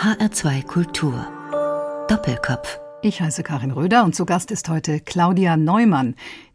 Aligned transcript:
HR2 0.00 0.64
Kultur. 0.64 1.26
Doppelkopf. 2.08 2.80
Ich 3.02 3.20
heiße 3.20 3.42
Karin 3.42 3.70
Röder 3.70 4.02
und 4.02 4.16
zu 4.16 4.24
Gast 4.24 4.50
ist 4.50 4.70
heute 4.70 4.98
Claudia 4.98 5.58
Neumann. 5.58 6.14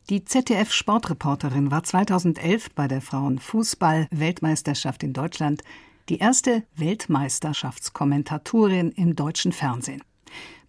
Die 0.10 0.26
ZDF-Sportreporterin 0.26 1.70
war 1.70 1.84
2011 1.84 2.72
bei 2.74 2.88
der 2.88 3.02
Frauenfußball-Weltmeisterschaft 3.02 5.04
in 5.04 5.14
Deutschland 5.14 5.62
die 6.10 6.18
erste 6.18 6.64
Weltmeisterschaftskommentatorin 6.76 8.90
im 8.94 9.16
deutschen 9.16 9.52
Fernsehen. 9.52 10.02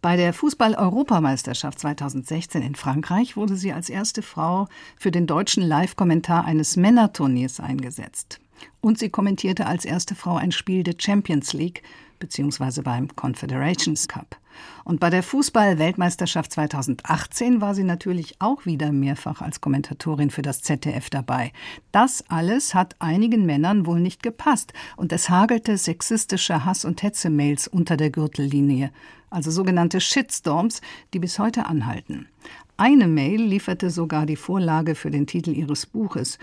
Bei 0.03 0.19
der 0.19 0.35
Fußball-Europameisterschaft 0.35 1.79
2016 1.79 2.61
in 2.61 2.75
Frankreich 2.75 3.39
wurde 3.39 3.57
sie 3.57 3.73
als 3.73 3.89
erste 3.89 4.21
Frau 4.21 4.69
für 4.99 5.11
den 5.11 5.27
deutschen 5.27 5.63
Live-Kommentar 5.63 6.45
eines 6.45 6.77
Männerturniers 6.77 7.59
eingesetzt. 7.59 8.39
Und 8.83 8.99
sie 8.99 9.09
kommentierte 9.09 9.67
als 9.67 9.87
erste 9.87 10.15
Frau 10.15 10.37
ein 10.37 10.53
Spiel 10.53 10.83
der 10.83 10.97
Champions 10.99 11.55
League 11.55 11.83
bzw. 12.19 12.83
beim 12.83 13.15
Confederations 13.15 14.09
Cup. 14.09 14.37
Und 14.85 15.01
bei 15.01 15.11
der 15.11 15.23
Fußball-Weltmeisterschaft 15.23 16.53
2018 16.53 17.61
war 17.61 17.75
sie 17.75 17.85
natürlich 17.85 18.37
auch 18.39 18.67
wieder 18.67 18.93
mehrfach 18.93 19.43
als 19.43 19.61
Kommentatorin 19.61 20.31
für 20.31 20.43
das 20.43 20.63
ZDF 20.63 21.11
dabei. 21.11 21.53
Das 21.93 22.25
alles 22.29 22.75
hat 22.75 22.97
einigen 22.99 23.47
Männern 23.47 23.87
wohl 23.87 24.01
nicht 24.01 24.23
gepasst 24.23 24.73
und 24.97 25.13
es 25.13 25.29
hagelte 25.29 25.77
sexistische 25.77 26.65
Hass- 26.65 26.85
und 26.85 27.03
Hetzemails 27.03 27.69
unter 27.69 27.97
der 27.97 28.11
Gürtellinie, 28.11 28.91
also 29.31 29.51
sogenannte 29.51 30.01
Shitstorms, 30.01 30.81
die 31.13 31.19
bis 31.19 31.39
heute 31.39 31.67
anhalten. 31.67 32.29
Eine 32.77 33.09
Mail 33.09 33.43
lieferte 33.43 33.91
sogar 33.91 34.27
die 34.27 34.37
Vorlage 34.37 34.95
für 34.95 35.11
den 35.11 35.27
Titel 35.27 35.51
ihres 35.51 35.87
Buches. 35.87 36.39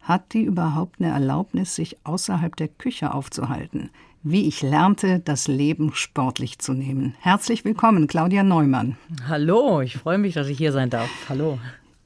Hat 0.00 0.32
die 0.32 0.42
überhaupt 0.42 1.00
eine 1.00 1.12
Erlaubnis, 1.12 1.74
sich 1.74 1.96
außerhalb 2.04 2.56
der 2.56 2.68
Küche 2.68 3.12
aufzuhalten? 3.12 3.90
Wie 4.24 4.46
ich 4.46 4.62
lernte, 4.62 5.18
das 5.18 5.48
Leben 5.48 5.90
sportlich 5.94 6.60
zu 6.60 6.74
nehmen. 6.74 7.16
Herzlich 7.18 7.64
willkommen, 7.64 8.06
Claudia 8.06 8.44
Neumann. 8.44 8.96
Hallo, 9.26 9.80
ich 9.80 9.96
freue 9.96 10.18
mich, 10.18 10.34
dass 10.34 10.46
ich 10.46 10.56
hier 10.56 10.70
sein 10.70 10.90
darf. 10.90 11.10
Hallo. 11.28 11.58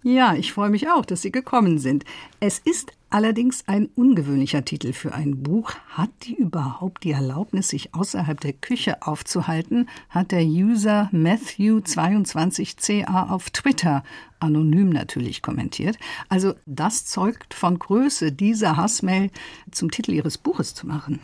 Ja, 0.03 0.35
ich 0.35 0.55
freue 0.55 0.71
mich 0.71 0.89
auch, 0.89 1.05
dass 1.05 1.21
Sie 1.21 1.31
gekommen 1.31 1.79
sind. 1.79 2.07
Es 2.41 2.59
ist 2.59 2.93
allerdings 3.11 3.69
ein 3.69 3.91
ungewöhnlicher 3.97 4.65
Titel 4.65 4.95
für 4.95 5.13
ein 5.13 5.43
Buch. 5.43 5.73
Hat 5.91 6.09
die 6.23 6.37
überhaupt 6.37 7.05
die 7.05 7.11
Erlaubnis, 7.11 7.69
sich 7.69 7.95
außerhalb 7.95 8.41
der 8.41 8.55
Küche 8.55 9.03
aufzuhalten? 9.03 9.87
Hat 10.09 10.33
der 10.33 10.47
User 10.47 11.11
Matthew22ca 11.13 13.29
auf 13.29 13.51
Twitter 13.51 14.03
anonym 14.41 14.89
natürlich 14.89 15.43
kommentiert. 15.43 15.99
Also 16.31 16.55
das 16.65 17.05
zeugt 17.05 17.53
von 17.53 17.79
Größe, 17.79 18.33
dieser 18.33 18.79
Hassmail 18.79 19.31
zum 19.71 19.91
Titel 19.91 20.13
Ihres 20.13 20.39
Buches 20.39 20.73
zu 20.73 20.87
machen. 20.87 21.21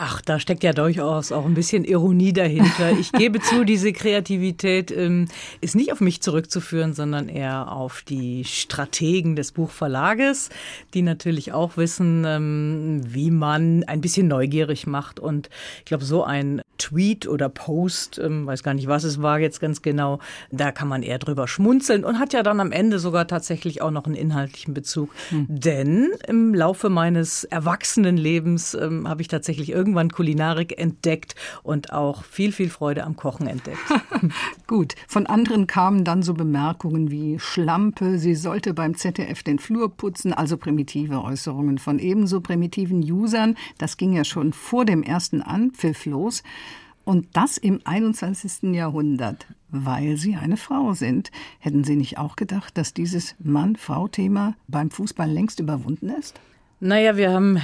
Ach, 0.00 0.20
da 0.20 0.38
steckt 0.38 0.62
ja 0.62 0.72
durchaus 0.72 1.32
auch 1.32 1.44
ein 1.44 1.54
bisschen 1.54 1.82
Ironie 1.82 2.32
dahinter. 2.32 2.92
Ich 2.92 3.10
gebe 3.10 3.40
zu, 3.40 3.64
diese 3.64 3.92
Kreativität 3.92 4.92
ähm, 4.92 5.26
ist 5.60 5.74
nicht 5.74 5.90
auf 5.90 6.00
mich 6.00 6.22
zurückzuführen, 6.22 6.92
sondern 6.92 7.28
eher 7.28 7.72
auf 7.72 8.02
die 8.02 8.44
Strategen 8.44 9.34
des 9.34 9.50
Buchverlages, 9.50 10.50
die 10.94 11.02
natürlich 11.02 11.52
auch 11.52 11.76
wissen, 11.76 12.22
ähm, 12.24 13.00
wie 13.08 13.32
man 13.32 13.82
ein 13.88 14.00
bisschen 14.00 14.28
neugierig 14.28 14.86
macht. 14.86 15.18
Und 15.18 15.50
ich 15.80 15.86
glaube, 15.86 16.04
so 16.04 16.22
ein 16.22 16.62
Tweet 16.78 17.26
oder 17.26 17.48
Post, 17.48 18.20
ähm, 18.22 18.46
weiß 18.46 18.62
gar 18.62 18.74
nicht, 18.74 18.86
was 18.86 19.02
es 19.02 19.20
war 19.20 19.40
jetzt 19.40 19.60
ganz 19.60 19.82
genau, 19.82 20.20
da 20.52 20.70
kann 20.70 20.86
man 20.86 21.02
eher 21.02 21.18
drüber 21.18 21.48
schmunzeln 21.48 22.04
und 22.04 22.20
hat 22.20 22.32
ja 22.32 22.44
dann 22.44 22.60
am 22.60 22.70
Ende 22.70 23.00
sogar 23.00 23.26
tatsächlich 23.26 23.82
auch 23.82 23.90
noch 23.90 24.04
einen 24.04 24.14
inhaltlichen 24.14 24.74
Bezug. 24.74 25.10
Hm. 25.30 25.46
Denn 25.48 26.10
im 26.28 26.54
Laufe 26.54 26.88
meines 26.88 27.42
Erwachsenenlebens 27.42 28.74
ähm, 28.74 29.08
habe 29.08 29.22
ich 29.22 29.28
tatsächlich 29.28 29.70
irgendwie 29.70 29.87
irgendwann 29.88 30.10
Kulinarik 30.10 30.78
entdeckt 30.78 31.34
und 31.62 31.92
auch 31.92 32.24
viel, 32.24 32.52
viel 32.52 32.68
Freude 32.68 33.04
am 33.04 33.16
Kochen 33.16 33.46
entdeckt. 33.46 33.78
Gut, 34.66 34.94
von 35.06 35.26
anderen 35.26 35.66
kamen 35.66 36.04
dann 36.04 36.22
so 36.22 36.34
Bemerkungen 36.34 37.10
wie 37.10 37.38
Schlampe, 37.38 38.18
sie 38.18 38.34
sollte 38.34 38.74
beim 38.74 38.94
ZDF 38.94 39.42
den 39.42 39.58
Flur 39.58 39.96
putzen, 39.96 40.34
also 40.34 40.58
primitive 40.58 41.22
Äußerungen 41.22 41.78
von 41.78 41.98
ebenso 41.98 42.40
primitiven 42.42 43.00
Usern. 43.00 43.56
Das 43.78 43.96
ging 43.96 44.12
ja 44.12 44.24
schon 44.24 44.52
vor 44.52 44.84
dem 44.84 45.02
ersten 45.02 45.40
Anpfiff 45.40 46.04
los. 46.04 46.42
Und 47.04 47.28
das 47.32 47.56
im 47.56 47.80
21. 47.84 48.74
Jahrhundert, 48.74 49.46
weil 49.70 50.18
Sie 50.18 50.36
eine 50.36 50.58
Frau 50.58 50.92
sind. 50.92 51.30
Hätten 51.58 51.82
Sie 51.82 51.96
nicht 51.96 52.18
auch 52.18 52.36
gedacht, 52.36 52.76
dass 52.76 52.92
dieses 52.92 53.34
Mann-Frau-Thema 53.38 54.54
beim 54.66 54.90
Fußball 54.90 55.30
längst 55.30 55.58
überwunden 55.58 56.10
ist? 56.10 56.38
Naja, 56.80 57.16
wir 57.16 57.32
haben 57.32 57.60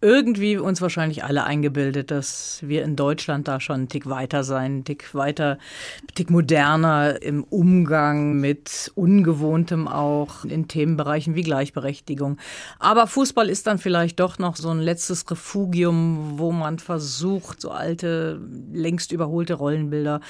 irgendwie 0.00 0.56
uns 0.56 0.80
wahrscheinlich 0.80 1.24
alle 1.24 1.44
eingebildet, 1.44 2.10
dass 2.10 2.60
wir 2.62 2.82
in 2.82 2.96
Deutschland 2.96 3.46
da 3.48 3.60
schon 3.60 3.76
einen 3.76 3.88
Tick 3.88 4.08
weiter 4.08 4.42
sein, 4.44 4.64
einen 4.72 4.84
Tick 4.84 5.14
weiter, 5.14 5.58
einen 6.00 6.14
Tick 6.14 6.30
moderner 6.30 7.22
im 7.22 7.44
Umgang 7.44 8.40
mit 8.40 8.90
Ungewohntem 8.94 9.86
auch 9.86 10.44
in 10.44 10.68
Themenbereichen 10.68 11.34
wie 11.34 11.42
Gleichberechtigung. 11.42 12.38
Aber 12.78 13.06
Fußball 13.06 13.48
ist 13.48 13.66
dann 13.66 13.78
vielleicht 13.78 14.18
doch 14.18 14.38
noch 14.38 14.56
so 14.56 14.70
ein 14.70 14.80
letztes 14.80 15.30
Refugium, 15.30 16.38
wo 16.38 16.52
man 16.52 16.78
versucht, 16.78 17.60
so 17.60 17.70
alte, 17.70 18.40
längst 18.72 19.12
überholte 19.12 19.54
Rollenbilder 19.54 20.20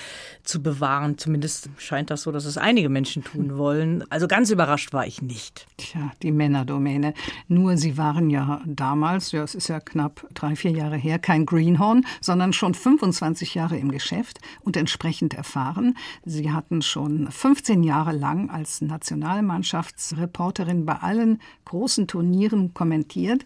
zu 0.42 0.62
bewahren. 0.62 1.19
Zumindest 1.19 1.71
scheint 1.78 2.10
das 2.10 2.22
so, 2.22 2.32
dass 2.32 2.44
es 2.44 2.59
einige 2.59 2.88
Menschen 2.88 3.25
tun 3.25 3.56
wollen. 3.56 4.04
Also 4.10 4.28
ganz 4.28 4.50
überrascht 4.50 4.92
war 4.92 5.06
ich 5.06 5.22
nicht. 5.22 5.66
Tja, 5.78 6.12
die 6.22 6.32
Männerdomäne. 6.32 7.15
Nur 7.48 7.76
sie 7.76 7.97
waren 7.97 8.22
ja 8.31 8.60
damals, 8.66 9.33
ja, 9.33 9.43
es 9.43 9.55
ist 9.55 9.69
ja 9.69 9.81
knapp 9.81 10.27
drei, 10.34 10.56
vier 10.56 10.72
Jahre 10.72 10.97
her, 10.97 11.19
kein 11.19 11.47
Greenhorn, 11.47 12.05
sondern 12.21 12.53
schon 12.53 12.75
25 12.75 13.55
Jahre 13.55 13.78
im 13.78 13.91
Geschäft 13.91 14.41
und 14.60 14.77
entsprechend 14.77 15.34
erfahren. 15.34 15.97
Sie 16.25 16.50
hatten 16.50 16.83
schon 16.83 17.31
15 17.31 17.83
Jahre 17.83 18.12
lang 18.12 18.50
als 18.50 18.81
Nationalmannschaftsreporterin 18.81 20.87
bei 20.87 20.97
allen 20.97 21.41
großen 21.65 22.06
Turnieren 22.06 22.75
kommentiert, 22.75 23.44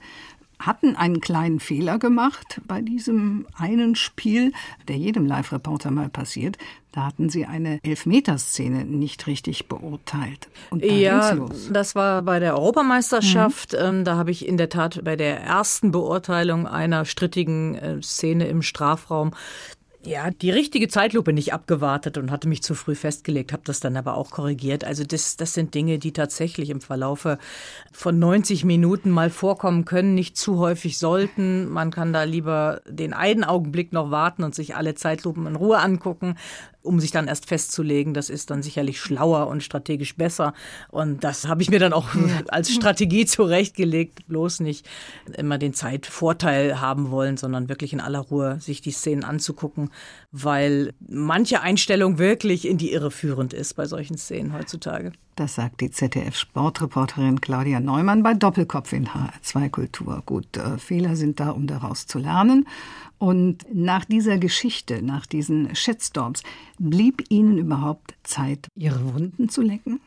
hatten 0.59 0.97
einen 0.97 1.21
kleinen 1.21 1.61
Fehler 1.61 1.99
gemacht 1.99 2.61
bei 2.67 2.81
diesem 2.81 3.47
einen 3.57 3.95
Spiel, 3.95 4.53
der 4.89 4.97
jedem 4.97 5.27
Live-Reporter 5.27 5.91
mal 5.91 6.09
passiert. 6.09 6.57
Da 6.93 7.05
hatten 7.05 7.29
sie 7.29 7.45
eine 7.45 7.79
Elfmeterszene 7.83 8.87
nicht 8.87 9.27
richtig 9.27 9.69
beurteilt. 9.69 10.49
Und 10.71 10.83
da 10.83 10.87
ja, 10.87 11.31
los. 11.33 11.69
das 11.71 11.95
war 11.95 12.23
bei 12.23 12.41
der 12.41 12.55
Europameisterschaft. 12.55 13.75
Mhm. 13.75 14.05
Da 14.05 14.17
habe 14.17 14.31
ich 14.31 14.49
in 14.49 14.57
der 14.57 14.71
Tat 14.71 15.05
bei 15.05 15.15
der 15.15 15.43
ersten 15.43 15.91
Beurteilung 15.91 16.67
einer 16.67 17.05
strittigen 17.05 17.75
äh, 17.75 18.03
Szene 18.03 18.47
im 18.47 18.63
Strafraum 18.63 19.33
ja, 20.07 20.31
die 20.31 20.51
richtige 20.51 20.89
Zeitlupe 20.89 21.33
nicht 21.33 21.53
abgewartet 21.53 22.17
und 22.17 22.31
hatte 22.31 22.49
mich 22.49 22.63
zu 22.63 22.75
früh 22.75 22.95
festgelegt, 22.95 23.53
habe 23.53 23.63
das 23.65 23.81
dann 23.81 23.97
aber 23.97 24.17
auch 24.17 24.31
korrigiert. 24.31 24.85
Also 24.85 25.05
das, 25.05 25.37
das 25.37 25.53
sind 25.53 25.75
Dinge, 25.75 25.99
die 25.99 26.13
tatsächlich 26.13 26.71
im 26.71 26.81
Verlaufe 26.81 27.39
von 27.93 28.19
90 28.19 28.65
Minuten 28.65 29.11
mal 29.11 29.31
vorkommen 29.31 29.85
können, 29.85 30.15
nicht 30.15 30.37
zu 30.37 30.59
häufig 30.59 30.99
sollten. 30.99 31.69
Man 31.69 31.91
kann 31.91 32.13
da 32.13 32.23
lieber 32.23 32.81
den 32.89 33.13
einen 33.13 33.43
Augenblick 33.43 33.93
noch 33.93 34.11
warten 34.11 34.45
und 34.45 34.55
sich 34.55 34.77
alle 34.77 34.95
Zeitlupen 34.95 35.47
in 35.47 35.57
Ruhe 35.57 35.79
angucken 35.79 36.37
um 36.87 37.01
sich 37.01 37.11
dann 37.11 37.29
erst 37.29 37.47
festzulegen. 37.47 38.15
Das 38.15 38.31
ist 38.31 38.51
dann 38.51 38.63
sicherlich 38.63 39.01
schlauer 39.01 39.49
und 39.49 39.63
strategisch 39.63 40.17
besser. 40.17 40.55
Und 40.89 41.25
das 41.25 41.47
habe 41.47 41.63
ich 41.63 41.71
mir 41.71 41.79
dann 41.79 41.93
auch 41.93 42.09
als 42.49 42.73
Strategie 42.73 43.27
zurechtgelegt. 43.27 44.27
Bloß 44.29 44.61
nicht 44.61 44.87
immer 45.37 45.59
den 45.59 45.75
Zeitvorteil 45.75 46.81
haben 46.81 47.11
wollen, 47.11 47.37
sondern 47.37 47.69
wirklich 47.69 47.93
in 47.93 48.01
aller 48.01 48.21
Ruhe 48.21 48.59
sich 48.61 48.81
die 48.81 48.93
Szenen 48.93 49.25
anzugucken, 49.25 49.91
weil 50.33 50.95
manche 51.07 51.61
Einstellung 51.61 52.19
wirklich 52.19 52.67
in 52.67 52.79
die 52.79 52.93
Irre 52.93 53.11
führend 53.11 53.53
ist 53.53 53.75
bei 53.75 53.87
solchen 53.87 54.17
Szenen 54.17 54.53
heutzutage. 54.53 55.13
Das 55.37 55.55
sagt 55.57 55.83
die 55.83 55.91
ZDF-Sportreporterin 55.91 57.43
Claudia 57.43 57.79
Neumann 57.79 58.23
bei 58.23 58.33
Doppelkopf 58.33 58.95
in 58.95 59.09
HR2 59.09 59.69
Kultur. 59.69 60.23
Gut, 60.25 60.57
äh, 60.57 60.79
Fehler 60.79 61.15
sind 61.15 61.41
da, 61.41 61.51
um 61.51 61.67
daraus 61.67 62.07
zu 62.07 62.19
lernen. 62.19 62.67
Und 63.19 63.67
nach 63.71 64.07
dieser 64.07 64.39
Geschichte, 64.39 65.03
nach 65.03 65.27
diesen 65.27 65.77
Shitstorms, 65.77 66.43
blieb 66.79 67.23
Ihnen 67.29 67.59
überhaupt 67.59 68.15
Zeit, 68.23 68.69
Ihre 68.77 69.13
Wunden 69.13 69.51
zu 69.51 69.61
lecken? 69.61 70.01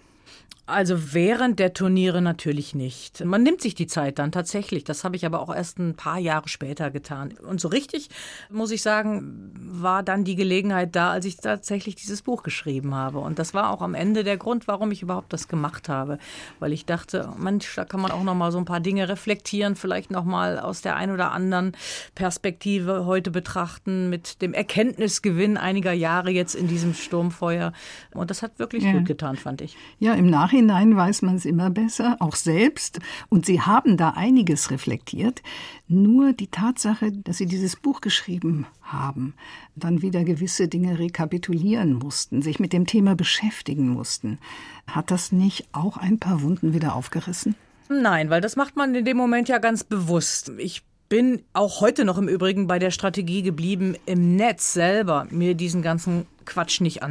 Also 0.69 1.13
während 1.13 1.57
der 1.57 1.73
Turniere 1.73 2.21
natürlich 2.21 2.75
nicht. 2.75 3.25
Man 3.25 3.41
nimmt 3.41 3.61
sich 3.61 3.73
die 3.73 3.87
Zeit 3.87 4.19
dann 4.19 4.31
tatsächlich. 4.31 4.83
Das 4.83 5.03
habe 5.03 5.15
ich 5.15 5.25
aber 5.25 5.41
auch 5.41 5.53
erst 5.53 5.79
ein 5.79 5.95
paar 5.95 6.19
Jahre 6.19 6.47
später 6.47 6.91
getan. 6.91 7.33
Und 7.41 7.59
so 7.59 7.69
richtig, 7.69 8.09
muss 8.51 8.69
ich 8.69 8.83
sagen, 8.83 9.51
war 9.55 10.03
dann 10.03 10.23
die 10.23 10.35
Gelegenheit 10.35 10.95
da, 10.95 11.09
als 11.09 11.25
ich 11.25 11.37
tatsächlich 11.37 11.95
dieses 11.95 12.21
Buch 12.21 12.43
geschrieben 12.43 12.93
habe. 12.93 13.17
Und 13.17 13.39
das 13.39 13.55
war 13.55 13.71
auch 13.71 13.81
am 13.81 13.95
Ende 13.95 14.23
der 14.23 14.37
Grund, 14.37 14.67
warum 14.67 14.91
ich 14.91 15.01
überhaupt 15.01 15.33
das 15.33 15.47
gemacht 15.47 15.89
habe. 15.89 16.19
Weil 16.59 16.71
ich 16.71 16.85
dachte, 16.85 17.33
Mensch, 17.39 17.73
da 17.75 17.83
kann 17.83 18.01
man 18.01 18.11
auch 18.11 18.23
noch 18.23 18.35
mal 18.35 18.51
so 18.51 18.59
ein 18.59 18.65
paar 18.65 18.79
Dinge 18.79 19.09
reflektieren, 19.09 19.75
vielleicht 19.75 20.11
noch 20.11 20.23
mal 20.23 20.59
aus 20.59 20.81
der 20.81 20.95
ein 20.97 21.09
oder 21.09 21.31
anderen 21.31 21.71
Perspektive 22.13 23.07
heute 23.07 23.31
betrachten, 23.31 24.11
mit 24.11 24.43
dem 24.43 24.53
Erkenntnisgewinn 24.53 25.57
einiger 25.57 25.93
Jahre 25.93 26.29
jetzt 26.29 26.53
in 26.53 26.67
diesem 26.67 26.93
Sturmfeuer. 26.93 27.73
Und 28.13 28.29
das 28.29 28.43
hat 28.43 28.59
wirklich 28.59 28.83
ja. 28.83 28.91
gut 28.91 29.07
getan, 29.07 29.35
fand 29.35 29.61
ich. 29.61 29.75
Ja, 29.97 30.13
im 30.13 30.29
Nachhinein 30.29 30.58
Nachhinein 30.61 30.95
weiß 30.95 31.21
man 31.21 31.35
es 31.35 31.45
immer 31.45 31.69
besser, 31.69 32.17
auch 32.19 32.35
selbst. 32.35 32.99
Und 33.29 33.45
Sie 33.45 33.61
haben 33.61 33.97
da 33.97 34.11
einiges 34.11 34.71
reflektiert. 34.71 35.41
Nur 35.87 36.33
die 36.33 36.47
Tatsache, 36.47 37.11
dass 37.11 37.37
Sie 37.37 37.45
dieses 37.45 37.75
Buch 37.75 38.01
geschrieben 38.01 38.65
haben, 38.81 39.33
dann 39.75 40.01
wieder 40.01 40.23
gewisse 40.23 40.67
Dinge 40.67 40.99
rekapitulieren 40.99 41.93
mussten, 41.93 42.41
sich 42.41 42.59
mit 42.59 42.73
dem 42.73 42.85
Thema 42.85 43.15
beschäftigen 43.15 43.89
mussten. 43.89 44.39
Hat 44.87 45.11
das 45.11 45.31
nicht 45.31 45.67
auch 45.71 45.97
ein 45.97 46.19
paar 46.19 46.41
Wunden 46.41 46.73
wieder 46.73 46.95
aufgerissen? 46.95 47.55
Nein, 47.89 48.29
weil 48.29 48.41
das 48.41 48.55
macht 48.55 48.75
man 48.75 48.93
in 48.93 49.05
dem 49.05 49.17
Moment 49.17 49.49
ja 49.49 49.57
ganz 49.57 49.83
bewusst. 49.83 50.51
Ich 50.57 50.83
bin 51.09 51.41
auch 51.53 51.81
heute 51.81 52.05
noch 52.05 52.19
im 52.19 52.27
Übrigen 52.27 52.67
bei 52.67 52.77
der 52.77 52.91
Strategie 52.91 53.41
geblieben, 53.41 53.95
im 54.05 54.35
Netz 54.35 54.73
selber 54.73 55.27
mir 55.31 55.55
diesen 55.55 55.81
ganzen 55.81 56.27
Quatsch 56.45 56.81
nicht 56.81 57.01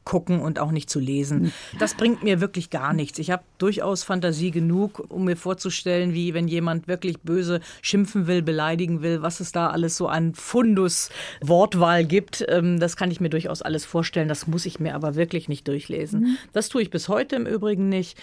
anzugucken 0.00 0.40
und 0.40 0.58
auch 0.58 0.70
nicht 0.70 0.90
zu 0.90 0.98
lesen. 1.00 1.52
Das 1.78 1.94
bringt 1.94 2.22
mir 2.22 2.40
wirklich 2.40 2.70
gar 2.70 2.92
nichts. 2.92 3.18
Ich 3.18 3.30
habe 3.30 3.42
durchaus 3.58 4.02
Fantasie 4.02 4.50
genug, 4.50 5.04
um 5.08 5.24
mir 5.24 5.36
vorzustellen, 5.36 6.14
wie 6.14 6.34
wenn 6.34 6.48
jemand 6.48 6.88
wirklich 6.88 7.20
böse 7.20 7.60
schimpfen 7.82 8.26
will, 8.26 8.42
beleidigen 8.42 9.02
will, 9.02 9.22
was 9.22 9.40
es 9.40 9.52
da 9.52 9.68
alles 9.68 9.96
so 9.96 10.08
an 10.08 10.34
Fundus 10.34 11.10
Wortwahl 11.40 12.04
gibt. 12.04 12.44
Ähm, 12.48 12.80
das 12.80 12.96
kann 12.96 13.10
ich 13.10 13.20
mir 13.20 13.30
durchaus 13.30 13.62
alles 13.62 13.84
vorstellen. 13.84 14.28
Das 14.28 14.46
muss 14.46 14.66
ich 14.66 14.80
mir 14.80 14.94
aber 14.94 15.14
wirklich 15.14 15.48
nicht 15.48 15.66
durchlesen. 15.68 16.20
Mhm. 16.20 16.36
Das 16.52 16.68
tue 16.68 16.82
ich 16.82 16.90
bis 16.90 17.08
heute 17.08 17.36
im 17.36 17.46
Übrigen 17.46 17.88
nicht. 17.88 18.18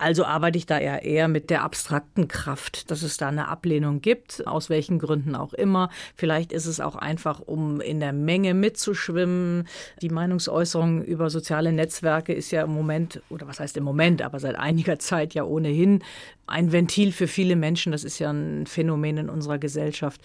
Also 0.00 0.24
arbeite 0.24 0.56
ich 0.56 0.64
da 0.64 0.78
eher, 0.78 1.02
eher 1.02 1.28
mit 1.28 1.50
der 1.50 1.62
abstrakten 1.62 2.26
Kraft, 2.26 2.90
dass 2.90 3.02
es 3.02 3.18
da 3.18 3.28
eine 3.28 3.48
Ablehnung 3.48 4.00
gibt, 4.00 4.46
aus 4.46 4.70
welchen 4.70 4.98
Gründen 4.98 5.34
auch 5.34 5.52
immer. 5.52 5.90
Vielleicht 6.16 6.52
ist 6.54 6.64
es 6.64 6.80
auch 6.80 6.96
einfach, 6.96 7.40
um 7.40 7.82
in 7.82 8.00
der 8.00 8.14
Menge 8.14 8.54
mitzuschwimmen. 8.54 9.68
Die 10.00 10.08
Meinungsäußerung 10.08 11.04
über 11.04 11.28
soziale 11.28 11.70
Netzwerke 11.70 12.32
ist 12.32 12.50
ja 12.50 12.62
im 12.62 12.72
Moment, 12.72 13.20
oder 13.28 13.46
was 13.46 13.60
heißt 13.60 13.76
im 13.76 13.84
Moment, 13.84 14.22
aber 14.22 14.40
seit 14.40 14.56
einiger 14.56 14.98
Zeit 14.98 15.34
ja 15.34 15.44
ohnehin 15.44 16.02
ein 16.46 16.72
Ventil 16.72 17.12
für 17.12 17.28
viele 17.28 17.54
Menschen. 17.54 17.92
Das 17.92 18.02
ist 18.02 18.18
ja 18.18 18.30
ein 18.32 18.66
Phänomen 18.66 19.18
in 19.18 19.28
unserer 19.28 19.58
Gesellschaft. 19.58 20.22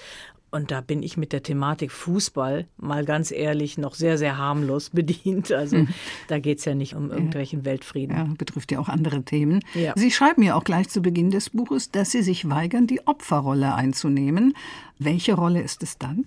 Und 0.55 0.71
da 0.71 0.79
bin 0.79 1.03
ich 1.03 1.17
mit 1.17 1.33
der 1.33 1.43
Thematik 1.43 1.91
Fußball 1.91 2.65
mal 2.77 3.03
ganz 3.03 3.31
ehrlich 3.31 3.77
noch 3.77 3.93
sehr, 3.93 4.17
sehr 4.17 4.37
harmlos 4.37 4.89
bedient. 4.93 5.51
Also 5.51 5.75
hm. 5.75 5.89
da 6.29 6.39
geht 6.39 6.59
es 6.59 6.65
ja 6.65 6.73
nicht 6.73 6.95
um 6.95 7.11
irgendwelchen. 7.11 7.65
Weltfrieden. 7.65 8.15
Ja, 8.15 8.27
betrifft 8.37 8.71
ja 8.71 8.79
auch 8.79 8.87
andere 8.87 9.23
Themen. 9.23 9.59
Ja. 9.73 9.91
Sie 9.97 10.11
schreiben 10.11 10.43
ja 10.43 10.55
auch 10.55 10.63
gleich 10.63 10.87
zu 10.87 11.01
Beginn 11.01 11.29
des 11.29 11.49
Buches, 11.49 11.91
dass 11.91 12.11
Sie 12.11 12.21
sich 12.21 12.49
weigern, 12.49 12.87
die 12.87 13.05
Opferrolle 13.05 13.75
einzunehmen. 13.75 14.55
Welche 14.97 15.33
Rolle 15.33 15.61
ist 15.61 15.83
es 15.83 15.97
dann? 15.97 16.25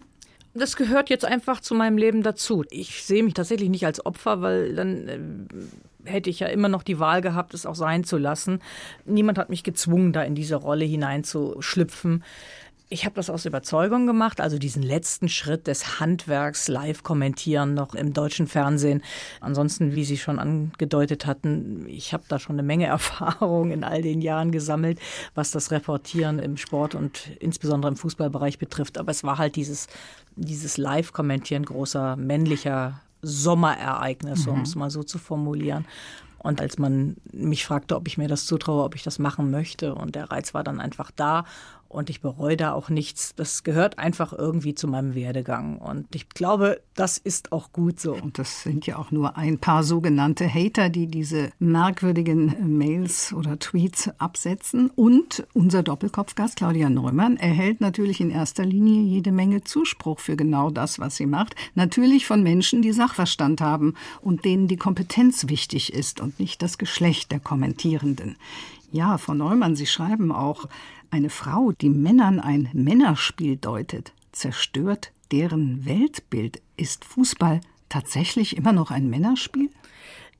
Das 0.52 0.76
gehört 0.76 1.08
jetzt 1.08 1.25
einfach 1.25 1.60
zu 1.60 1.75
meinem 1.75 1.96
Leben 1.96 2.22
dazu. 2.22 2.64
Ich 2.70 3.04
sehe 3.04 3.22
mich 3.22 3.32
tatsächlich 3.32 3.70
nicht 3.70 3.86
als 3.86 4.04
Opfer, 4.04 4.42
weil 4.42 4.75
dann 4.75 5.08
äh, 5.08 6.10
hätte 6.10 6.28
ich 6.28 6.40
ja 6.40 6.48
immer 6.48 6.69
noch 6.69 6.82
die 6.82 6.98
Wahl 6.98 7.22
gehabt, 7.22 7.54
es 7.54 7.64
auch 7.64 7.75
sein 7.75 8.04
zu 8.04 8.19
lassen. 8.19 8.60
Niemand 9.06 9.38
hat 9.38 9.48
mich 9.48 9.64
gezwungen, 9.64 10.12
da 10.12 10.22
in 10.22 10.34
diese 10.34 10.56
Rolle 10.56 10.84
hineinzuschlüpfen. 10.84 12.25
Ich 12.90 13.05
habe 13.05 13.14
das 13.17 13.29
aus 13.29 13.44
Überzeugung 13.44 14.06
gemacht, 14.06 14.40
also 14.40 14.58
diesen 14.58 14.82
letzten 14.82 15.29
Schritt 15.29 15.67
des 15.67 16.00
Handwerks 16.00 16.69
live 16.69 17.02
kommentieren 17.02 17.75
noch 17.75 17.94
im 17.94 18.14
deutschen 18.14 18.46
Fernsehen. 18.46 19.02
Ansonsten, 19.40 19.94
wie 19.94 20.05
Sie 20.05 20.17
schon 20.17 20.38
angedeutet 20.38 21.26
hatten, 21.26 21.87
ich 21.87 22.14
habe 22.14 22.25
da 22.29 22.38
schon 22.38 22.56
eine 22.56 22.62
Menge 22.62 22.87
Erfahrung 22.99 23.73
in 23.73 23.85
all 23.85 24.00
den 24.00 24.23
Jahren 24.23 24.52
gesammelt, 24.52 25.00
was 25.35 25.50
das 25.50 25.70
Reportieren 25.70 26.38
im 26.38 26.56
Sport 26.56 26.94
und 26.94 27.31
insbesondere 27.40 27.90
im 27.90 27.96
Fußballbereich 27.96 28.58
betrifft. 28.58 28.96
Aber 28.96 29.11
es 29.11 29.23
war 29.23 29.37
halt 29.37 29.56
dieses, 29.56 29.87
dieses 30.37 30.79
Live-Kommentieren 30.79 31.67
großer 31.67 32.17
männlicher 32.17 33.02
Sommerereignisse, 33.20 34.49
mhm. 34.50 34.56
um 34.56 34.62
es 34.62 34.76
mal 34.76 34.90
so 34.90 35.02
zu 35.02 35.19
formulieren. 35.19 35.85
Und 36.38 36.61
als 36.61 36.79
man 36.79 37.17
mich 37.32 37.67
fragte, 37.67 37.96
ob 37.96 38.06
ich 38.06 38.17
mir 38.17 38.29
das 38.29 38.46
zutraue, 38.46 38.85
ob 38.85 38.94
ich 38.94 39.02
das 39.02 39.19
machen 39.19 39.50
möchte, 39.50 39.94
und 39.94 40.14
der 40.14 40.31
Reiz 40.31 40.55
war 40.55 40.62
dann 40.62 40.81
einfach 40.81 41.11
da 41.11 41.44
und 41.88 42.11
ich 42.11 42.20
bereue 42.20 42.56
da 42.56 42.73
auch 42.73 42.90
nichts. 42.90 43.35
Das 43.35 43.64
gehört 43.64 43.99
einfach 43.99 44.32
irgendwie 44.32 44.75
zu 44.75 44.87
meinem 44.87 45.14
Werdegang. 45.14 45.79
Und 45.79 46.14
ich 46.14 46.29
glaube, 46.29 46.82
das 46.94 47.17
ist 47.17 47.50
auch 47.50 47.73
gut 47.73 47.99
so. 47.99 48.14
Und 48.14 48.38
das 48.38 48.62
sind 48.62 48.87
ja 48.87 48.99
auch 48.99 49.11
nur 49.11 49.37
ein 49.37 49.58
paar 49.58 49.82
sogenannte 49.82 50.52
Hater, 50.52 50.90
die 50.90 51.06
diese 51.06 51.50
merkwürdigen 51.58 52.76
Mails 52.76 53.32
oder 53.32 53.58
Tweets 53.58 54.11
absetzen. 54.19 54.90
Und 54.94 55.46
unser 55.55 55.82
Doppelkopfgast 55.82 56.56
Claudia 56.56 56.90
Neumann 56.90 57.38
erhält 57.38 57.81
natürlich 57.81 58.20
in 58.20 58.31
erster 58.31 58.67
Linie 58.67 59.02
jede 59.02 59.32
Menge 59.32 59.64
Zuspruch 59.64 60.20
für 60.20 60.37
genau 60.37 60.70
das, 60.70 60.99
was 60.99 61.17
sie 61.17 61.26
macht. 61.26 61.56
Natürlich 61.75 62.26
von 62.26 62.43
Menschen, 62.43 62.82
die 62.82 62.93
Sachverstand 62.93 63.62
haben 63.62 63.94
und 64.20 64.44
denen 64.44 64.69
die 64.69 64.76
Kompetenz 64.76 65.49
wichtig 65.49 65.94
ist 65.94 66.20
und 66.20 66.38
nicht 66.38 66.61
das 66.61 66.76
Geschlecht 66.76 67.32
der 67.32 67.40
Kommentierenden. 67.40 68.37
Ja, 68.90 69.19
Frau 69.19 69.35
Neumann, 69.35 69.76
Sie 69.76 69.87
schreiben 69.87 70.32
auch, 70.32 70.67
eine 71.10 71.31
Frau, 71.31 71.72
die 71.72 71.90
Männern 71.90 72.40
ein 72.40 72.69
Männerspiel 72.72 73.56
deutet, 73.56 74.12
zerstört 74.32 75.12
deren 75.32 75.84
Weltbild. 75.84 76.60
Ist 76.76 77.05
Fußball 77.05 77.60
tatsächlich 77.88 78.56
immer 78.56 78.72
noch 78.72 78.90
ein 78.90 79.08
Männerspiel? 79.08 79.70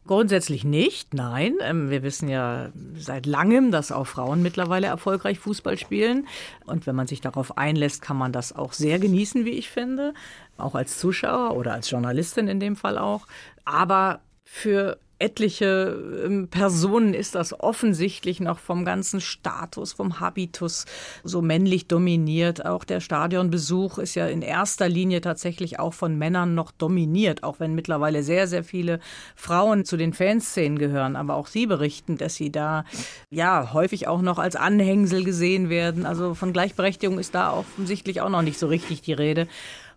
Grundsätzlich 0.06 0.65
nicht, 0.65 1.12
nein. 1.12 1.56
Ähm, 1.61 1.91
wir 1.91 2.03
wissen 2.03 2.31
ja 2.31 2.70
seit 2.97 3.26
langem, 3.26 3.70
dass 3.70 3.93
auch 3.93 4.06
Frauen 4.06 4.41
mittlerweile 4.41 4.87
erfolgreich 4.87 5.38
Fußball 5.38 5.76
spielen. 5.76 6.26
Und 6.65 6.87
wenn 6.87 6.97
man 6.97 7.06
sich 7.06 7.21
darauf 7.21 7.59
einlässt, 7.59 8.00
kann 8.00 8.17
man 8.17 8.32
das 8.32 8.55
auch 8.55 8.73
sehr 8.73 8.99
genießen, 8.99 9.44
wie 9.44 9.50
ich 9.50 9.69
finde. 9.69 10.14
Auch 10.56 10.75
als 10.75 10.99
Zuschauer 10.99 11.55
oder 11.56 11.75
als 11.75 11.91
Journalistin 11.91 12.49
in 12.49 12.59
dem 12.59 12.75
Fall 12.75 12.97
auch. 12.97 13.26
Aber 13.67 14.21
für 14.44 14.99
etliche 15.19 16.23
ähm, 16.25 16.49
Personen 16.49 17.15
ist 17.15 17.35
das 17.35 17.59
offensichtlich 17.59 18.41
noch 18.41 18.59
vom 18.59 18.85
ganzen 18.85 19.20
Status, 19.20 19.93
vom 19.93 20.20
Habitus 20.20 20.87
so 21.25 21.43
männlich 21.43 21.88
dominiert. 21.88 22.65
Auch 22.65 22.85
der 22.85 23.00
Stadionbesuch 23.00 23.99
ist 23.99 24.15
ja 24.15 24.26
in 24.29 24.43
erster 24.43 24.88
Linie 24.88 25.20
tatsächlich 25.20 25.79
auch 25.79 25.94
von 25.94 26.17
Männern 26.17 26.55
noch 26.55 26.70
dominiert, 26.70 27.43
auch 27.43 27.59
wenn 27.59 27.75
mittlerweile 27.75 28.23
sehr, 28.23 28.47
sehr 28.47 28.62
viele 28.62 29.00
Frauen 29.35 29.85
zu 29.85 29.97
den 29.97 30.12
Fanszenen 30.12 30.79
gehören. 30.79 31.17
Aber 31.17 31.35
auch 31.35 31.49
sie 31.49 31.67
berichten, 31.67 32.17
dass 32.17 32.37
sie 32.37 32.53
da 32.53 32.85
ja 33.31 33.73
häufig 33.73 34.06
auch 34.06 34.23
noch 34.23 34.38
als 34.38 34.56
Anhängsel 34.56 35.25
gesehen 35.25 35.69
werden. 35.69 36.06
Also 36.06 36.35
von 36.35 36.53
Gleichberechtigung 36.53 37.19
ist 37.19 37.35
da 37.35 37.53
offensichtlich 37.53 38.21
auch 38.21 38.31
noch 38.31 38.43
nicht 38.43 38.59
so 38.59 38.69
richtig 38.69 39.03
die 39.03 39.12
Rede. 39.12 39.49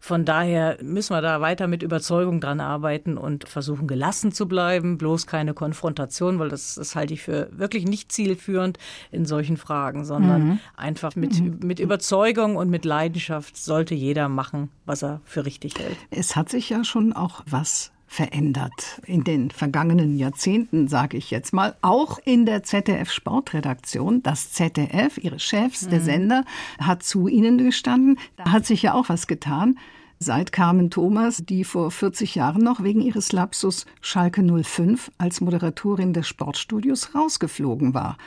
Von 0.04 0.26
daher 0.26 0.80
müssen 0.82 1.16
wir 1.16 1.22
da 1.22 1.42
weiter 1.42 1.68
mit 1.68 1.84
Überzeugung 1.84 2.42
dran 2.42 2.60
arbeiten 2.60 3.18
und 3.18 3.48
versuchen, 3.48 3.88
gelassen 3.88 4.32
zu 4.32 4.48
bleiben, 4.48 4.98
bloß 4.98 5.28
keine 5.28 5.54
Konfrontation, 5.54 6.40
weil 6.40 6.50
das, 6.50 6.74
das 6.74 6.96
halte 6.96 7.14
ich 7.14 7.22
für 7.22 7.50
wirklich 7.52 7.86
nicht 7.86 8.12
zielführend 8.12 8.80
in 9.12 9.26
solchen 9.26 9.58
Fragen, 9.58 10.04
sondern 10.04 10.44
mhm. 10.44 10.60
einfach 10.76 11.16
mit, 11.16 11.40
mhm. 11.40 11.60
mit 11.64 11.80
Überzeugung 11.80 12.56
und 12.56 12.72
mit 12.72 12.84
Leidenschaft 12.84 13.56
sollte 13.56 13.94
jeder 13.94 14.28
machen, 14.28 14.72
was 14.88 15.04
er 15.04 15.22
für 15.24 15.46
richtig 15.46 15.78
hält. 15.78 15.98
Es 16.10 16.36
hat 16.36 16.50
sich 16.50 16.72
ja 16.72 16.84
schon 16.84 17.14
auch 17.14 17.44
was 17.46 17.92
verändert 18.12 19.02
in 19.06 19.24
den 19.24 19.52
vergangenen 19.52 20.18
Jahrzehnten, 20.18 20.90
sage 20.90 21.16
ich 21.16 21.32
jetzt 21.32 21.54
mal, 21.54 21.78
auch 21.82 22.20
in 22.26 22.46
der 22.46 22.62
ZDF 22.62 23.10
Sportredaktion. 23.10 24.22
Das 24.22 24.52
ZDF, 24.52 25.18
ihre 25.18 25.40
Chefs, 25.40 25.88
der 25.88 26.02
mhm. 26.02 26.04
Sender, 26.04 26.46
hat 26.78 27.04
zu 27.04 27.30
ihnen 27.30 27.58
gestanden. 27.58 28.20
Da 28.36 28.52
hat 28.52 28.66
sich 28.66 28.82
ja 28.82 28.96
auch 28.96 29.08
was 29.08 29.28
getan. 29.28 29.80
Seit 30.20 30.52
Carmen 30.52 30.90
Thomas, 30.90 31.46
die 31.46 31.64
vor 31.64 31.90
40 31.90 32.36
Jahren 32.36 32.62
noch 32.62 32.84
wegen 32.84 33.00
ihres 33.00 33.32
Lapsus 33.32 33.86
Schalke 34.02 34.44
05 34.44 35.10
als 35.18 35.40
Moderatorin 35.40 36.12
des 36.12 36.28
Sportstudios 36.28 37.16
rausgeflogen 37.16 37.94
war. 37.94 38.18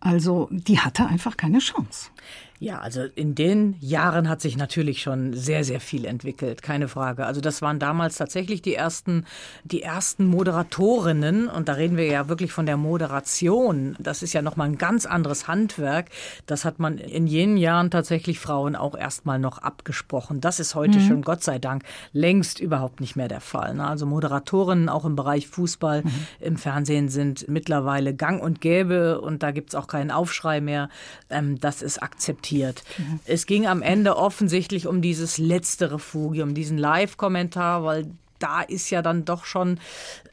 Also 0.00 0.48
die 0.50 0.80
hatte 0.80 1.06
einfach 1.06 1.36
keine 1.36 1.60
Chance. 1.60 2.10
Ja, 2.60 2.80
also 2.80 3.04
in 3.14 3.36
den 3.36 3.76
Jahren 3.78 4.28
hat 4.28 4.40
sich 4.40 4.56
natürlich 4.56 5.00
schon 5.00 5.32
sehr, 5.32 5.62
sehr 5.62 5.78
viel 5.78 6.04
entwickelt, 6.04 6.60
keine 6.60 6.88
Frage. 6.88 7.24
Also 7.24 7.40
das 7.40 7.62
waren 7.62 7.78
damals 7.78 8.16
tatsächlich 8.16 8.62
die 8.62 8.74
ersten, 8.74 9.26
die 9.62 9.82
ersten 9.82 10.26
Moderatorinnen 10.26 11.46
und 11.46 11.68
da 11.68 11.74
reden 11.74 11.96
wir 11.96 12.06
ja 12.06 12.28
wirklich 12.28 12.50
von 12.50 12.66
der 12.66 12.76
Moderation. 12.76 13.96
Das 14.00 14.24
ist 14.24 14.32
ja 14.32 14.42
nochmal 14.42 14.70
ein 14.70 14.78
ganz 14.78 15.06
anderes 15.06 15.46
Handwerk. 15.46 16.06
Das 16.46 16.64
hat 16.64 16.80
man 16.80 16.98
in 16.98 17.28
jenen 17.28 17.58
Jahren 17.58 17.92
tatsächlich 17.92 18.40
Frauen 18.40 18.74
auch 18.74 18.96
erstmal 18.96 19.38
noch 19.38 19.58
abgesprochen. 19.58 20.40
Das 20.40 20.58
ist 20.58 20.74
heute 20.74 20.98
mhm. 20.98 21.06
schon 21.06 21.22
Gott 21.22 21.44
sei 21.44 21.60
Dank 21.60 21.84
längst 22.12 22.58
überhaupt 22.58 23.00
nicht 23.00 23.14
mehr 23.14 23.28
der 23.28 23.40
Fall. 23.40 23.74
Ne? 23.74 23.86
Also 23.86 24.04
Moderatorinnen 24.04 24.88
auch 24.88 25.04
im 25.04 25.14
Bereich 25.14 25.46
Fußball 25.46 26.02
mhm. 26.02 26.10
im 26.40 26.56
Fernsehen 26.56 27.08
sind 27.08 27.46
mittlerweile 27.48 28.14
gang 28.14 28.42
und 28.42 28.60
gäbe 28.60 29.20
und 29.20 29.44
da 29.44 29.52
gibt's 29.52 29.76
auch 29.76 29.86
keinen 29.86 30.10
Aufschrei 30.10 30.60
mehr. 30.60 30.88
Ähm, 31.30 31.60
das 31.60 31.82
ist 31.82 32.02
akzeptiert 32.02 32.47
akzeptiert. 32.48 32.82
Mhm. 32.98 33.20
Es 33.26 33.46
ging 33.46 33.66
am 33.66 33.82
Ende 33.82 34.16
offensichtlich 34.16 34.86
um 34.86 35.02
dieses 35.02 35.38
letzte 35.38 35.92
Refugium, 35.92 36.54
diesen 36.54 36.78
Live-Kommentar, 36.78 37.84
weil 37.84 38.06
da 38.38 38.62
ist 38.62 38.90
ja 38.90 39.02
dann 39.02 39.24
doch 39.24 39.44
schon 39.44 39.80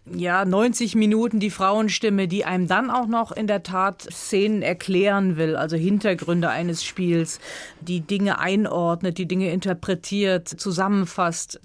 ja 0.05 0.45
90 0.45 0.93
Minuten 0.93 1.39
die 1.39 1.49
Frauenstimme, 1.49 2.27
die 2.27 2.45
einem 2.45 2.67
dann 2.67 2.91
auch 2.91 3.07
noch 3.07 3.31
in 3.31 3.47
der 3.47 3.63
Tat 3.63 4.03
Szenen 4.11 4.61
erklären 4.61 5.37
will, 5.37 5.55
also 5.55 5.75
Hintergründe 5.75 6.49
eines 6.49 6.83
Spiels, 6.83 7.39
die 7.81 8.01
Dinge 8.01 8.37
einordnet, 8.37 9.17
die 9.17 9.27
Dinge 9.27 9.51
interpretiert, 9.51 10.47
zusammenfasst 10.47 11.59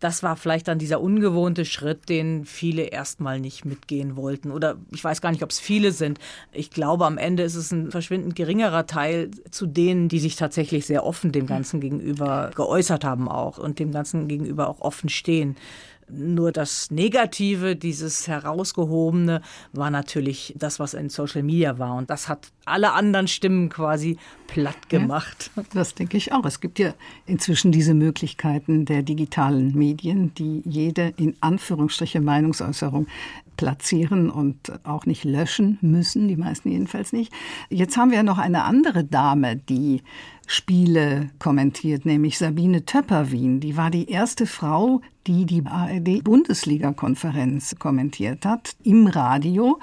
das 0.00 0.22
war 0.22 0.36
vielleicht 0.36 0.66
dann 0.66 0.78
dieser 0.78 1.00
ungewohnte 1.00 1.64
Schritt, 1.64 2.08
den 2.08 2.46
viele 2.46 2.84
erstmal 2.84 3.38
nicht 3.38 3.66
mitgehen 3.66 4.16
wollten. 4.16 4.50
Oder 4.50 4.76
ich 4.92 5.04
weiß 5.04 5.20
gar 5.20 5.30
nicht, 5.30 5.42
ob 5.42 5.50
es 5.50 5.60
viele 5.60 5.92
sind. 5.92 6.18
Ich 6.52 6.70
glaube, 6.70 7.04
am 7.04 7.18
Ende 7.18 7.42
ist 7.42 7.54
es 7.54 7.70
ein 7.70 7.90
verschwindend 7.90 8.34
geringerer 8.34 8.86
Teil 8.86 9.30
zu 9.50 9.66
denen, 9.66 10.08
die 10.08 10.18
sich 10.18 10.36
tatsächlich 10.36 10.86
sehr 10.86 11.04
offen 11.04 11.32
dem 11.32 11.46
Ganzen 11.46 11.80
gegenüber 11.80 12.50
geäußert 12.54 13.04
haben 13.04 13.28
auch 13.28 13.58
und 13.58 13.78
dem 13.78 13.92
Ganzen 13.92 14.26
gegenüber 14.26 14.68
auch 14.68 14.80
offen 14.80 15.10
stehen. 15.10 15.56
Nur 16.12 16.52
das 16.52 16.90
Negative, 16.90 17.76
dieses 17.76 18.28
Herausgehobene, 18.28 19.42
war 19.72 19.90
natürlich 19.90 20.54
das, 20.58 20.78
was 20.78 20.94
in 20.94 21.08
Social 21.08 21.42
Media 21.42 21.78
war. 21.78 21.94
Und 21.96 22.10
das 22.10 22.28
hat 22.28 22.48
alle 22.64 22.92
anderen 22.92 23.28
Stimmen 23.28 23.68
quasi 23.68 24.18
platt 24.46 24.88
gemacht. 24.88 25.50
Ja, 25.56 25.62
das 25.72 25.94
denke 25.94 26.16
ich 26.16 26.32
auch. 26.32 26.44
Es 26.44 26.60
gibt 26.60 26.78
ja 26.78 26.94
inzwischen 27.26 27.72
diese 27.72 27.94
Möglichkeiten 27.94 28.84
der 28.84 29.02
digitalen 29.02 29.76
Medien, 29.76 30.34
die 30.34 30.62
jede 30.64 31.12
in 31.16 31.36
Anführungsstriche 31.40 32.20
Meinungsäußerung 32.20 33.06
platzieren 33.60 34.30
und 34.30 34.72
auch 34.86 35.04
nicht 35.04 35.24
löschen 35.24 35.76
müssen, 35.82 36.28
die 36.28 36.38
meisten 36.38 36.70
jedenfalls 36.70 37.12
nicht. 37.12 37.30
Jetzt 37.68 37.98
haben 37.98 38.10
wir 38.10 38.22
noch 38.22 38.38
eine 38.38 38.64
andere 38.64 39.04
Dame, 39.04 39.54
die 39.54 40.00
Spiele 40.46 41.28
kommentiert, 41.38 42.06
nämlich 42.06 42.38
Sabine 42.38 42.86
Töpperwien. 42.86 43.60
Die 43.60 43.76
war 43.76 43.90
die 43.90 44.08
erste 44.08 44.46
Frau, 44.46 45.02
die 45.26 45.44
die 45.44 45.66
ARD-Bundesliga-Konferenz 45.66 47.76
kommentiert 47.78 48.46
hat 48.46 48.76
im 48.82 49.06
Radio. 49.06 49.78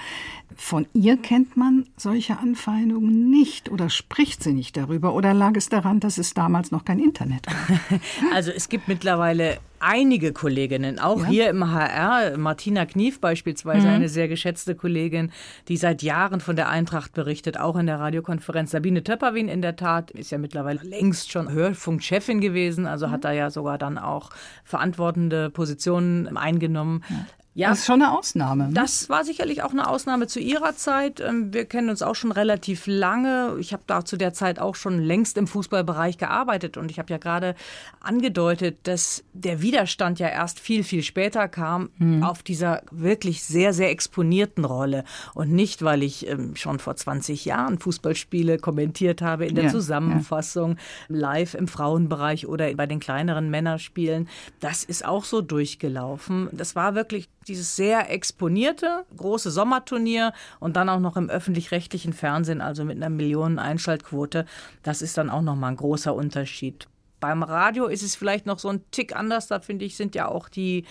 Von 0.59 0.87
ihr 0.93 1.17
kennt 1.17 1.55
man 1.55 1.85
solche 1.97 2.39
Anfeindungen 2.39 3.29
nicht 3.29 3.69
oder 3.69 3.89
spricht 3.89 4.41
sie 4.41 4.53
nicht 4.53 4.75
darüber 4.75 5.13
oder 5.13 5.33
lag 5.33 5.55
es 5.55 5.69
daran, 5.69 5.99
dass 5.99 6.17
es 6.17 6.33
damals 6.33 6.71
noch 6.71 6.83
kein 6.83 6.99
Internet 6.99 7.45
gab? 7.45 7.55
Also 8.33 8.51
es 8.51 8.67
gibt 8.67 8.87
mittlerweile 8.87 9.59
einige 9.79 10.33
Kolleginnen, 10.33 10.99
auch 10.99 11.21
ja. 11.21 11.27
hier 11.27 11.49
im 11.49 11.71
HR, 11.71 12.37
Martina 12.37 12.85
Knief 12.85 13.21
beispielsweise, 13.21 13.87
mhm. 13.87 13.93
eine 13.93 14.09
sehr 14.09 14.27
geschätzte 14.27 14.73
Kollegin, 14.73 15.31
die 15.67 15.77
seit 15.77 16.01
Jahren 16.01 16.41
von 16.41 16.55
der 16.55 16.69
Eintracht 16.69 17.13
berichtet, 17.13 17.59
auch 17.59 17.75
in 17.75 17.85
der 17.85 17.99
Radiokonferenz. 17.99 18.71
Sabine 18.71 19.03
Töpperwin 19.03 19.47
in 19.47 19.61
der 19.61 19.75
Tat 19.75 20.11
ist 20.11 20.31
ja 20.31 20.39
mittlerweile 20.39 20.81
längst 20.81 21.31
schon 21.31 21.51
Hörfunkchefin 21.51 22.41
gewesen, 22.41 22.87
also 22.87 23.07
mhm. 23.07 23.11
hat 23.11 23.23
da 23.25 23.31
ja 23.31 23.51
sogar 23.51 23.77
dann 23.77 23.97
auch 23.97 24.31
verantwortende 24.63 25.51
Positionen 25.51 26.35
eingenommen. 26.35 27.03
Ja. 27.09 27.25
Ja, 27.57 27.69
das 27.69 27.79
ist 27.79 27.85
schon 27.87 28.03
eine 28.03 28.15
Ausnahme. 28.15 28.67
Ne? 28.67 28.73
Das 28.73 29.09
war 29.09 29.23
sicherlich 29.23 29.63
auch 29.63 29.71
eine 29.71 29.89
Ausnahme 29.89 30.27
zu 30.27 30.39
Ihrer 30.39 30.75
Zeit. 30.75 31.19
Ähm, 31.19 31.51
wir 31.51 31.65
kennen 31.65 31.89
uns 31.89 32.03
auch 32.03 32.13
schon 32.13 32.31
relativ 32.31 32.85
lange. 32.85 33.55
Ich 33.59 33.73
habe 33.73 33.81
da 33.87 34.05
zu 34.05 34.15
der 34.15 34.31
Zeit 34.31 34.59
auch 34.59 34.75
schon 34.75 34.99
längst 34.99 35.39
im 35.39 35.47
Fußballbereich 35.47 36.19
gearbeitet. 36.19 36.77
Und 36.77 36.91
ich 36.91 36.99
habe 36.99 37.11
ja 37.11 37.17
gerade 37.17 37.55
angedeutet, 37.99 38.77
dass 38.83 39.23
der 39.33 39.59
Widerstand 39.63 40.19
ja 40.19 40.27
erst 40.27 40.59
viel, 40.59 40.83
viel 40.83 41.01
später 41.01 41.47
kam 41.47 41.89
mhm. 41.97 42.21
auf 42.21 42.43
dieser 42.43 42.83
wirklich 42.91 43.43
sehr, 43.43 43.73
sehr 43.73 43.89
exponierten 43.89 44.63
Rolle. 44.63 45.03
Und 45.33 45.51
nicht, 45.51 45.81
weil 45.81 46.03
ich 46.03 46.27
ähm, 46.27 46.55
schon 46.55 46.77
vor 46.77 46.95
20 46.95 47.43
Jahren 47.45 47.79
Fußballspiele 47.79 48.59
kommentiert 48.59 49.23
habe 49.23 49.47
in 49.47 49.55
der 49.55 49.63
ja, 49.63 49.71
Zusammenfassung, 49.71 50.77
ja. 51.09 51.17
live 51.17 51.55
im 51.55 51.67
Frauenbereich 51.67 52.45
oder 52.45 52.71
bei 52.75 52.85
den 52.85 52.99
kleineren 52.99 53.49
Männerspielen. 53.49 54.29
Das 54.59 54.83
ist 54.83 55.03
auch 55.03 55.23
so 55.23 55.41
durchgelaufen. 55.41 56.49
Das 56.51 56.75
war 56.75 56.93
wirklich 56.93 57.29
dieses 57.47 57.75
sehr 57.75 58.11
exponierte 58.11 59.05
große 59.15 59.51
Sommerturnier 59.51 60.33
und 60.59 60.75
dann 60.75 60.89
auch 60.89 60.99
noch 60.99 61.17
im 61.17 61.29
öffentlich-rechtlichen 61.29 62.13
Fernsehen, 62.13 62.61
also 62.61 62.83
mit 62.83 62.97
einer 62.97 63.09
Millionen 63.09 63.59
Einschaltquote, 63.59 64.45
das 64.83 65.01
ist 65.01 65.17
dann 65.17 65.29
auch 65.29 65.41
noch 65.41 65.55
mal 65.55 65.69
ein 65.69 65.77
großer 65.77 66.13
Unterschied. 66.13 66.87
Beim 67.19 67.41
Radio 67.41 67.87
ist 67.87 68.03
es 68.03 68.15
vielleicht 68.15 68.45
noch 68.45 68.59
so 68.59 68.69
ein 68.69 68.83
Tick 68.91 69.15
anders. 69.15 69.47
Da 69.47 69.59
finde 69.59 69.85
ich, 69.85 69.97
sind 69.97 70.13
ja 70.13 70.27
auch 70.27 70.49
die, 70.49 70.85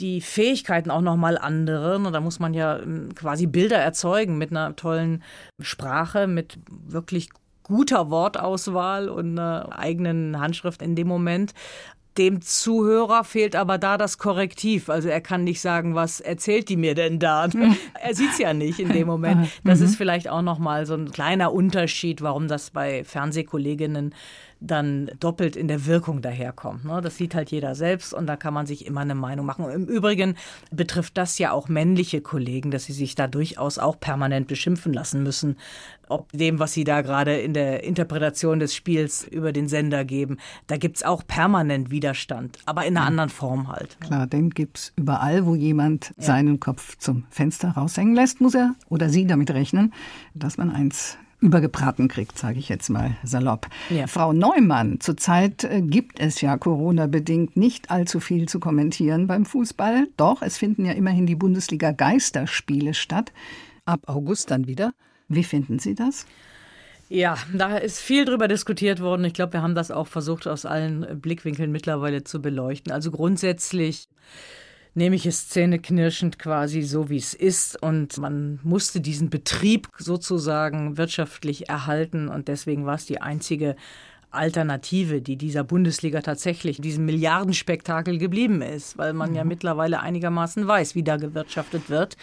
die 0.00 0.20
Fähigkeiten 0.20 0.90
auch 0.90 1.00
noch 1.00 1.16
mal 1.16 1.38
andere. 1.38 1.96
Und 1.96 2.12
da 2.12 2.20
muss 2.20 2.38
man 2.38 2.52
ja 2.52 2.78
ähm, 2.78 3.14
quasi 3.14 3.46
Bilder 3.46 3.78
erzeugen 3.78 4.36
mit 4.36 4.50
einer 4.50 4.76
tollen 4.76 5.22
Sprache, 5.60 6.26
mit 6.26 6.58
wirklich 6.68 7.30
guter 7.62 8.10
Wortauswahl 8.10 9.08
und 9.08 9.38
einer 9.38 9.78
eigenen 9.78 10.38
Handschrift 10.38 10.82
in 10.82 10.94
dem 10.94 11.08
Moment. 11.08 11.54
Dem 12.18 12.42
Zuhörer 12.42 13.24
fehlt 13.24 13.56
aber 13.56 13.78
da 13.78 13.96
das 13.96 14.18
Korrektiv. 14.18 14.90
Also 14.90 15.08
er 15.08 15.20
kann 15.20 15.44
nicht 15.44 15.60
sagen, 15.60 15.94
was 15.94 16.20
erzählt 16.20 16.68
die 16.68 16.76
mir 16.76 16.94
denn 16.94 17.18
da? 17.18 17.48
er 18.00 18.14
sieht 18.14 18.32
es 18.32 18.38
ja 18.38 18.52
nicht 18.52 18.78
in 18.78 18.90
dem 18.90 19.06
Moment. 19.06 19.48
Das 19.64 19.80
ist 19.80 19.96
vielleicht 19.96 20.28
auch 20.28 20.42
noch 20.42 20.58
mal 20.58 20.86
so 20.86 20.94
ein 20.94 21.10
kleiner 21.10 21.52
Unterschied, 21.52 22.20
warum 22.20 22.48
das 22.48 22.70
bei 22.70 23.04
Fernsehkolleginnen 23.04 24.14
dann 24.62 25.10
doppelt 25.18 25.56
in 25.56 25.68
der 25.68 25.86
Wirkung 25.86 26.22
daherkommt. 26.22 26.84
Ne? 26.84 27.00
Das 27.00 27.16
sieht 27.16 27.34
halt 27.34 27.50
jeder 27.50 27.74
selbst 27.74 28.14
und 28.14 28.26
da 28.26 28.36
kann 28.36 28.54
man 28.54 28.66
sich 28.66 28.86
immer 28.86 29.00
eine 29.00 29.14
Meinung 29.14 29.44
machen. 29.44 29.68
Im 29.70 29.86
Übrigen 29.86 30.36
betrifft 30.70 31.18
das 31.18 31.38
ja 31.38 31.52
auch 31.52 31.68
männliche 31.68 32.20
Kollegen, 32.20 32.70
dass 32.70 32.84
sie 32.84 32.92
sich 32.92 33.14
da 33.14 33.26
durchaus 33.26 33.78
auch 33.78 33.98
permanent 33.98 34.46
beschimpfen 34.46 34.92
lassen 34.92 35.22
müssen, 35.22 35.56
ob 36.08 36.30
dem, 36.32 36.58
was 36.58 36.72
sie 36.72 36.84
da 36.84 37.00
gerade 37.02 37.36
in 37.36 37.54
der 37.54 37.84
Interpretation 37.84 38.58
des 38.60 38.74
Spiels 38.74 39.26
über 39.26 39.52
den 39.52 39.68
Sender 39.68 40.04
geben. 40.04 40.38
Da 40.66 40.76
gibt 40.76 40.98
es 40.98 41.02
auch 41.02 41.26
permanent 41.26 41.90
Widerstand, 41.90 42.58
aber 42.66 42.84
in 42.84 42.96
einer 42.96 43.06
anderen 43.06 43.30
Form 43.30 43.68
halt. 43.68 43.96
Ne? 44.00 44.06
Klar, 44.06 44.26
den 44.26 44.50
gibt 44.50 44.78
es 44.78 44.92
überall, 44.96 45.46
wo 45.46 45.54
jemand 45.54 46.12
ja. 46.16 46.24
seinen 46.24 46.60
Kopf 46.60 46.96
zum 46.98 47.24
Fenster 47.30 47.70
raushängen 47.70 48.14
lässt, 48.14 48.40
muss 48.40 48.54
er 48.54 48.74
oder 48.88 49.08
sie 49.08 49.26
damit 49.26 49.50
rechnen, 49.50 49.92
dass 50.34 50.58
man 50.58 50.70
eins 50.70 51.16
übergebraten 51.42 52.08
kriegt, 52.08 52.38
sage 52.38 52.58
ich 52.58 52.68
jetzt 52.68 52.88
mal 52.88 53.16
salopp. 53.22 53.66
Ja. 53.90 54.06
Frau 54.06 54.32
Neumann, 54.32 55.00
zurzeit 55.00 55.64
äh, 55.64 55.82
gibt 55.82 56.20
es 56.20 56.40
ja 56.40 56.56
Corona-bedingt 56.56 57.56
nicht 57.56 57.90
allzu 57.90 58.20
viel 58.20 58.48
zu 58.48 58.60
kommentieren 58.60 59.26
beim 59.26 59.44
Fußball. 59.44 60.08
Doch, 60.16 60.40
es 60.40 60.56
finden 60.56 60.84
ja 60.84 60.92
immerhin 60.92 61.26
die 61.26 61.34
Bundesliga 61.34 61.92
Geisterspiele 61.92 62.94
statt. 62.94 63.32
Ab 63.84 64.02
August 64.06 64.50
dann 64.50 64.66
wieder. 64.66 64.92
Wie 65.28 65.44
finden 65.44 65.78
Sie 65.78 65.94
das? 65.94 66.26
Ja, 67.08 67.36
da 67.52 67.76
ist 67.76 68.00
viel 68.00 68.24
drüber 68.24 68.48
diskutiert 68.48 69.00
worden. 69.00 69.24
Ich 69.24 69.34
glaube, 69.34 69.54
wir 69.54 69.62
haben 69.62 69.74
das 69.74 69.90
auch 69.90 70.06
versucht, 70.06 70.46
aus 70.46 70.64
allen 70.64 71.20
Blickwinkeln 71.20 71.70
mittlerweile 71.70 72.24
zu 72.24 72.40
beleuchten. 72.40 72.90
Also 72.92 73.10
grundsätzlich 73.10 74.08
nehme 74.94 75.16
ich 75.16 75.26
es 75.26 75.48
zähneknirschend 75.48 76.38
quasi 76.38 76.82
so, 76.82 77.08
wie 77.08 77.16
es 77.16 77.34
ist. 77.34 77.82
Und 77.82 78.18
man 78.18 78.60
musste 78.62 79.00
diesen 79.00 79.30
Betrieb 79.30 79.88
sozusagen 79.98 80.96
wirtschaftlich 80.96 81.68
erhalten. 81.68 82.28
Und 82.28 82.48
deswegen 82.48 82.84
war 82.86 82.96
es 82.96 83.06
die 83.06 83.20
einzige 83.20 83.76
Alternative, 84.30 85.20
die 85.20 85.36
dieser 85.36 85.62
Bundesliga 85.62 86.22
tatsächlich, 86.22 86.80
diesem 86.80 87.04
Milliardenspektakel 87.04 88.18
geblieben 88.18 88.62
ist, 88.62 88.96
weil 88.96 89.12
man 89.12 89.30
mhm. 89.30 89.36
ja 89.36 89.44
mittlerweile 89.44 90.00
einigermaßen 90.00 90.66
weiß, 90.66 90.94
wie 90.94 91.02
da 91.02 91.16
gewirtschaftet 91.16 91.90
wird. 91.90 92.16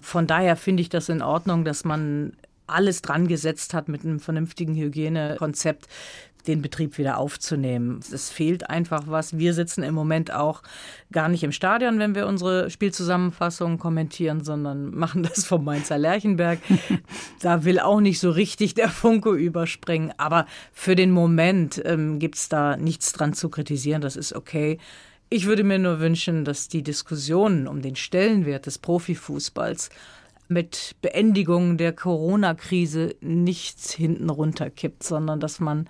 Von 0.00 0.26
daher 0.26 0.56
finde 0.56 0.82
ich 0.82 0.88
das 0.88 1.08
in 1.08 1.22
Ordnung, 1.22 1.64
dass 1.64 1.84
man 1.84 2.34
alles 2.66 3.02
dran 3.02 3.28
gesetzt 3.28 3.74
hat 3.74 3.88
mit 3.88 4.04
einem 4.04 4.20
vernünftigen 4.20 4.74
Hygienekonzept, 4.74 5.86
den 6.46 6.62
Betrieb 6.62 6.98
wieder 6.98 7.18
aufzunehmen. 7.18 8.00
Es 8.12 8.30
fehlt 8.30 8.70
einfach 8.70 9.04
was. 9.06 9.38
Wir 9.38 9.52
sitzen 9.52 9.82
im 9.82 9.94
Moment 9.94 10.32
auch 10.32 10.62
gar 11.12 11.28
nicht 11.28 11.42
im 11.42 11.52
Stadion, 11.52 11.98
wenn 11.98 12.14
wir 12.14 12.26
unsere 12.26 12.70
Spielzusammenfassungen 12.70 13.78
kommentieren, 13.78 14.44
sondern 14.44 14.94
machen 14.94 15.22
das 15.22 15.44
vom 15.44 15.64
Mainzer 15.64 15.98
Lerchenberg. 15.98 16.60
da 17.40 17.64
will 17.64 17.80
auch 17.80 18.00
nicht 18.00 18.20
so 18.20 18.30
richtig 18.30 18.74
der 18.74 18.88
Funke 18.88 19.30
überspringen. 19.30 20.12
Aber 20.16 20.46
für 20.72 20.94
den 20.94 21.10
Moment 21.10 21.82
ähm, 21.84 22.18
gibt 22.18 22.36
es 22.36 22.48
da 22.48 22.76
nichts 22.76 23.12
dran 23.12 23.34
zu 23.34 23.48
kritisieren. 23.48 24.00
Das 24.00 24.16
ist 24.16 24.32
okay. 24.32 24.78
Ich 25.28 25.46
würde 25.46 25.64
mir 25.64 25.80
nur 25.80 25.98
wünschen, 25.98 26.44
dass 26.44 26.68
die 26.68 26.82
Diskussionen 26.82 27.66
um 27.66 27.82
den 27.82 27.96
Stellenwert 27.96 28.66
des 28.66 28.78
Profifußballs 28.78 29.90
mit 30.48 30.96
Beendigung 31.02 31.76
der 31.76 31.92
Corona-Krise 31.92 33.14
nichts 33.20 33.92
hinten 33.92 34.30
runterkippt, 34.30 35.02
sondern 35.02 35.40
dass 35.40 35.60
man 35.60 35.88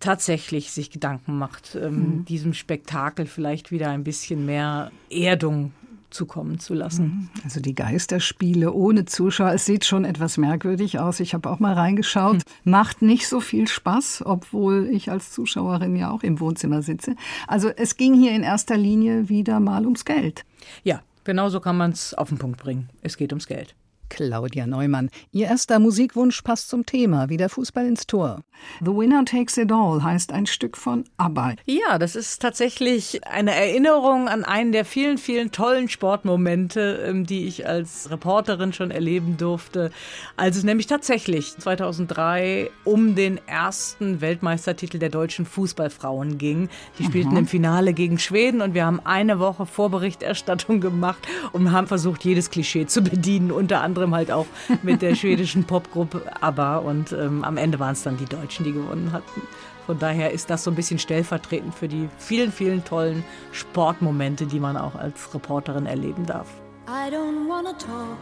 tatsächlich 0.00 0.72
sich 0.72 0.90
Gedanken 0.90 1.38
macht, 1.38 1.76
ähm, 1.80 1.94
mhm. 1.94 2.24
diesem 2.24 2.54
Spektakel 2.54 3.26
vielleicht 3.26 3.70
wieder 3.70 3.90
ein 3.90 4.04
bisschen 4.04 4.46
mehr 4.46 4.90
Erdung 5.10 5.72
zukommen 6.10 6.58
zu 6.58 6.74
lassen. 6.74 7.04
Mhm. 7.04 7.28
Also 7.44 7.60
die 7.60 7.74
Geisterspiele 7.74 8.72
ohne 8.72 9.04
Zuschauer, 9.04 9.52
es 9.52 9.64
sieht 9.64 9.84
schon 9.84 10.04
etwas 10.04 10.38
merkwürdig 10.38 10.98
aus. 10.98 11.20
Ich 11.20 11.34
habe 11.34 11.48
auch 11.48 11.60
mal 11.60 11.74
reingeschaut. 11.74 12.34
Hm. 12.34 12.42
Macht 12.64 13.02
nicht 13.02 13.28
so 13.28 13.40
viel 13.40 13.68
Spaß, 13.68 14.24
obwohl 14.26 14.88
ich 14.90 15.10
als 15.10 15.30
Zuschauerin 15.30 15.94
ja 15.96 16.10
auch 16.10 16.22
im 16.22 16.40
Wohnzimmer 16.40 16.82
sitze. 16.82 17.14
Also 17.46 17.68
es 17.68 17.96
ging 17.96 18.14
hier 18.14 18.32
in 18.32 18.42
erster 18.42 18.76
Linie 18.76 19.28
wieder 19.28 19.60
mal 19.60 19.84
ums 19.84 20.04
Geld. 20.04 20.44
Ja, 20.82 21.00
genau 21.24 21.48
so 21.48 21.60
kann 21.60 21.76
man 21.76 21.92
es 21.92 22.14
auf 22.14 22.28
den 22.28 22.38
Punkt 22.38 22.60
bringen. 22.60 22.90
Es 23.02 23.16
geht 23.16 23.32
ums 23.32 23.46
Geld. 23.46 23.74
Claudia 24.10 24.66
Neumann. 24.66 25.08
Ihr 25.32 25.46
erster 25.46 25.78
Musikwunsch 25.78 26.42
passt 26.42 26.68
zum 26.68 26.84
Thema, 26.84 27.30
wie 27.30 27.38
der 27.38 27.48
Fußball 27.48 27.86
ins 27.86 28.06
Tor. 28.06 28.42
The 28.80 28.94
Winner 28.94 29.24
Takes 29.24 29.56
It 29.56 29.72
All 29.72 30.02
heißt 30.02 30.32
ein 30.32 30.46
Stück 30.46 30.76
von 30.76 31.04
ABBA. 31.16 31.54
Ja, 31.64 31.98
das 31.98 32.16
ist 32.16 32.42
tatsächlich 32.42 33.26
eine 33.26 33.54
Erinnerung 33.54 34.28
an 34.28 34.44
einen 34.44 34.72
der 34.72 34.84
vielen, 34.84 35.18
vielen 35.18 35.52
tollen 35.52 35.88
Sportmomente, 35.88 37.02
ähm, 37.06 37.24
die 37.24 37.46
ich 37.46 37.66
als 37.66 38.10
Reporterin 38.10 38.72
schon 38.72 38.90
erleben 38.90 39.36
durfte. 39.36 39.90
Als 40.36 40.56
es 40.56 40.64
nämlich 40.64 40.86
tatsächlich 40.86 41.56
2003 41.56 42.70
um 42.84 43.14
den 43.14 43.40
ersten 43.46 44.20
Weltmeistertitel 44.20 44.98
der 44.98 45.08
deutschen 45.08 45.46
Fußballfrauen 45.46 46.38
ging. 46.38 46.68
Die 46.98 47.04
spielten 47.04 47.30
mhm. 47.30 47.38
im 47.38 47.46
Finale 47.46 47.94
gegen 47.94 48.18
Schweden 48.18 48.60
und 48.60 48.74
wir 48.74 48.84
haben 48.84 49.00
eine 49.04 49.38
Woche 49.38 49.66
Vorberichterstattung 49.66 50.80
gemacht 50.80 51.26
und 51.52 51.72
haben 51.72 51.86
versucht, 51.86 52.24
jedes 52.24 52.50
Klischee 52.50 52.86
zu 52.86 53.02
bedienen, 53.02 53.52
unter 53.52 53.80
anderem 53.80 53.99
halt 54.08 54.30
auch 54.30 54.46
mit 54.82 55.02
der 55.02 55.14
schwedischen 55.14 55.64
Popgruppe 55.64 56.22
ABBA 56.40 56.78
und 56.78 57.12
ähm, 57.12 57.44
am 57.44 57.56
Ende 57.56 57.78
waren 57.78 57.92
es 57.92 58.02
dann 58.02 58.16
die 58.16 58.24
Deutschen, 58.24 58.64
die 58.64 58.72
gewonnen 58.72 59.12
hatten. 59.12 59.42
Von 59.86 59.98
daher 59.98 60.30
ist 60.30 60.50
das 60.50 60.64
so 60.64 60.70
ein 60.70 60.76
bisschen 60.76 60.98
stellvertretend 60.98 61.74
für 61.74 61.88
die 61.88 62.08
vielen, 62.18 62.52
vielen 62.52 62.84
tollen 62.84 63.24
Sportmomente, 63.52 64.46
die 64.46 64.60
man 64.60 64.76
auch 64.76 64.94
als 64.94 65.34
Reporterin 65.34 65.86
erleben 65.86 66.26
darf. 66.26 66.48
I 66.86 67.10
don't 67.10 67.48
wanna 67.48 67.72
talk 67.72 68.18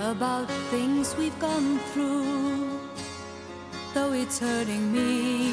about 0.00 0.46
things 0.70 1.14
we've 1.16 1.38
gone 1.38 1.78
through, 1.92 2.78
though 3.94 4.12
it's 4.12 4.38
hurting 4.38 4.92
me. 4.92 5.52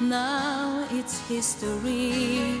Now 0.00 0.84
it's 0.90 1.20
history. 1.28 2.60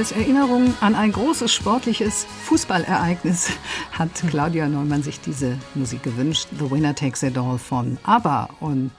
Als 0.00 0.12
Erinnerung 0.12 0.72
an 0.80 0.94
ein 0.94 1.12
großes 1.12 1.52
sportliches 1.52 2.24
Fußballereignis 2.44 3.50
hat 3.92 4.08
Claudia 4.30 4.66
Neumann 4.66 5.02
sich 5.02 5.20
diese 5.20 5.58
Musik 5.74 6.02
gewünscht. 6.02 6.48
The 6.58 6.70
Winner 6.70 6.94
Takes 6.94 7.22
It 7.22 7.36
All 7.36 7.58
von 7.58 7.98
ABBA. 8.04 8.48
Und 8.60 8.92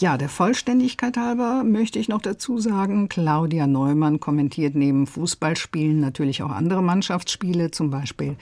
Ja, 0.00 0.16
der 0.16 0.30
Vollständigkeit 0.30 1.18
halber 1.18 1.62
möchte 1.62 1.98
ich 1.98 2.08
noch 2.08 2.22
dazu 2.22 2.58
sagen, 2.58 3.10
Claudia 3.10 3.66
Neumann 3.66 4.18
kommentiert 4.18 4.74
neben 4.74 5.06
Fußballspielen 5.06 6.00
natürlich 6.00 6.42
auch 6.42 6.52
andere 6.52 6.82
Mannschaftsspiele, 6.82 7.70
zum 7.70 7.90
Beispiel 7.90 8.36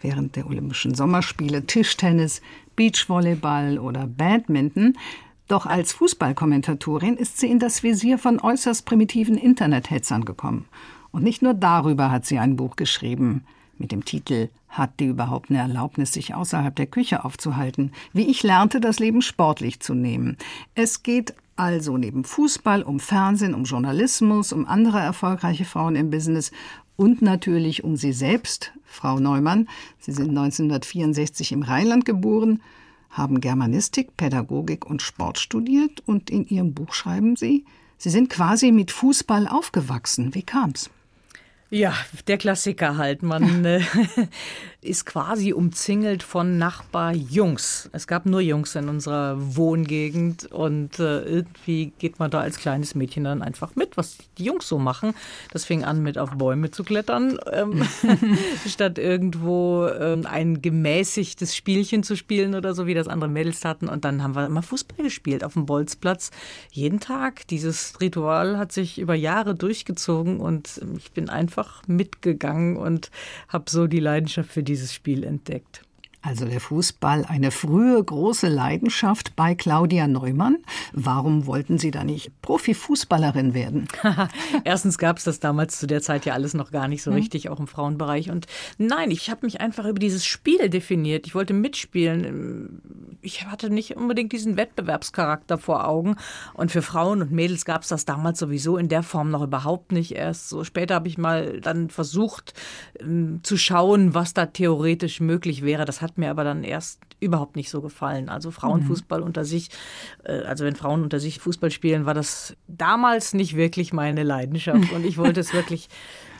während 0.00 0.36
der 0.36 0.46
Olympischen 0.46 0.94
Sommerspiele 0.94 1.66
Tischtennis, 1.66 2.40
Beachvolleyball 2.76 3.78
oder 3.78 4.06
Badminton. 4.06 4.96
Doch 5.48 5.66
als 5.66 5.92
Fußballkommentatorin 5.92 7.18
ist 7.18 7.36
sie 7.38 7.50
in 7.50 7.58
das 7.58 7.82
Visier 7.82 8.16
von 8.16 8.40
äußerst 8.40 8.86
primitiven 8.86 9.36
Internethetzern 9.36 10.24
gekommen. 10.24 10.64
Und 11.16 11.22
nicht 11.22 11.40
nur 11.40 11.54
darüber 11.54 12.10
hat 12.10 12.26
sie 12.26 12.38
ein 12.38 12.56
Buch 12.56 12.76
geschrieben 12.76 13.42
mit 13.78 13.90
dem 13.90 14.04
Titel 14.04 14.50
Hat 14.68 15.00
die 15.00 15.06
überhaupt 15.06 15.48
eine 15.48 15.60
Erlaubnis, 15.60 16.12
sich 16.12 16.34
außerhalb 16.34 16.76
der 16.76 16.88
Küche 16.88 17.24
aufzuhalten? 17.24 17.92
Wie 18.12 18.26
ich 18.26 18.42
lernte, 18.42 18.80
das 18.80 18.98
Leben 18.98 19.22
sportlich 19.22 19.80
zu 19.80 19.94
nehmen. 19.94 20.36
Es 20.74 21.02
geht 21.02 21.32
also 21.56 21.96
neben 21.96 22.24
Fußball 22.24 22.82
um 22.82 23.00
Fernsehen, 23.00 23.54
um 23.54 23.64
Journalismus, 23.64 24.52
um 24.52 24.66
andere 24.66 24.98
erfolgreiche 24.98 25.64
Frauen 25.64 25.96
im 25.96 26.10
Business 26.10 26.52
und 26.96 27.22
natürlich 27.22 27.82
um 27.82 27.96
Sie 27.96 28.12
selbst, 28.12 28.74
Frau 28.84 29.18
Neumann. 29.18 29.70
Sie 29.98 30.12
sind 30.12 30.28
1964 30.28 31.52
im 31.52 31.62
Rheinland 31.62 32.04
geboren, 32.04 32.60
haben 33.08 33.40
Germanistik, 33.40 34.18
Pädagogik 34.18 34.84
und 34.84 35.00
Sport 35.00 35.38
studiert 35.38 36.02
und 36.04 36.28
in 36.28 36.46
Ihrem 36.46 36.74
Buch 36.74 36.92
schreiben 36.92 37.36
Sie, 37.36 37.64
Sie 37.96 38.10
sind 38.10 38.28
quasi 38.28 38.70
mit 38.70 38.90
Fußball 38.90 39.48
aufgewachsen. 39.48 40.34
Wie 40.34 40.42
kam's? 40.42 40.90
Ja, 41.76 41.92
der 42.26 42.38
Klassiker 42.38 42.96
halt. 42.96 43.22
Man 43.22 43.64
äh, 43.66 43.82
ist 44.80 45.04
quasi 45.04 45.52
umzingelt 45.52 46.22
von 46.22 46.56
Nachbarjungs. 46.56 47.90
Es 47.92 48.06
gab 48.06 48.24
nur 48.24 48.40
Jungs 48.40 48.74
in 48.76 48.88
unserer 48.88 49.36
Wohngegend 49.56 50.50
und 50.52 50.98
äh, 50.98 51.20
irgendwie 51.20 51.92
geht 51.98 52.18
man 52.18 52.30
da 52.30 52.40
als 52.40 52.58
kleines 52.58 52.94
Mädchen 52.94 53.24
dann 53.24 53.42
einfach 53.42 53.74
mit, 53.76 53.98
was 53.98 54.16
die 54.38 54.44
Jungs 54.44 54.66
so 54.66 54.78
machen. 54.78 55.12
Das 55.52 55.66
fing 55.66 55.84
an 55.84 56.02
mit 56.02 56.16
auf 56.16 56.30
Bäume 56.30 56.70
zu 56.70 56.82
klettern, 56.82 57.38
ähm, 57.52 57.86
statt 58.66 58.98
irgendwo 58.98 59.86
ähm, 59.86 60.24
ein 60.24 60.62
gemäßigtes 60.62 61.54
Spielchen 61.54 62.02
zu 62.02 62.16
spielen 62.16 62.54
oder 62.54 62.74
so, 62.74 62.86
wie 62.86 62.94
das 62.94 63.08
andere 63.08 63.28
Mädels 63.28 63.66
hatten. 63.66 63.88
Und 63.88 64.06
dann 64.06 64.22
haben 64.22 64.34
wir 64.34 64.46
immer 64.46 64.62
Fußball 64.62 65.04
gespielt 65.04 65.44
auf 65.44 65.52
dem 65.52 65.66
Bolzplatz. 65.66 66.30
Jeden 66.70 67.00
Tag. 67.00 67.46
Dieses 67.48 68.00
Ritual 68.00 68.56
hat 68.56 68.72
sich 68.72 68.98
über 68.98 69.14
Jahre 69.14 69.54
durchgezogen 69.54 70.40
und 70.40 70.80
ich 70.96 71.12
bin 71.12 71.28
einfach 71.28 71.65
einfach 71.66 71.86
mitgegangen 71.88 72.76
und 72.76 73.10
habe 73.48 73.70
so 73.70 73.86
die 73.86 74.00
Leidenschaft 74.00 74.50
für 74.50 74.62
dieses 74.62 74.94
Spiel 74.94 75.24
entdeckt. 75.24 75.82
Also 76.26 76.44
der 76.44 76.60
Fußball, 76.60 77.24
eine 77.28 77.52
frühe 77.52 78.02
große 78.02 78.48
Leidenschaft 78.48 79.36
bei 79.36 79.54
Claudia 79.54 80.08
Neumann. 80.08 80.56
Warum 80.92 81.46
wollten 81.46 81.78
Sie 81.78 81.92
da 81.92 82.02
nicht 82.02 82.42
Profifußballerin 82.42 83.54
werden? 83.54 83.86
Erstens 84.64 84.98
gab 84.98 85.18
es 85.18 85.24
das 85.24 85.38
damals 85.38 85.78
zu 85.78 85.86
der 85.86 86.02
Zeit 86.02 86.26
ja 86.26 86.32
alles 86.32 86.52
noch 86.52 86.72
gar 86.72 86.88
nicht 86.88 87.04
so 87.04 87.12
hm. 87.12 87.18
richtig, 87.18 87.48
auch 87.48 87.60
im 87.60 87.68
Frauenbereich. 87.68 88.32
Und 88.32 88.46
nein, 88.76 89.12
ich 89.12 89.30
habe 89.30 89.46
mich 89.46 89.60
einfach 89.60 89.84
über 89.84 90.00
dieses 90.00 90.26
Spiel 90.26 90.68
definiert. 90.68 91.28
Ich 91.28 91.36
wollte 91.36 91.54
mitspielen. 91.54 93.18
Ich 93.22 93.46
hatte 93.46 93.70
nicht 93.70 93.96
unbedingt 93.96 94.32
diesen 94.32 94.56
Wettbewerbscharakter 94.56 95.58
vor 95.58 95.86
Augen. 95.86 96.16
Und 96.54 96.72
für 96.72 96.82
Frauen 96.82 97.22
und 97.22 97.30
Mädels 97.30 97.64
gab 97.64 97.82
es 97.82 97.88
das 97.88 98.04
damals 98.04 98.40
sowieso 98.40 98.78
in 98.78 98.88
der 98.88 99.04
Form 99.04 99.30
noch 99.30 99.44
überhaupt 99.44 99.92
nicht. 99.92 100.10
Erst 100.10 100.48
so 100.48 100.64
später 100.64 100.96
habe 100.96 101.06
ich 101.06 101.18
mal 101.18 101.60
dann 101.60 101.88
versucht 101.88 102.52
ähm, 102.98 103.38
zu 103.44 103.56
schauen, 103.56 104.12
was 104.12 104.34
da 104.34 104.46
theoretisch 104.46 105.20
möglich 105.20 105.62
wäre. 105.62 105.84
Das 105.84 106.02
hat 106.02 106.15
mir 106.18 106.30
aber 106.30 106.44
dann 106.44 106.64
erst 106.64 107.00
überhaupt 107.20 107.56
nicht 107.56 107.70
so 107.70 107.80
gefallen. 107.80 108.28
Also 108.28 108.50
Frauenfußball 108.50 109.20
mhm. 109.20 109.26
unter 109.26 109.44
sich, 109.44 109.70
äh, 110.24 110.42
also 110.42 110.64
wenn 110.64 110.76
Frauen 110.76 111.02
unter 111.02 111.20
sich 111.20 111.38
Fußball 111.38 111.70
spielen, 111.70 112.06
war 112.06 112.14
das 112.14 112.56
damals 112.68 113.34
nicht 113.34 113.56
wirklich 113.56 113.92
meine 113.92 114.22
Leidenschaft. 114.22 114.92
Und 114.94 115.04
ich 115.04 115.18
wollte 115.18 115.40
es 115.40 115.52
wirklich 115.52 115.88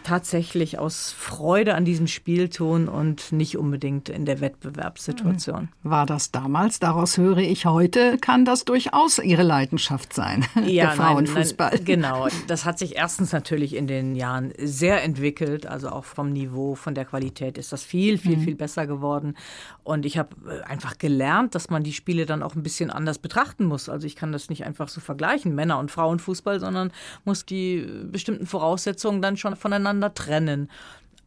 tatsächlich 0.07 0.79
aus 0.79 1.11
Freude 1.11 1.75
an 1.75 1.85
diesem 1.85 2.07
Spiel 2.07 2.49
tun 2.49 2.87
und 2.87 3.33
nicht 3.33 3.59
unbedingt 3.59 4.09
in 4.09 4.25
der 4.25 4.41
Wettbewerbssituation. 4.41 5.69
War 5.83 6.07
das 6.07 6.31
damals? 6.31 6.79
Daraus 6.79 7.19
höre 7.19 7.39
ich 7.39 7.67
heute, 7.67 8.17
kann 8.19 8.45
das 8.45 8.65
durchaus 8.65 9.19
Ihre 9.19 9.43
Leidenschaft 9.43 10.13
sein, 10.13 10.47
ja, 10.65 10.87
der 10.87 10.91
Frauenfußball. 10.93 11.71
Nein, 11.71 11.79
nein, 11.79 11.85
genau. 11.85 12.29
Das 12.47 12.65
hat 12.65 12.79
sich 12.79 12.95
erstens 12.95 13.33
natürlich 13.33 13.75
in 13.75 13.89
den 13.89 14.15
Jahren 14.15 14.53
sehr 14.59 15.03
entwickelt, 15.03 15.67
also 15.67 15.89
auch 15.89 16.05
vom 16.05 16.33
Niveau, 16.33 16.77
von 16.77 16.95
der 16.95 17.05
Qualität 17.05 17.59
ist 17.59 17.73
das 17.73 17.83
viel, 17.83 18.17
viel, 18.17 18.37
mhm. 18.37 18.43
viel 18.43 18.55
besser 18.55 18.87
geworden. 18.87 19.37
Und 19.83 20.07
ich 20.07 20.19
habe 20.19 20.37
äh, 20.49 20.63
einfach 20.63 20.99
gelernt, 20.99 21.57
dass 21.57 21.69
man 21.69 21.83
die 21.83 21.93
Spiele 21.93 22.27
dann 22.27 22.45
auch 22.45 22.55
ein 22.55 22.63
bisschen 22.63 22.93
anders 22.93 23.19
betrachten 23.19 23.65
muss. 23.65 23.89
Also 23.89 24.07
ich 24.07 24.15
kann 24.15 24.31
das 24.31 24.51
nicht 24.51 24.65
einfach 24.65 24.89
so 24.89 25.01
vergleichen, 25.01 25.53
Männer- 25.55 25.81
und 25.81 25.91
Frauenfußball, 25.91 26.61
sondern 26.61 26.93
muss 27.25 27.45
die 27.45 27.85
bestimmten 28.05 28.47
Voraussetzungen 28.47 29.21
dann 29.21 29.37
schon 29.37 29.57
voneinander 29.57 29.96
voneinander 29.97 30.15
trennen. 30.15 30.71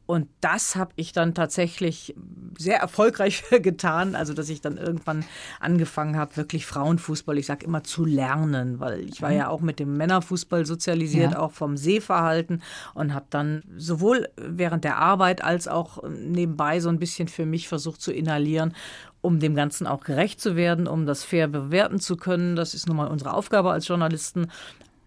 Und 0.06 0.28
das 0.42 0.76
habe 0.76 0.92
ich 0.96 1.12
dann 1.12 1.36
tatsächlich 1.36 2.16
sehr 2.58 2.80
erfolgreich 2.80 3.44
getan, 3.62 4.16
also 4.16 4.34
dass 4.34 4.50
ich 4.50 4.60
dann 4.60 4.78
irgendwann 4.78 5.24
angefangen 5.60 6.18
habe, 6.18 6.36
wirklich 6.36 6.66
Frauenfußball, 6.66 7.38
ich 7.38 7.46
sage 7.46 7.64
immer 7.64 7.84
zu 7.84 8.06
lernen, 8.06 8.80
weil 8.80 9.02
ich 9.02 9.22
war 9.22 9.30
mhm. 9.30 9.38
ja 9.38 9.50
auch 9.50 9.62
mit 9.62 9.78
dem 9.78 9.98
Männerfußball 9.98 10.66
sozialisiert, 10.66 11.34
ja. 11.34 11.40
auch 11.40 11.52
vom 11.52 11.78
Sehverhalten 11.78 12.64
und 12.96 13.14
habe 13.14 13.28
dann 13.30 13.62
sowohl 13.78 14.30
während 14.36 14.84
der 14.84 14.98
Arbeit 14.98 15.44
als 15.44 15.68
auch 15.68 16.02
nebenbei 16.10 16.80
so 16.80 16.90
ein 16.90 16.98
bisschen 16.98 17.28
für 17.28 17.46
mich 17.46 17.68
versucht 17.68 18.02
zu 18.02 18.12
inhalieren 18.12 18.74
um 19.22 19.42
dem 19.42 19.54
Ganzen 19.54 19.86
auch 19.86 20.00
gerecht 20.00 20.40
zu 20.40 20.56
werden, 20.56 20.88
um 20.88 21.06
das 21.06 21.26
fair 21.26 21.50
bewerten 21.50 22.00
zu 22.00 22.16
können. 22.16 22.56
Das 22.56 22.74
ist 22.74 22.88
nun 22.88 22.96
mal 22.96 23.08
unsere 23.08 23.34
Aufgabe 23.34 23.70
als 23.70 23.86
Journalisten 23.86 24.48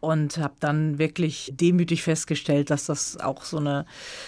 und 0.03 0.39
habe 0.39 0.55
dann 0.59 0.99
wirklich 0.99 1.53
demütig 1.55 2.03
festgestellt, 2.03 2.71
dass 2.71 2.87
das 2.87 3.21
auch 3.21 3.45
so, 3.45 3.59
eine, 3.59 3.87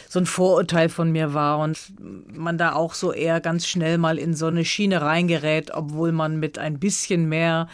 so 0.08 0.20
ein 0.20 0.26
Vorurteil 0.26 0.88
von 0.88 1.10
mir 1.10 1.34
war 1.34 1.58
und 1.58 1.92
man 2.28 2.58
da 2.58 2.74
auch 2.74 2.94
so 2.94 3.12
eher 3.12 3.40
ganz 3.40 3.66
schnell 3.66 3.98
mal 3.98 4.16
in 4.16 4.34
so 4.34 4.46
eine 4.46 4.64
Schiene 4.64 5.02
reingerät, 5.02 5.72
obwohl 5.74 6.12
man 6.12 6.38
mit 6.38 6.60
ein 6.60 6.78
bisschen 6.78 7.28
mehr 7.28 7.68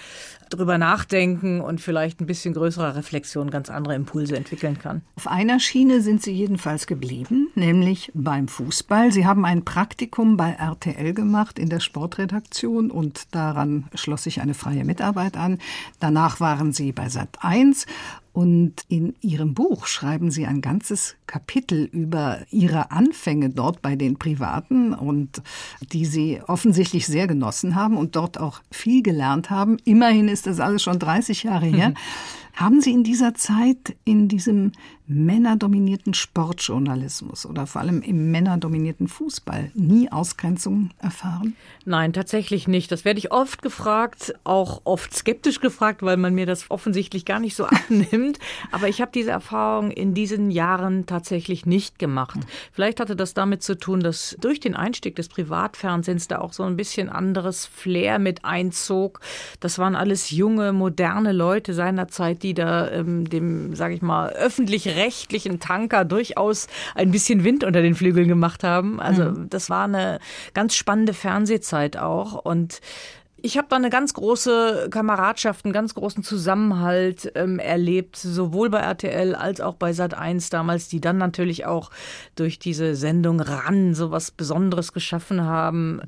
drüber 0.50 0.78
nachdenken 0.78 1.60
und 1.60 1.80
vielleicht 1.80 2.20
ein 2.20 2.26
bisschen 2.26 2.54
größerer 2.54 2.96
Reflexion 2.96 3.50
ganz 3.50 3.70
andere 3.70 3.94
Impulse 3.94 4.36
entwickeln 4.36 4.78
kann. 4.78 5.02
Auf 5.16 5.26
einer 5.26 5.60
Schiene 5.60 6.00
sind 6.00 6.22
Sie 6.22 6.32
jedenfalls 6.32 6.86
geblieben, 6.86 7.48
nämlich 7.54 8.10
beim 8.14 8.48
Fußball. 8.48 9.12
Sie 9.12 9.26
haben 9.26 9.44
ein 9.44 9.64
Praktikum 9.64 10.36
bei 10.36 10.52
RTL 10.52 11.14
gemacht 11.14 11.58
in 11.58 11.68
der 11.68 11.80
Sportredaktion 11.80 12.90
und 12.90 13.34
daran 13.34 13.88
schloss 13.94 14.24
sich 14.24 14.40
eine 14.40 14.54
freie 14.54 14.84
Mitarbeit 14.84 15.36
an. 15.36 15.58
Danach 16.00 16.40
waren 16.40 16.72
Sie 16.72 16.92
bei 16.92 17.08
Sat 17.08 17.38
1 17.40 17.86
und 18.32 18.74
in 18.88 19.14
Ihrem 19.20 19.54
Buch 19.54 19.86
schreiben 19.86 20.30
Sie 20.30 20.46
ein 20.46 20.60
ganzes 20.60 21.16
Kapitel 21.26 21.84
über 21.84 22.38
Ihre 22.50 22.90
Anfänge 22.92 23.50
dort 23.50 23.82
bei 23.82 23.96
den 23.96 24.18
Privaten 24.18 24.94
und 24.94 25.42
die 25.92 26.04
Sie 26.04 26.40
offensichtlich 26.46 27.06
sehr 27.06 27.26
genossen 27.26 27.74
haben 27.74 27.96
und 27.96 28.14
dort 28.14 28.38
auch 28.38 28.60
viel 28.70 29.02
gelernt 29.02 29.50
haben. 29.50 29.78
Immerhin 29.84 30.28
ist 30.28 30.46
das 30.46 30.60
alles 30.60 30.82
schon 30.82 30.98
30 30.98 31.42
Jahre 31.42 31.66
her. 31.66 31.90
Mhm. 31.90 31.94
Haben 32.54 32.80
Sie 32.80 32.92
in 32.92 33.04
dieser 33.04 33.34
Zeit 33.34 33.96
in 34.04 34.28
diesem 34.28 34.72
männerdominierten 35.10 36.14
Sportjournalismus 36.14 37.44
oder 37.44 37.66
vor 37.66 37.80
allem 37.80 38.00
im 38.00 38.30
männerdominierten 38.30 39.08
Fußball 39.08 39.72
nie 39.74 40.10
Ausgrenzung 40.10 40.90
erfahren? 41.00 41.56
Nein, 41.84 42.12
tatsächlich 42.12 42.68
nicht. 42.68 42.92
Das 42.92 43.04
werde 43.04 43.18
ich 43.18 43.32
oft 43.32 43.60
gefragt, 43.60 44.34
auch 44.44 44.82
oft 44.84 45.12
skeptisch 45.12 45.60
gefragt, 45.60 46.02
weil 46.02 46.16
man 46.16 46.34
mir 46.34 46.46
das 46.46 46.70
offensichtlich 46.70 47.24
gar 47.24 47.40
nicht 47.40 47.56
so 47.56 47.66
abnimmt. 47.66 48.38
Aber 48.70 48.88
ich 48.88 49.00
habe 49.00 49.10
diese 49.12 49.32
Erfahrung 49.32 49.90
in 49.90 50.14
diesen 50.14 50.52
Jahren 50.52 51.06
tatsächlich 51.06 51.66
nicht 51.66 51.98
gemacht. 51.98 52.38
Vielleicht 52.70 53.00
hatte 53.00 53.16
das 53.16 53.34
damit 53.34 53.64
zu 53.64 53.76
tun, 53.76 54.00
dass 54.00 54.36
durch 54.40 54.60
den 54.60 54.76
Einstieg 54.76 55.16
des 55.16 55.28
Privatfernsehens 55.28 56.28
da 56.28 56.38
auch 56.38 56.52
so 56.52 56.62
ein 56.62 56.76
bisschen 56.76 57.08
anderes 57.08 57.66
Flair 57.66 58.20
mit 58.20 58.44
einzog. 58.44 59.20
Das 59.58 59.78
waren 59.78 59.96
alles 59.96 60.30
junge, 60.30 60.72
moderne 60.72 61.32
Leute 61.32 61.74
seiner 61.74 62.06
Zeit, 62.06 62.44
die 62.44 62.54
da 62.54 62.88
ähm, 62.90 63.28
dem, 63.28 63.74
sage 63.74 63.94
ich 63.94 64.02
mal, 64.02 64.28
öffentlich-rechtlichen 65.00 65.60
Tanker 65.60 66.04
durchaus 66.04 66.68
ein 66.94 67.10
bisschen 67.10 67.44
Wind 67.44 67.64
unter 67.64 67.82
den 67.82 67.94
Flügeln 67.94 68.28
gemacht 68.28 68.64
haben. 68.64 69.00
Also 69.00 69.24
mhm. 69.24 69.50
das 69.50 69.70
war 69.70 69.84
eine 69.84 70.20
ganz 70.54 70.74
spannende 70.74 71.14
Fernsehzeit 71.14 71.96
auch 71.96 72.44
und 72.44 72.80
ich 73.42 73.56
habe 73.56 73.68
da 73.70 73.76
eine 73.76 73.88
ganz 73.88 74.12
große 74.12 74.88
Kameradschaft, 74.90 75.64
einen 75.64 75.72
ganz 75.72 75.94
großen 75.94 76.22
Zusammenhalt 76.22 77.32
ähm, 77.34 77.58
erlebt, 77.58 78.16
sowohl 78.16 78.68
bei 78.68 78.80
RTL 78.80 79.34
als 79.34 79.62
auch 79.62 79.76
bei 79.76 79.92
Sat1 79.92 80.50
damals, 80.50 80.88
die 80.88 81.00
dann 81.00 81.16
natürlich 81.16 81.64
auch 81.64 81.90
durch 82.34 82.58
diese 82.58 82.94
Sendung 82.94 83.40
ran 83.40 83.94
so 83.94 84.10
was 84.10 84.30
Besonderes 84.30 84.92
geschaffen 84.92 85.42
haben. 85.42 86.02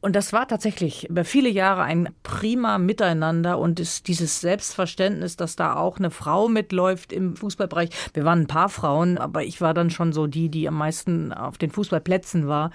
Und 0.00 0.14
das 0.14 0.32
war 0.32 0.46
tatsächlich 0.46 1.08
über 1.08 1.24
viele 1.24 1.48
Jahre 1.48 1.82
ein 1.82 2.08
prima 2.22 2.78
Miteinander 2.78 3.58
und 3.58 3.80
ist 3.80 4.08
dieses 4.08 4.40
Selbstverständnis, 4.40 5.36
dass 5.36 5.56
da 5.56 5.76
auch 5.76 5.98
eine 5.98 6.10
Frau 6.10 6.48
mitläuft 6.48 7.12
im 7.12 7.36
Fußballbereich. 7.36 7.90
Wir 8.14 8.24
waren 8.24 8.42
ein 8.42 8.46
paar 8.46 8.68
Frauen, 8.68 9.18
aber 9.18 9.44
ich 9.44 9.60
war 9.60 9.74
dann 9.74 9.90
schon 9.90 10.12
so 10.12 10.26
die, 10.26 10.48
die 10.48 10.68
am 10.68 10.76
meisten 10.76 11.32
auf 11.32 11.58
den 11.58 11.70
Fußballplätzen 11.70 12.46
war. 12.46 12.70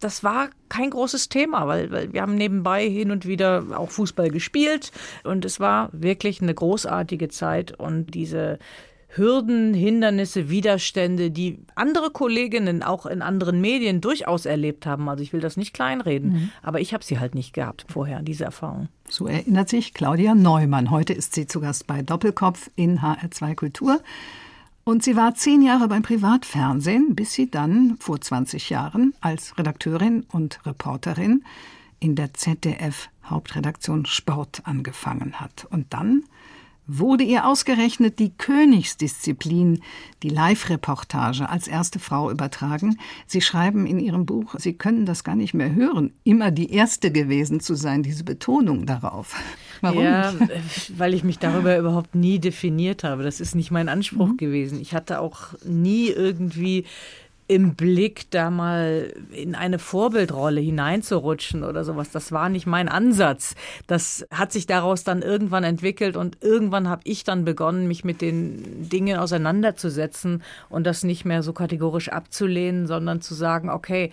Das 0.00 0.24
war 0.24 0.50
kein 0.68 0.90
großes 0.90 1.28
Thema, 1.28 1.66
weil, 1.66 1.90
weil 1.90 2.12
wir 2.12 2.20
haben 2.20 2.34
nebenbei 2.34 2.86
hin 2.88 3.10
und 3.10 3.26
wieder 3.26 3.64
auch 3.76 3.90
Fußball 3.90 4.30
gespielt 4.30 4.90
und 5.22 5.44
es 5.44 5.60
war 5.60 5.88
wirklich 5.92 6.42
eine 6.42 6.54
großartige 6.54 7.28
Zeit 7.28 7.78
und 7.78 8.14
diese 8.14 8.58
Hürden, 9.16 9.74
Hindernisse, 9.74 10.48
Widerstände, 10.50 11.30
die 11.30 11.58
andere 11.74 12.10
Kolleginnen 12.10 12.82
auch 12.82 13.06
in 13.06 13.22
anderen 13.22 13.60
Medien 13.60 14.00
durchaus 14.00 14.44
erlebt 14.44 14.86
haben. 14.86 15.08
Also 15.08 15.22
ich 15.22 15.32
will 15.32 15.40
das 15.40 15.56
nicht 15.56 15.72
kleinreden, 15.72 16.32
mhm. 16.32 16.50
aber 16.62 16.80
ich 16.80 16.92
habe 16.92 17.04
sie 17.04 17.18
halt 17.18 17.34
nicht 17.34 17.52
gehabt 17.52 17.86
vorher, 17.88 18.22
diese 18.22 18.44
Erfahrung. 18.44 18.88
So 19.08 19.26
erinnert 19.26 19.68
sich 19.68 19.94
Claudia 19.94 20.34
Neumann. 20.34 20.90
Heute 20.90 21.12
ist 21.12 21.34
sie 21.34 21.46
zu 21.46 21.60
Gast 21.60 21.86
bei 21.86 22.02
Doppelkopf 22.02 22.70
in 22.74 23.00
HR2 23.00 23.54
Kultur. 23.54 24.00
Und 24.84 25.02
sie 25.02 25.16
war 25.16 25.34
zehn 25.34 25.62
Jahre 25.62 25.88
beim 25.88 26.02
Privatfernsehen, 26.02 27.14
bis 27.14 27.32
sie 27.32 27.50
dann 27.50 27.96
vor 28.00 28.20
20 28.20 28.68
Jahren 28.68 29.14
als 29.20 29.56
Redakteurin 29.56 30.26
und 30.30 30.60
Reporterin 30.66 31.44
in 32.00 32.16
der 32.16 32.34
ZDF 32.34 33.08
Hauptredaktion 33.24 34.04
Sport 34.04 34.62
angefangen 34.64 35.40
hat. 35.40 35.66
Und 35.70 35.94
dann 35.94 36.24
wurde 36.86 37.24
ihr 37.24 37.46
ausgerechnet 37.46 38.18
die 38.18 38.30
Königsdisziplin, 38.30 39.80
die 40.22 40.28
Live-Reportage, 40.28 41.48
als 41.48 41.66
erste 41.66 41.98
Frau 41.98 42.30
übertragen. 42.30 42.98
Sie 43.26 43.40
schreiben 43.40 43.86
in 43.86 43.98
Ihrem 43.98 44.26
Buch, 44.26 44.54
Sie 44.58 44.74
können 44.74 45.06
das 45.06 45.24
gar 45.24 45.36
nicht 45.36 45.54
mehr 45.54 45.74
hören, 45.74 46.12
immer 46.24 46.50
die 46.50 46.72
Erste 46.72 47.10
gewesen 47.10 47.60
zu 47.60 47.74
sein, 47.74 48.02
diese 48.02 48.24
Betonung 48.24 48.86
darauf. 48.86 49.36
Warum? 49.80 50.04
Ja, 50.04 50.32
weil 50.96 51.14
ich 51.14 51.24
mich 51.24 51.38
darüber 51.38 51.76
überhaupt 51.78 52.14
nie 52.14 52.38
definiert 52.38 53.04
habe. 53.04 53.22
Das 53.22 53.40
ist 53.40 53.54
nicht 53.54 53.70
mein 53.70 53.88
Anspruch 53.88 54.28
mhm. 54.28 54.36
gewesen. 54.36 54.80
Ich 54.80 54.94
hatte 54.94 55.20
auch 55.20 55.54
nie 55.64 56.08
irgendwie 56.08 56.84
im 57.46 57.74
Blick, 57.74 58.30
da 58.30 58.50
mal 58.50 59.12
in 59.30 59.54
eine 59.54 59.78
Vorbildrolle 59.78 60.60
hineinzurutschen 60.60 61.62
oder 61.62 61.84
sowas. 61.84 62.10
Das 62.10 62.32
war 62.32 62.48
nicht 62.48 62.66
mein 62.66 62.88
Ansatz. 62.88 63.54
Das 63.86 64.26
hat 64.30 64.50
sich 64.50 64.66
daraus 64.66 65.04
dann 65.04 65.20
irgendwann 65.20 65.64
entwickelt 65.64 66.16
und 66.16 66.38
irgendwann 66.40 66.88
habe 66.88 67.02
ich 67.04 67.22
dann 67.24 67.44
begonnen, 67.44 67.86
mich 67.86 68.02
mit 68.02 68.22
den 68.22 68.88
Dingen 68.88 69.18
auseinanderzusetzen 69.18 70.42
und 70.70 70.86
das 70.86 71.04
nicht 71.04 71.24
mehr 71.24 71.42
so 71.42 71.52
kategorisch 71.52 72.08
abzulehnen, 72.08 72.86
sondern 72.86 73.20
zu 73.20 73.34
sagen, 73.34 73.68
okay, 73.68 74.10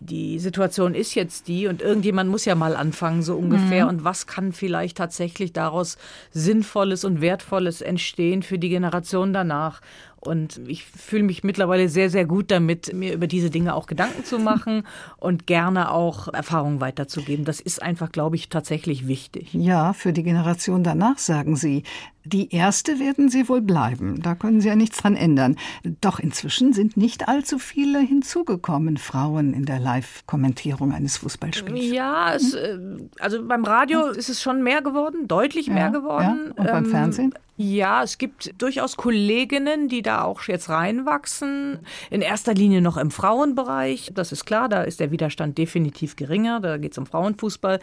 die 0.00 0.38
Situation 0.38 0.94
ist 0.94 1.14
jetzt 1.14 1.48
die 1.48 1.66
und 1.66 1.80
irgendjemand 1.80 2.28
muss 2.28 2.44
ja 2.44 2.54
mal 2.54 2.76
anfangen, 2.76 3.22
so 3.22 3.36
ungefähr. 3.36 3.84
Mhm. 3.84 3.90
Und 3.90 4.04
was 4.04 4.26
kann 4.26 4.52
vielleicht 4.52 4.98
tatsächlich 4.98 5.52
daraus 5.52 5.96
Sinnvolles 6.30 7.04
und 7.04 7.22
Wertvolles 7.22 7.80
entstehen 7.80 8.42
für 8.42 8.58
die 8.58 8.68
Generation 8.68 9.32
danach? 9.32 9.80
Und 10.26 10.60
ich 10.66 10.84
fühle 10.84 11.22
mich 11.22 11.44
mittlerweile 11.44 11.88
sehr, 11.88 12.10
sehr 12.10 12.24
gut 12.24 12.50
damit, 12.50 12.92
mir 12.92 13.14
über 13.14 13.26
diese 13.26 13.50
Dinge 13.50 13.74
auch 13.74 13.86
Gedanken 13.86 14.24
zu 14.24 14.38
machen 14.38 14.84
und 15.16 15.46
gerne 15.46 15.90
auch 15.90 16.28
Erfahrungen 16.32 16.80
weiterzugeben. 16.80 17.44
Das 17.44 17.60
ist 17.60 17.82
einfach, 17.82 18.12
glaube 18.12 18.36
ich, 18.36 18.48
tatsächlich 18.48 19.06
wichtig. 19.06 19.52
Ja, 19.52 19.92
für 19.92 20.12
die 20.12 20.22
Generation 20.22 20.82
danach, 20.82 21.18
sagen 21.18 21.56
Sie. 21.56 21.82
Die 22.26 22.54
erste 22.54 22.98
werden 23.00 23.28
sie 23.28 23.50
wohl 23.50 23.60
bleiben. 23.60 24.22
Da 24.22 24.34
können 24.34 24.62
Sie 24.62 24.68
ja 24.68 24.76
nichts 24.76 24.96
dran 24.96 25.14
ändern. 25.14 25.56
Doch 26.00 26.18
inzwischen 26.18 26.72
sind 26.72 26.96
nicht 26.96 27.28
allzu 27.28 27.58
viele 27.58 27.98
hinzugekommen, 28.00 28.96
Frauen 28.96 29.52
in 29.52 29.66
der 29.66 29.78
Live-Kommentierung 29.78 30.92
eines 30.92 31.18
Fußballspiels. 31.18 31.92
Ja, 31.92 32.32
es, 32.32 32.54
äh, 32.54 32.78
also 33.20 33.46
beim 33.46 33.64
Radio 33.64 34.06
ist 34.06 34.30
es 34.30 34.40
schon 34.40 34.62
mehr 34.62 34.80
geworden, 34.80 35.28
deutlich 35.28 35.68
mehr 35.68 35.86
ja, 35.86 35.88
geworden. 35.90 36.46
Ja. 36.46 36.54
Und 36.56 36.66
beim 36.66 36.84
ähm, 36.84 36.90
Fernsehen? 36.90 37.34
Ja, 37.56 38.02
es 38.02 38.18
gibt 38.18 38.60
durchaus 38.60 38.96
Kolleginnen, 38.96 39.88
die 39.88 40.02
da 40.02 40.22
auch 40.22 40.42
jetzt 40.42 40.70
reinwachsen. 40.70 41.78
In 42.10 42.20
erster 42.20 42.52
Linie 42.52 42.80
noch 42.80 42.96
im 42.96 43.12
Frauenbereich. 43.12 44.10
Das 44.12 44.32
ist 44.32 44.44
klar, 44.44 44.68
da 44.68 44.82
ist 44.82 44.98
der 44.98 45.12
Widerstand 45.12 45.56
definitiv 45.56 46.16
geringer. 46.16 46.58
Da 46.58 46.78
geht 46.78 46.92
es 46.92 46.98
um 46.98 47.06
Frauenfußball. 47.06 47.78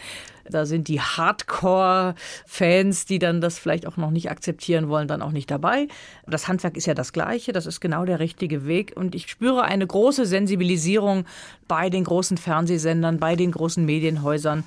Da 0.50 0.66
sind 0.66 0.90
die 0.90 1.00
Hardcore-Fans, 1.00 3.06
die 3.06 3.20
dann 3.20 3.40
das 3.40 3.60
vielleicht 3.60 3.88
auch 3.88 3.96
noch 3.96 4.12
nicht 4.12 4.30
akzeptieren 4.30 4.90
wollen, 4.90 5.08
dann 5.08 5.22
auch 5.22 5.32
nicht 5.32 5.50
dabei. 5.50 5.88
Das 6.28 6.50
Handwerk 6.50 6.76
ist 6.76 6.86
ja 6.86 6.94
das 6.94 7.14
gleiche. 7.14 7.54
Das 7.54 7.66
ist 7.66 7.80
genau 7.80 8.04
der 8.04 8.20
richtige 8.20 8.66
Weg. 8.66 8.92
Und 8.98 9.16
ich 9.16 9.30
spüre 9.30 9.64
eine 9.64 9.88
große 9.88 10.26
Sensibilisierung 10.26 11.24
bei 11.70 11.90
den 11.90 12.04
großen 12.04 12.36
Fernsehsendern, 12.36 13.20
bei 13.20 13.38
den 13.38 13.52
großen 13.52 13.86
Medienhäusern, 13.86 14.66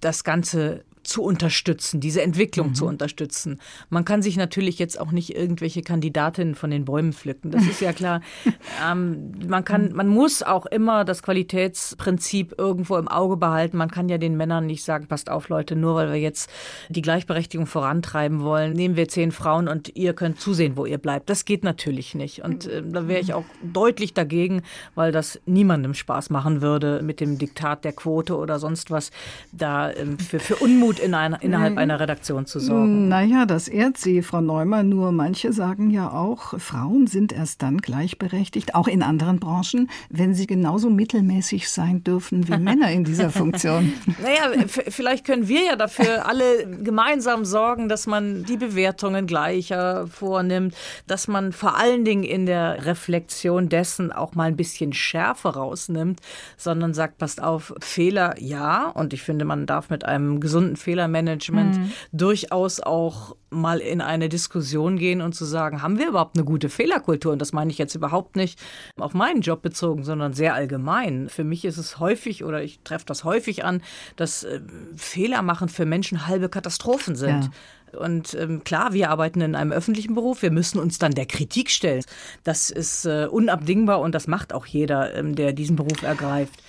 das 0.00 0.24
Ganze 0.24 0.82
zu 1.06 1.22
unterstützen, 1.22 2.00
diese 2.00 2.22
Entwicklung 2.22 2.68
mhm. 2.68 2.74
zu 2.74 2.86
unterstützen. 2.86 3.60
Man 3.90 4.04
kann 4.04 4.22
sich 4.22 4.36
natürlich 4.36 4.78
jetzt 4.78 4.98
auch 4.98 5.12
nicht 5.12 5.36
irgendwelche 5.36 5.82
Kandidatinnen 5.82 6.54
von 6.54 6.70
den 6.70 6.84
Bäumen 6.84 7.12
pflücken. 7.12 7.50
Das 7.50 7.66
ist 7.66 7.80
ja 7.80 7.92
klar. 7.92 8.20
ähm, 8.90 9.32
man 9.46 9.64
kann, 9.64 9.92
man 9.92 10.08
muss 10.08 10.42
auch 10.42 10.66
immer 10.66 11.04
das 11.04 11.22
Qualitätsprinzip 11.22 12.54
irgendwo 12.58 12.96
im 12.96 13.08
Auge 13.08 13.36
behalten. 13.36 13.76
Man 13.76 13.90
kann 13.90 14.08
ja 14.08 14.18
den 14.18 14.36
Männern 14.36 14.66
nicht 14.66 14.84
sagen, 14.84 15.06
passt 15.06 15.30
auf, 15.30 15.48
Leute, 15.48 15.76
nur 15.76 15.94
weil 15.94 16.12
wir 16.12 16.20
jetzt 16.20 16.50
die 16.88 17.02
Gleichberechtigung 17.02 17.66
vorantreiben 17.66 18.40
wollen, 18.40 18.72
nehmen 18.72 18.96
wir 18.96 19.08
zehn 19.08 19.32
Frauen 19.32 19.68
und 19.68 19.96
ihr 19.96 20.14
könnt 20.14 20.40
zusehen, 20.40 20.76
wo 20.76 20.86
ihr 20.86 20.98
bleibt. 20.98 21.30
Das 21.30 21.44
geht 21.44 21.64
natürlich 21.64 22.14
nicht. 22.14 22.42
Und 22.42 22.66
äh, 22.66 22.82
da 22.84 23.08
wäre 23.08 23.20
ich 23.20 23.34
auch 23.34 23.44
deutlich 23.62 24.14
dagegen, 24.14 24.62
weil 24.94 25.12
das 25.12 25.40
niemandem 25.46 25.94
Spaß 25.94 26.30
machen 26.30 26.62
würde 26.62 27.00
mit 27.02 27.20
dem 27.20 27.38
Diktat 27.38 27.84
der 27.84 27.92
Quote 27.92 28.36
oder 28.36 28.58
sonst 28.58 28.90
was 28.90 29.10
da 29.52 29.92
ähm, 29.92 30.18
für, 30.18 30.40
für 30.40 30.56
Unmut 30.56 30.95
gut 30.96 31.04
in 31.04 31.14
einer, 31.14 31.42
innerhalb 31.42 31.72
mhm. 31.72 31.78
einer 31.78 32.00
Redaktion 32.00 32.46
zu 32.46 32.60
sorgen. 32.60 33.08
Naja, 33.08 33.46
das 33.46 33.68
ehrt 33.68 33.96
Sie, 33.96 34.22
Frau 34.22 34.40
Neumann. 34.40 34.88
Nur 34.88 35.12
manche 35.12 35.52
sagen 35.52 35.90
ja 35.90 36.10
auch, 36.10 36.58
Frauen 36.58 37.06
sind 37.06 37.32
erst 37.32 37.62
dann 37.62 37.78
gleichberechtigt, 37.78 38.74
auch 38.74 38.88
in 38.88 39.02
anderen 39.02 39.38
Branchen, 39.40 39.90
wenn 40.10 40.34
sie 40.34 40.46
genauso 40.46 40.90
mittelmäßig 40.90 41.68
sein 41.70 42.02
dürfen 42.04 42.48
wie 42.48 42.56
Männer 42.58 42.90
in 42.90 43.04
dieser 43.04 43.30
Funktion. 43.30 43.92
naja, 44.22 44.64
vielleicht 44.66 45.26
können 45.26 45.48
wir 45.48 45.64
ja 45.64 45.76
dafür 45.76 46.26
alle 46.26 46.66
gemeinsam 46.82 47.44
sorgen, 47.44 47.88
dass 47.88 48.06
man 48.06 48.44
die 48.44 48.56
Bewertungen 48.56 49.26
gleicher 49.26 50.06
vornimmt, 50.06 50.74
dass 51.06 51.28
man 51.28 51.52
vor 51.52 51.76
allen 51.76 52.04
Dingen 52.04 52.24
in 52.24 52.46
der 52.46 52.86
Reflexion 52.86 53.68
dessen 53.68 54.12
auch 54.12 54.34
mal 54.34 54.44
ein 54.44 54.56
bisschen 54.56 54.92
Schärfe 54.92 55.54
rausnimmt, 55.54 56.20
sondern 56.56 56.94
sagt, 56.94 57.18
passt 57.18 57.42
auf, 57.42 57.74
Fehler 57.80 58.34
ja. 58.38 58.88
Und 58.90 59.12
ich 59.12 59.22
finde, 59.22 59.44
man 59.44 59.66
darf 59.66 59.90
mit 59.90 60.04
einem 60.04 60.40
gesunden 60.40 60.76
Fehlermanagement 60.86 61.78
mhm. 61.78 61.92
durchaus 62.12 62.78
auch 62.80 63.34
mal 63.50 63.78
in 63.80 64.00
eine 64.00 64.28
Diskussion 64.28 64.98
gehen 64.98 65.20
und 65.20 65.34
zu 65.34 65.44
sagen, 65.44 65.82
haben 65.82 65.98
wir 65.98 66.08
überhaupt 66.08 66.36
eine 66.36 66.44
gute 66.44 66.68
Fehlerkultur? 66.68 67.32
Und 67.32 67.40
das 67.40 67.52
meine 67.52 67.72
ich 67.72 67.78
jetzt 67.78 67.96
überhaupt 67.96 68.36
nicht 68.36 68.60
auf 68.96 69.12
meinen 69.12 69.40
Job 69.40 69.62
bezogen, 69.62 70.04
sondern 70.04 70.32
sehr 70.32 70.54
allgemein. 70.54 71.28
Für 71.28 71.42
mich 71.42 71.64
ist 71.64 71.76
es 71.76 71.98
häufig 71.98 72.44
oder 72.44 72.62
ich 72.62 72.78
treffe 72.84 73.04
das 73.04 73.24
häufig 73.24 73.64
an, 73.64 73.82
dass 74.14 74.44
äh, 74.44 74.60
Fehler 74.96 75.42
machen 75.42 75.68
für 75.68 75.86
Menschen 75.86 76.28
halbe 76.28 76.48
Katastrophen 76.48 77.16
sind. 77.16 77.50
Ja. 77.92 77.98
Und 77.98 78.34
ähm, 78.34 78.62
klar, 78.62 78.92
wir 78.92 79.10
arbeiten 79.10 79.40
in 79.40 79.56
einem 79.56 79.72
öffentlichen 79.72 80.14
Beruf, 80.14 80.42
wir 80.42 80.52
müssen 80.52 80.78
uns 80.78 81.00
dann 81.00 81.12
der 81.12 81.26
Kritik 81.26 81.70
stellen. 81.70 82.04
Das 82.44 82.70
ist 82.70 83.06
äh, 83.06 83.26
unabdingbar 83.28 84.00
und 84.00 84.14
das 84.14 84.28
macht 84.28 84.52
auch 84.52 84.66
jeder, 84.66 85.14
ähm, 85.16 85.34
der 85.34 85.52
diesen 85.52 85.74
Beruf 85.74 86.02
ergreift. 86.02 86.62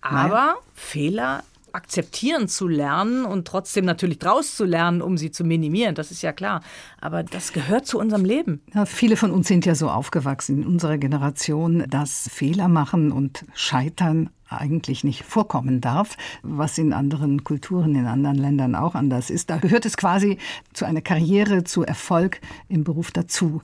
Aber 0.00 0.28
Nein. 0.28 0.54
Fehler 0.74 1.44
akzeptieren 1.74 2.48
zu 2.48 2.68
lernen 2.68 3.24
und 3.24 3.46
trotzdem 3.46 3.84
natürlich 3.84 4.18
draus 4.18 4.56
zu 4.56 4.64
lernen, 4.64 5.02
um 5.02 5.16
sie 5.16 5.30
zu 5.30 5.44
minimieren. 5.44 5.94
Das 5.94 6.10
ist 6.10 6.22
ja 6.22 6.32
klar. 6.32 6.62
Aber 7.00 7.22
das 7.22 7.52
gehört 7.52 7.86
zu 7.86 7.98
unserem 7.98 8.24
Leben. 8.24 8.62
Ja, 8.74 8.86
viele 8.86 9.16
von 9.16 9.30
uns 9.30 9.48
sind 9.48 9.66
ja 9.66 9.74
so 9.74 9.90
aufgewachsen 9.90 10.62
in 10.62 10.66
unserer 10.66 10.98
Generation, 10.98 11.84
dass 11.88 12.30
Fehler 12.32 12.68
machen 12.68 13.12
und 13.12 13.44
scheitern 13.54 14.30
eigentlich 14.48 15.04
nicht 15.04 15.24
vorkommen 15.24 15.80
darf, 15.80 16.16
was 16.42 16.78
in 16.78 16.92
anderen 16.92 17.44
Kulturen, 17.44 17.94
in 17.94 18.06
anderen 18.06 18.36
Ländern 18.36 18.74
auch 18.74 18.94
anders 18.94 19.30
ist. 19.30 19.50
Da 19.50 19.56
gehört 19.56 19.86
es 19.86 19.96
quasi 19.96 20.38
zu 20.72 20.84
einer 20.84 21.00
Karriere, 21.00 21.64
zu 21.64 21.82
Erfolg 21.82 22.40
im 22.68 22.84
Beruf 22.84 23.10
dazu. 23.10 23.62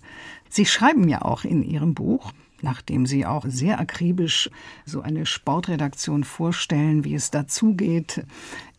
Sie 0.49 0.67
schreiben 0.67 1.09
ja 1.09 1.23
auch 1.23 1.45
in 1.45 1.63
Ihrem 1.63 1.95
Buch, 1.95 2.33
nachdem 2.63 3.07
Sie 3.07 3.27
auch 3.27 3.45
sehr 3.47 3.81
akribisch 3.81 4.51
so 4.85 5.01
eine 5.01 5.27
Sportredaktion 5.27 6.25
vorstellen, 6.25 7.05
wie 7.05 7.15
es 7.15 7.31
dazugeht, 7.31 8.25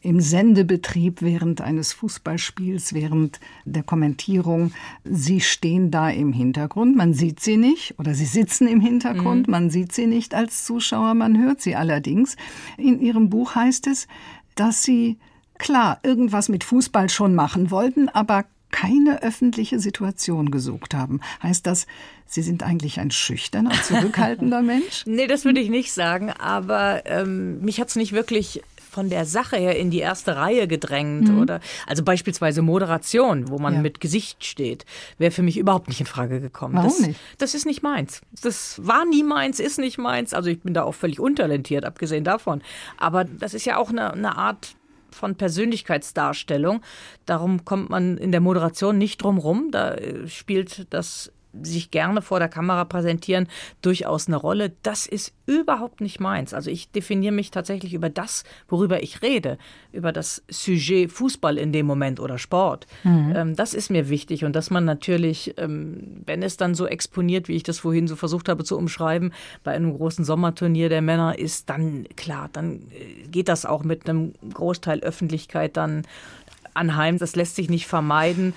im 0.01 0.19
Sendebetrieb 0.19 1.21
während 1.21 1.61
eines 1.61 1.93
Fußballspiels, 1.93 2.93
während 2.93 3.39
der 3.65 3.83
Kommentierung. 3.83 4.73
Sie 5.03 5.41
stehen 5.41 5.91
da 5.91 6.09
im 6.09 6.33
Hintergrund, 6.33 6.95
man 6.95 7.13
sieht 7.13 7.39
sie 7.39 7.57
nicht 7.57 7.99
oder 7.99 8.15
sie 8.15 8.25
sitzen 8.25 8.67
im 8.67 8.81
Hintergrund, 8.81 9.47
mhm. 9.47 9.51
man 9.51 9.69
sieht 9.69 9.93
sie 9.93 10.07
nicht 10.07 10.33
als 10.33 10.65
Zuschauer, 10.65 11.13
man 11.13 11.37
hört 11.37 11.61
sie 11.61 11.75
allerdings. 11.75 12.35
In 12.77 12.99
Ihrem 12.99 13.29
Buch 13.29 13.55
heißt 13.55 13.87
es, 13.87 14.07
dass 14.55 14.83
Sie 14.83 15.17
klar 15.57 15.99
irgendwas 16.03 16.49
mit 16.49 16.63
Fußball 16.63 17.09
schon 17.09 17.35
machen 17.35 17.69
wollten, 17.69 18.09
aber 18.09 18.45
keine 18.71 19.21
öffentliche 19.23 19.79
Situation 19.79 20.51
gesucht 20.51 20.93
haben. 20.93 21.21
Heißt 21.43 21.67
das, 21.67 21.87
Sie 22.25 22.41
sind 22.41 22.63
eigentlich 22.63 22.99
ein 22.99 23.11
schüchterner, 23.11 23.71
zurückhaltender 23.83 24.61
Mensch? 24.61 25.03
nee, 25.05 25.27
das 25.27 25.43
würde 25.43 25.59
ich 25.59 25.69
nicht 25.69 25.91
sagen, 25.91 26.31
aber 26.31 27.05
ähm, 27.05 27.59
mich 27.61 27.81
hat 27.81 27.89
es 27.89 27.97
nicht 27.97 28.13
wirklich 28.13 28.61
von 28.91 29.09
der 29.09 29.25
Sache 29.25 29.55
her 29.55 29.77
in 29.77 29.89
die 29.89 29.99
erste 29.99 30.35
Reihe 30.35 30.67
gedrängt 30.67 31.29
mhm. 31.29 31.39
oder 31.39 31.61
also 31.87 32.03
beispielsweise 32.03 32.61
Moderation, 32.61 33.47
wo 33.47 33.57
man 33.57 33.75
ja. 33.75 33.81
mit 33.81 34.01
Gesicht 34.01 34.43
steht, 34.45 34.85
wäre 35.17 35.31
für 35.31 35.43
mich 35.43 35.57
überhaupt 35.57 35.87
nicht 35.87 36.01
in 36.01 36.05
Frage 36.05 36.41
gekommen. 36.41 36.75
Warum 36.75 36.89
das, 36.89 36.99
nicht? 36.99 37.19
Das 37.37 37.53
ist 37.55 37.65
nicht 37.65 37.83
meins. 37.83 38.21
Das 38.41 38.85
war 38.85 39.05
nie 39.05 39.23
meins, 39.23 39.61
ist 39.61 39.79
nicht 39.79 39.97
meins. 39.97 40.33
Also 40.33 40.49
ich 40.49 40.61
bin 40.61 40.73
da 40.73 40.83
auch 40.83 40.93
völlig 40.93 41.21
untalentiert, 41.21 41.85
abgesehen 41.85 42.25
davon. 42.25 42.61
Aber 42.97 43.23
das 43.23 43.53
ist 43.53 43.65
ja 43.65 43.77
auch 43.77 43.89
eine, 43.89 44.11
eine 44.11 44.37
Art 44.37 44.75
von 45.15 45.35
Persönlichkeitsdarstellung. 45.35 46.81
Darum 47.25 47.65
kommt 47.65 47.89
man 47.89 48.17
in 48.17 48.31
der 48.31 48.41
Moderation 48.41 48.97
nicht 48.97 49.21
drum 49.21 49.37
rum. 49.37 49.69
Da 49.71 49.93
äh, 49.93 50.27
spielt 50.27 50.93
das 50.93 51.31
sich 51.61 51.91
gerne 51.91 52.21
vor 52.21 52.39
der 52.39 52.49
Kamera 52.49 52.85
präsentieren, 52.85 53.47
durchaus 53.81 54.27
eine 54.27 54.37
Rolle. 54.37 54.71
Das 54.83 55.05
ist 55.05 55.33
überhaupt 55.45 56.01
nicht 56.01 56.19
meins. 56.19 56.53
Also 56.53 56.69
ich 56.69 56.91
definiere 56.91 57.33
mich 57.33 57.51
tatsächlich 57.51 57.93
über 57.93 58.09
das, 58.09 58.43
worüber 58.69 59.03
ich 59.03 59.21
rede, 59.21 59.57
über 59.91 60.11
das 60.11 60.43
Sujet 60.49 61.11
Fußball 61.11 61.57
in 61.57 61.73
dem 61.73 61.85
Moment 61.85 62.19
oder 62.19 62.37
Sport. 62.37 62.87
Mhm. 63.03 63.33
Ähm, 63.35 63.55
das 63.55 63.73
ist 63.73 63.89
mir 63.89 64.09
wichtig 64.09 64.45
und 64.45 64.55
dass 64.55 64.69
man 64.69 64.85
natürlich, 64.85 65.55
ähm, 65.57 66.21
wenn 66.25 66.43
es 66.43 66.57
dann 66.57 66.75
so 66.75 66.87
exponiert, 66.87 67.47
wie 67.47 67.55
ich 67.55 67.63
das 67.63 67.79
vorhin 67.79 68.07
so 68.07 68.15
versucht 68.15 68.47
habe 68.47 68.63
zu 68.63 68.77
umschreiben, 68.77 69.33
bei 69.63 69.71
einem 69.71 69.95
großen 69.95 70.23
Sommerturnier 70.23 70.89
der 70.89 71.01
Männer 71.01 71.37
ist, 71.37 71.69
dann 71.69 72.05
klar, 72.15 72.49
dann 72.53 72.83
äh, 72.91 73.27
geht 73.27 73.49
das 73.49 73.65
auch 73.65 73.83
mit 73.83 74.09
einem 74.09 74.33
Großteil 74.53 75.01
Öffentlichkeit 75.01 75.75
dann 75.77 76.03
anheim. 76.73 77.17
Das 77.17 77.35
lässt 77.35 77.55
sich 77.55 77.69
nicht 77.69 77.87
vermeiden. 77.87 78.53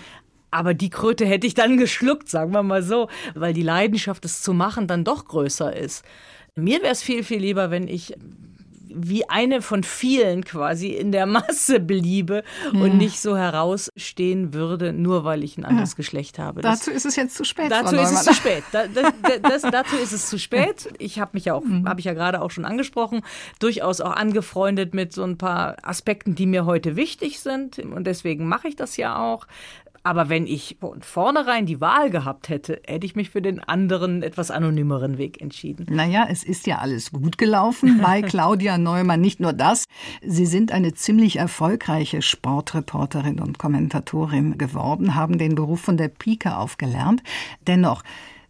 Aber 0.55 0.73
die 0.73 0.89
Kröte 0.89 1.27
hätte 1.27 1.47
ich 1.47 1.55
dann 1.55 1.77
geschluckt, 1.79 2.29
sagen 2.29 2.53
wir 2.53 2.63
mal 2.63 2.83
so, 2.83 3.09
weil 3.35 3.53
die 3.53 3.63
Leidenschaft, 3.63 4.25
es 4.25 4.41
zu 4.41 4.55
machen, 4.55 4.87
dann 4.87 5.05
doch 5.05 5.25
größer 5.27 5.75
ist. 5.75 6.05
Mir 6.55 6.81
wäre 6.83 6.93
es 6.93 7.03
viel, 7.03 7.25
viel 7.25 7.41
lieber, 7.41 7.73
wenn 7.73 7.89
ich 7.89 8.15
wie 8.97 9.29
eine 9.29 9.61
von 9.61 9.83
vielen 9.83 10.45
quasi 10.45 10.91
in 10.91 11.11
der 11.11 11.27
Masse 11.37 11.81
bliebe 11.81 12.45
ja. 12.73 12.81
und 12.81 12.97
nicht 12.97 13.21
so 13.21 13.37
herausstehen 13.37 14.55
würde, 14.55 14.93
nur 14.93 15.25
weil 15.25 15.43
ich 15.43 15.59
ein 15.59 15.65
anderes 15.65 15.93
ja. 15.93 15.97
Geschlecht 15.97 16.39
habe. 16.39 16.63
Das, 16.63 16.79
dazu 16.79 16.93
ist 16.93 17.05
es 17.05 17.17
jetzt 17.17 17.35
zu 17.35 17.45
spät. 17.45 17.73
Dazu 17.73 17.97
ist 17.97 18.13
es 18.13 18.23
zu 18.23 18.35
spät. 18.35 18.63
Da, 18.71 18.85
das, 18.87 19.13
das, 19.43 19.63
dazu 19.63 19.97
ist 19.97 20.13
es 20.13 20.29
zu 20.29 20.39
spät. 20.39 20.89
Ich 20.99 21.19
habe 21.19 21.33
mich 21.35 21.47
ja 21.47 21.55
auch, 21.55 21.65
mhm. 21.65 21.89
habe 21.89 21.99
ich 21.99 22.07
ja 22.07 22.15
gerade 22.15 22.41
auch 22.41 22.53
schon 22.53 22.65
angesprochen, 22.65 23.23
durchaus 23.59 24.01
auch 24.01 24.13
angefreundet 24.13 24.95
mit 24.95 25.13
so 25.13 25.25
ein 25.25 25.37
paar 25.37 25.77
Aspekten, 25.83 26.37
die 26.37 26.47
mir 26.47 26.65
heute 26.65 26.95
wichtig 26.95 27.41
sind. 27.41 27.81
Und 27.81 28.07
deswegen 28.07 28.47
mache 28.47 28.69
ich 28.69 28.77
das 28.77 28.97
ja 28.97 29.19
auch. 29.19 29.49
Aber 30.07 30.29
wenn 30.29 30.47
ich 30.47 30.77
von 30.81 31.01
vornherein 31.01 31.65
die 31.65 31.81
Wahl 31.81 32.11
gehabt 32.11 32.51
hätte, 32.51 32.81
hätte 32.87 33.07
ich 33.07 33.17
mich 33.17 33.31
für 33.31 33.41
den 33.41 33.59
anderen, 33.59 34.23
etwas 34.23 34.51
anonymeren 34.51 35.17
Weg 35.17 35.41
entschieden. 35.41 35.87
Naja, 35.89 36.27
es 36.31 36.45
ist 36.45 36.67
ja 36.67 36.79
alles 36.79 37.11
gut 37.11 37.39
gelaufen 37.39 37.99
bei 38.03 38.21
Claudia 38.21 38.77
Neumann. 38.77 39.23
Nicht 39.23 39.41
nur 39.41 39.55
das, 39.55 39.87
Sie 40.23 40.45
sind 40.45 40.73
eine 40.73 40.93
ziemlich 40.93 41.37
erfolgreiche 41.37 42.21
Sportreporterin 42.21 43.41
und 43.41 43.59
Kommentatorin 43.59 44.59
geworden, 44.59 45.15
haben 45.15 45.39
den 45.39 45.55
Beruf 45.55 45.81
von 45.81 45.97
der 45.97 46.09
Pike 46.09 46.57
aufgelernt. 46.57 47.23
Dennoch, 47.67 48.03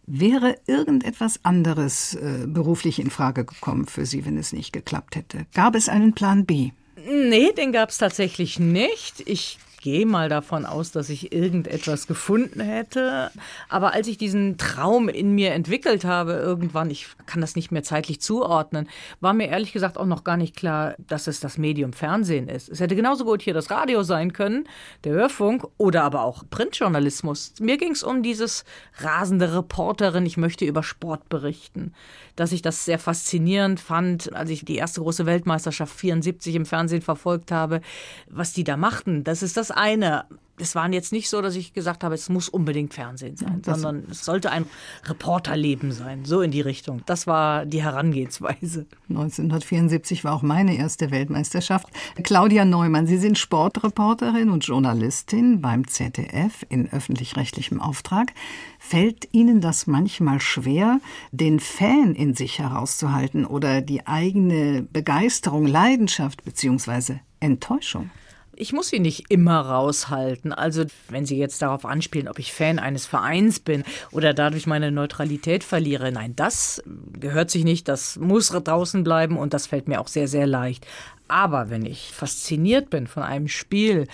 Wäre 0.07 0.57
irgendetwas 0.67 1.39
anderes 1.43 2.13
äh, 2.13 2.45
beruflich 2.45 2.99
in 2.99 3.09
Frage 3.09 3.43
gekommen 3.43 3.87
für 3.87 4.05
Sie, 4.05 4.23
wenn 4.23 4.37
es 4.37 4.53
nicht 4.53 4.71
geklappt 4.71 5.15
hätte? 5.15 5.47
Gab 5.55 5.73
es 5.73 5.89
einen 5.89 6.13
Plan 6.13 6.45
B? 6.45 6.69
Nee, 7.07 7.51
den 7.53 7.71
gab 7.71 7.89
es 7.89 7.97
tatsächlich 7.97 8.59
nicht. 8.59 9.23
Ich 9.25 9.57
gehe 9.85 10.07
mal 10.07 10.29
davon 10.29 10.65
aus, 10.65 10.91
dass 10.91 11.09
ich 11.09 11.31
irgendetwas 11.31 12.07
gefunden 12.07 12.59
hätte. 12.59 13.29
Aber 13.69 13.93
als 13.93 14.07
ich 14.07 14.17
diesen 14.17 14.57
Traum 14.57 15.09
in 15.09 15.35
mir 15.35 15.53
entwickelt 15.53 16.05
habe, 16.05 16.31
irgendwann, 16.31 16.89
ich 16.89 17.05
kann 17.27 17.39
das 17.39 17.55
nicht 17.55 17.71
mehr 17.71 17.83
zeitlich 17.83 18.19
zuordnen, 18.19 18.89
war 19.19 19.33
mir 19.33 19.47
ehrlich 19.47 19.73
gesagt 19.73 19.99
auch 19.99 20.07
noch 20.07 20.23
gar 20.23 20.37
nicht 20.37 20.55
klar, 20.55 20.95
dass 20.97 21.27
es 21.27 21.39
das 21.39 21.59
Medium 21.59 21.93
Fernsehen 21.93 22.49
ist. 22.49 22.67
Es 22.67 22.79
hätte 22.79 22.95
genauso 22.95 23.25
gut 23.25 23.43
hier 23.43 23.53
das 23.53 23.69
Radio 23.69 24.01
sein 24.01 24.33
können, 24.33 24.67
der 25.03 25.13
Hörfunk 25.13 25.67
oder 25.77 26.01
aber 26.01 26.23
auch 26.23 26.43
Printjournalismus. 26.49 27.53
Mir 27.59 27.77
ging 27.77 27.91
es 27.91 28.01
um 28.01 28.23
dieses 28.23 28.65
rasende 28.97 29.55
Reporterin, 29.55 30.25
ich 30.25 30.37
möchte 30.37 30.65
über 30.65 30.81
Sport 30.81 31.29
berichten. 31.29 31.93
Dass 32.35 32.53
ich 32.53 32.63
das 32.63 32.85
sehr 32.85 32.97
faszinierend 32.97 33.79
fand, 33.79 34.35
als 34.35 34.49
ich 34.49 34.65
die 34.65 34.77
erste 34.77 35.01
große 35.01 35.27
Weltmeisterschaft 35.27 35.95
74 35.95 36.55
im 36.55 36.65
Fernsehen 36.65 37.03
verfolgt 37.03 37.51
habe, 37.51 37.81
was 38.27 38.51
die 38.51 38.63
da 38.63 38.77
machten. 38.77 39.23
Das 39.23 39.43
ist 39.43 39.55
das 39.55 39.74
eine 39.75 40.25
es 40.57 40.75
waren 40.75 40.93
jetzt 40.93 41.11
nicht 41.11 41.29
so, 41.29 41.41
dass 41.41 41.55
ich 41.55 41.73
gesagt 41.73 42.03
habe, 42.03 42.15
es 42.15 42.29
muss 42.29 42.47
unbedingt 42.47 42.93
Fernsehen 42.93 43.35
sein, 43.35 43.61
ja, 43.65 43.75
sondern 43.75 44.09
es 44.09 44.23
sollte 44.23 44.51
ein 44.51 44.65
Reporterleben 45.05 45.91
sein, 45.91 46.23
so 46.23 46.41
in 46.41 46.51
die 46.51 46.61
Richtung. 46.61 47.01
Das 47.05 47.27
war 47.27 47.65
die 47.65 47.83
Herangehensweise. 47.83 48.85
1974 49.09 50.23
war 50.23 50.33
auch 50.33 50.41
meine 50.41 50.77
erste 50.77 51.11
Weltmeisterschaft. 51.11 51.87
Claudia 52.23 52.63
Neumann, 52.63 53.07
Sie 53.07 53.17
sind 53.17 53.37
Sportreporterin 53.37 54.49
und 54.49 54.65
Journalistin 54.65 55.61
beim 55.61 55.87
ZDF 55.87 56.65
in 56.69 56.89
öffentlich-rechtlichem 56.89 57.81
Auftrag. 57.81 58.31
Fällt 58.79 59.33
Ihnen 59.33 59.59
das 59.59 59.87
manchmal 59.87 60.39
schwer, 60.39 60.99
den 61.31 61.59
Fan 61.59 62.15
in 62.15 62.33
sich 62.33 62.59
herauszuhalten 62.59 63.45
oder 63.45 63.81
die 63.81 64.07
eigene 64.07 64.83
Begeisterung, 64.83 65.65
Leidenschaft 65.67 66.45
bzw. 66.45 67.15
Enttäuschung? 67.41 68.09
Ich 68.57 68.71
muss 68.71 68.87
sie 68.87 68.99
nicht 68.99 69.25
immer 69.29 69.59
raushalten. 69.59 70.53
Also 70.53 70.85
wenn 71.09 71.25
Sie 71.25 71.37
jetzt 71.37 71.61
darauf 71.61 71.85
anspielen, 71.85 72.29
ob 72.29 72.39
ich 72.39 72.53
Fan 72.53 72.79
eines 72.79 73.05
Vereins 73.05 73.59
bin 73.59 73.83
oder 74.11 74.33
dadurch 74.33 74.65
meine 74.65 74.91
Neutralität 74.91 75.63
verliere, 75.63 76.11
nein, 76.11 76.35
das 76.37 76.81
gehört 77.19 77.51
sich 77.51 77.65
nicht. 77.65 77.89
Das 77.89 78.17
muss 78.17 78.47
draußen 78.47 79.03
bleiben 79.03 79.37
und 79.37 79.53
das 79.53 79.67
fällt 79.67 79.89
mir 79.89 79.99
auch 79.99 80.07
sehr, 80.07 80.29
sehr 80.29 80.47
leicht. 80.47 80.87
Aber 81.27 81.69
wenn 81.69 81.85
ich 81.85 82.11
fasziniert 82.13 82.89
bin 82.89 83.07
von 83.07 83.23
einem 83.23 83.49
Spiel 83.49 84.07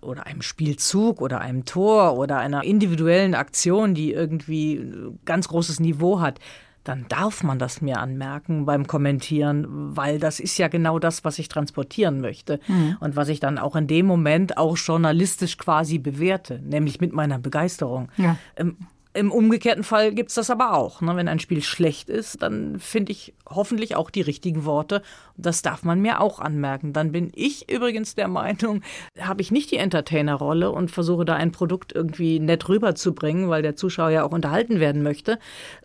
oder 0.00 0.26
einem 0.26 0.42
Spielzug 0.42 1.20
oder 1.20 1.40
einem 1.40 1.66
Tor 1.66 2.16
oder 2.16 2.38
einer 2.38 2.64
individuellen 2.64 3.34
Aktion, 3.34 3.94
die 3.94 4.12
irgendwie 4.12 4.80
ganz 5.26 5.48
großes 5.48 5.80
Niveau 5.80 6.20
hat, 6.20 6.38
dann 6.84 7.06
darf 7.08 7.42
man 7.42 7.58
das 7.58 7.80
mir 7.80 7.98
anmerken 7.98 8.66
beim 8.66 8.86
Kommentieren, 8.86 9.66
weil 9.96 10.18
das 10.18 10.38
ist 10.38 10.58
ja 10.58 10.68
genau 10.68 10.98
das, 10.98 11.24
was 11.24 11.38
ich 11.38 11.48
transportieren 11.48 12.20
möchte 12.20 12.60
mhm. 12.68 12.98
und 13.00 13.16
was 13.16 13.28
ich 13.28 13.40
dann 13.40 13.58
auch 13.58 13.74
in 13.74 13.86
dem 13.86 14.06
Moment 14.06 14.58
auch 14.58 14.76
journalistisch 14.76 15.56
quasi 15.56 15.98
bewerte, 15.98 16.60
nämlich 16.62 17.00
mit 17.00 17.12
meiner 17.12 17.38
Begeisterung. 17.38 18.08
Ja. 18.18 18.36
Ähm, 18.56 18.76
im 19.14 19.30
umgekehrten 19.30 19.84
Fall 19.84 20.12
gibt 20.12 20.30
es 20.30 20.34
das 20.34 20.50
aber 20.50 20.74
auch. 20.74 21.00
Ne? 21.00 21.14
Wenn 21.16 21.28
ein 21.28 21.38
Spiel 21.38 21.62
schlecht 21.62 22.10
ist, 22.10 22.42
dann 22.42 22.80
finde 22.80 23.12
ich 23.12 23.32
hoffentlich 23.48 23.94
auch 23.94 24.10
die 24.10 24.20
richtigen 24.20 24.64
Worte. 24.64 25.02
Das 25.36 25.62
darf 25.62 25.84
man 25.84 26.00
mir 26.00 26.20
auch 26.20 26.40
anmerken. 26.40 26.92
Dann 26.92 27.12
bin 27.12 27.30
ich 27.34 27.70
übrigens 27.70 28.16
der 28.16 28.26
Meinung, 28.26 28.82
habe 29.20 29.40
ich 29.40 29.52
nicht 29.52 29.70
die 29.70 29.76
Entertainer-Rolle 29.76 30.70
und 30.72 30.90
versuche 30.90 31.24
da 31.24 31.34
ein 31.36 31.52
Produkt 31.52 31.92
irgendwie 31.94 32.40
nett 32.40 32.68
rüberzubringen, 32.68 33.48
weil 33.48 33.62
der 33.62 33.76
Zuschauer 33.76 34.10
ja 34.10 34.24
auch 34.24 34.32
unterhalten 34.32 34.80
werden 34.80 35.02
möchte. 35.04 35.38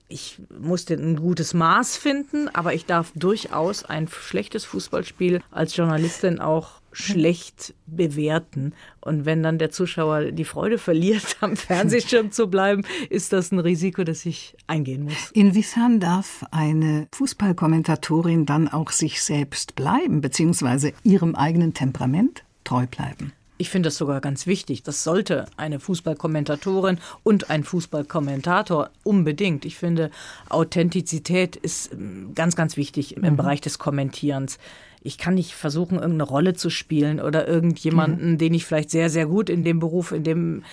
Ich 0.08 0.42
musste 0.60 0.96
ein 0.96 1.15
gutes 1.15 1.54
Maß 1.54 1.98
finden, 1.98 2.50
aber 2.50 2.74
ich 2.74 2.88
darf 2.88 3.12
durchaus 3.15 3.86
ein 3.86 4.08
schlechtes 4.08 4.65
Fußballspiel 4.65 5.42
als 5.52 5.76
Journalistin 5.76 6.39
auch 6.39 6.79
schlecht 6.91 7.73
bewerten. 7.86 8.73
Und 9.02 9.25
wenn 9.25 9.43
dann 9.43 9.58
der 9.60 9.69
Zuschauer 9.71 10.32
die 10.32 10.45
Freude 10.45 10.78
verliert, 10.78 11.38
am 11.41 11.56
Fernsehschirm 11.56 12.32
zu 12.32 12.47
bleiben, 12.47 12.84
ist 13.10 13.34
das 13.34 13.52
ein 13.52 13.60
Risiko, 13.60 14.04
das 14.04 14.25
ich 14.25 14.56
eingehen 14.67 15.04
muss. 15.04 15.32
Inwiefern 15.34 15.99
darf 15.99 16.45
eine 16.52 17.08
Fußballkommentatorin 17.13 18.45
dann 18.45 18.67
auch 18.67 18.91
sich 18.91 19.21
selbst 19.21 19.75
bleiben, 19.75 20.21
beziehungsweise 20.21 20.93
ihrem 21.04 21.36
eigenen 21.36 21.73
Temperament 21.73 22.43
treu 22.63 22.86
bleiben? 22.88 23.34
Ich 23.62 23.69
finde 23.69 23.88
das 23.88 23.97
sogar 23.97 24.21
ganz 24.21 24.47
wichtig. 24.47 24.84
Das 24.84 25.04
sollte 25.04 25.45
eine 25.58 25.82
Fußballkommentatorin 25.82 26.97
und 27.23 27.49
ein 27.49 27.65
Fußballkommentator 27.65 28.89
unbedingt. 29.04 29.65
Ich 29.65 29.75
finde, 29.75 30.12
Authentizität 30.47 31.58
ist 31.58 31.91
ähm, 31.91 32.32
ganz, 32.36 32.56
ganz 32.56 32.78
wichtig 32.78 33.17
im 33.17 33.23
mhm. 33.23 33.36
Bereich 33.36 33.60
des 33.60 33.78
Kommentierens 33.78 34.60
ich 35.02 35.18
kann 35.18 35.36
nicht 35.36 35.54
versuchen, 35.54 35.96
irgendeine 35.96 36.24
Rolle 36.24 36.54
zu 36.56 36.70
spielen 36.70 37.22
oder 37.22 37.48
irgendjemanden, 37.48 38.32
mhm. 38.32 38.38
den 38.38 38.54
ich 38.54 38.66
vielleicht 38.66 38.90
sehr, 38.90 39.10
sehr 39.10 39.28
gut 39.28 39.50
in 39.50 39.64
dem 39.64 39.80
Beruf, 39.80 40.12
in 40.12 40.24
dem 40.24 40.64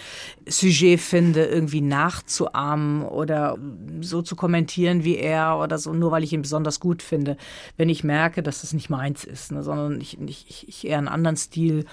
Sujet 0.49 1.01
finde, 1.01 1.45
irgendwie 1.45 1.81
nachzuahmen 1.81 3.03
oder 3.03 3.57
so 4.01 4.23
zu 4.23 4.35
kommentieren 4.35 5.05
wie 5.05 5.17
er 5.17 5.59
oder 5.59 5.79
so, 5.79 5.93
nur 5.93 6.11
weil 6.11 6.25
ich 6.25 6.33
ihn 6.33 6.43
besonders 6.43 6.81
gut 6.81 7.03
finde. 7.03 7.37
Wenn 7.77 7.89
ich 7.89 8.03
merke, 8.03 8.43
dass 8.43 8.63
das 8.63 8.73
nicht 8.73 8.91
meins 8.91 9.23
ist, 9.25 9.53
ne, 9.53 9.63
sondern 9.63 10.01
ich, 10.01 10.21
ich, 10.21 10.67
ich 10.69 10.87
eher 10.87 10.99
einen 10.99 11.09
anderen 11.09 11.37
Stil 11.37 11.85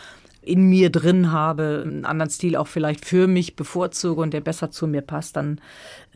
in 0.45 0.63
mir 0.63 0.89
drin 0.89 1.31
habe, 1.31 1.83
einen 1.85 2.05
anderen 2.05 2.29
Stil 2.29 2.55
auch 2.55 2.67
vielleicht 2.67 3.05
für 3.05 3.27
mich 3.27 3.55
bevorzuge 3.55 4.21
und 4.21 4.33
der 4.33 4.41
besser 4.41 4.71
zu 4.71 4.87
mir 4.87 5.01
passt, 5.01 5.35
dann 5.35 5.59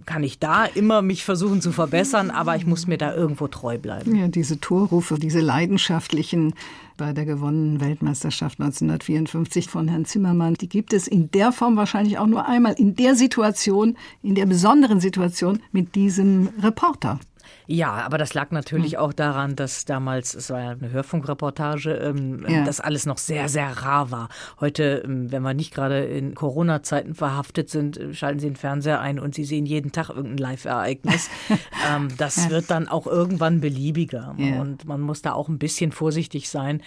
kann 0.05 0.23
ich 0.23 0.39
da 0.39 0.65
immer 0.65 1.01
mich 1.01 1.23
versuchen 1.23 1.61
zu 1.61 1.71
verbessern, 1.71 2.29
aber 2.29 2.55
ich 2.55 2.65
muss 2.65 2.87
mir 2.87 2.97
da 2.97 3.13
irgendwo 3.15 3.47
treu 3.47 3.77
bleiben. 3.77 4.15
Ja, 4.15 4.27
diese 4.27 4.59
Torrufe, 4.59 5.17
diese 5.17 5.39
leidenschaftlichen 5.39 6.53
bei 6.97 7.13
der 7.13 7.25
gewonnenen 7.25 7.79
Weltmeisterschaft 7.79 8.59
1954 8.59 9.69
von 9.69 9.87
Herrn 9.87 10.05
Zimmermann, 10.05 10.55
die 10.55 10.69
gibt 10.69 10.93
es 10.93 11.07
in 11.07 11.31
der 11.31 11.51
Form 11.51 11.75
wahrscheinlich 11.75 12.17
auch 12.17 12.27
nur 12.27 12.47
einmal, 12.47 12.73
in 12.73 12.95
der 12.95 13.15
Situation, 13.15 13.97
in 14.23 14.35
der 14.35 14.45
besonderen 14.45 14.99
Situation 14.99 15.61
mit 15.71 15.95
diesem 15.95 16.49
Reporter. 16.61 17.19
Ja, 17.67 17.91
aber 17.91 18.17
das 18.17 18.33
lag 18.33 18.51
natürlich 18.51 18.93
hm. 18.93 18.99
auch 18.99 19.13
daran, 19.13 19.57
dass 19.57 19.83
damals, 19.83 20.33
es 20.33 20.49
war 20.49 20.61
ja 20.61 20.69
eine 20.69 20.89
Hörfunkreportage, 20.89 21.91
ähm, 21.91 22.45
ja. 22.47 22.63
das 22.63 22.79
alles 22.79 23.05
noch 23.05 23.17
sehr, 23.17 23.49
sehr 23.49 23.69
rar 23.83 24.09
war. 24.09 24.29
Heute, 24.61 25.03
ähm, 25.05 25.31
wenn 25.31 25.41
wir 25.43 25.53
nicht 25.53 25.73
gerade 25.73 26.05
in 26.05 26.33
Corona-Zeiten 26.33 27.13
verhaftet 27.13 27.69
sind, 27.69 27.97
äh, 27.97 28.13
schalten 28.13 28.39
Sie 28.39 28.47
den 28.47 28.55
Fernseher 28.55 29.01
ein 29.01 29.19
und 29.19 29.35
Sie 29.35 29.43
sehen 29.43 29.65
jeden 29.65 29.91
Tag 29.91 30.09
irgendein 30.09 30.37
Live-Ereignis. 30.37 31.29
ähm, 31.93 32.07
das 32.17 32.45
ja. 32.45 32.49
wird 32.51 32.71
dann 32.71 32.87
auch 32.87 33.05
irgendwann 33.05 33.59
beliebiger. 33.59 34.33
Ja. 34.37 34.61
Und 34.61 34.85
man 34.85 35.01
muss 35.01 35.21
da 35.21 35.33
auch 35.33 35.49
ein 35.49 35.59
bisschen 35.59 35.91
vorsichtig 35.91 36.49
sein, 36.49 36.81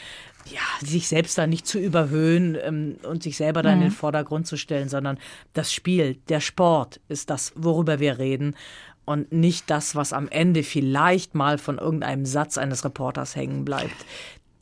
ja, 0.47 0.87
sich 0.87 1.09
selbst 1.09 1.37
da 1.37 1.47
nicht 1.47 1.66
zu 1.66 1.78
überhöhen 1.78 2.57
ähm, 2.62 2.97
und 3.03 3.22
sich 3.22 3.37
selber 3.37 3.62
da 3.62 3.70
mhm. 3.70 3.76
in 3.76 3.81
den 3.83 3.91
Vordergrund 3.91 4.47
zu 4.47 4.57
stellen, 4.57 4.89
sondern 4.89 5.18
das 5.53 5.72
Spiel, 5.72 6.14
der 6.31 6.41
Sport 6.41 7.01
ist 7.09 7.28
das, 7.28 7.53
worüber 7.57 8.01
wir 8.01 8.18
reden 8.18 8.55
und 9.11 9.32
nicht 9.32 9.68
das, 9.68 9.96
was 9.96 10.12
am 10.12 10.28
Ende 10.28 10.62
vielleicht 10.62 11.34
mal 11.34 11.58
von 11.58 11.78
irgendeinem 11.78 12.24
Satz 12.26 12.56
eines 12.58 12.84
Reporters 12.84 13.34
hängen 13.34 13.64
bleibt. 13.64 13.96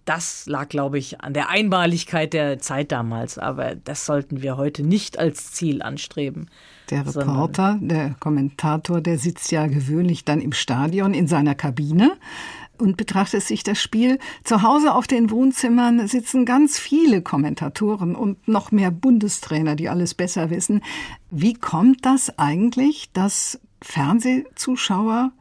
Das 0.06 0.46
lag, 0.46 0.70
glaube 0.70 0.96
ich, 0.96 1.20
an 1.20 1.34
der 1.34 1.50
Einmaligkeit 1.50 2.32
der 2.32 2.58
Zeit 2.58 2.90
damals, 2.90 3.36
aber 3.36 3.74
das 3.74 4.06
sollten 4.06 4.40
wir 4.40 4.56
heute 4.56 4.82
nicht 4.82 5.18
als 5.18 5.52
Ziel 5.52 5.82
anstreben. 5.82 6.48
Der 6.88 7.06
Reporter, 7.06 7.78
der 7.82 8.16
Kommentator, 8.18 9.02
der 9.02 9.18
sitzt 9.18 9.52
ja 9.52 9.66
gewöhnlich 9.66 10.24
dann 10.24 10.40
im 10.40 10.52
Stadion 10.52 11.12
in 11.12 11.26
seiner 11.26 11.54
Kabine 11.54 12.12
und 12.78 12.96
betrachtet 12.96 13.42
sich 13.42 13.64
das 13.64 13.82
Spiel. 13.82 14.18
Zu 14.44 14.62
Hause 14.62 14.94
auf 14.94 15.06
den 15.06 15.30
Wohnzimmern 15.30 16.08
sitzen 16.08 16.46
ganz 16.46 16.78
viele 16.78 17.20
Kommentatoren 17.20 18.14
und 18.14 18.48
noch 18.48 18.72
mehr 18.72 18.90
Bundestrainer, 18.90 19.76
die 19.76 19.90
alles 19.90 20.14
besser 20.14 20.48
wissen. 20.48 20.80
Wie 21.30 21.52
kommt 21.52 22.06
das 22.06 22.38
eigentlich, 22.38 23.12
dass 23.12 23.60
Fernsehzuschauer, 23.82 25.32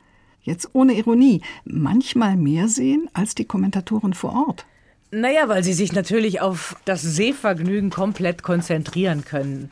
jetzt 0.41 0.69
ohne 0.73 0.93
Ironie, 0.93 1.41
manchmal 1.65 2.38
mehr 2.38 2.67
sehen 2.67 3.09
als 3.13 3.35
die 3.35 3.45
Kommentatoren 3.45 4.13
vor 4.13 4.33
Ort? 4.47 4.65
Naja, 5.11 5.47
weil 5.47 5.63
sie 5.63 5.73
sich 5.73 5.93
natürlich 5.93 6.41
auf 6.41 6.75
das 6.85 7.01
Sehvergnügen 7.01 7.89
komplett 7.89 8.43
konzentrieren 8.43 9.23
können. 9.23 9.69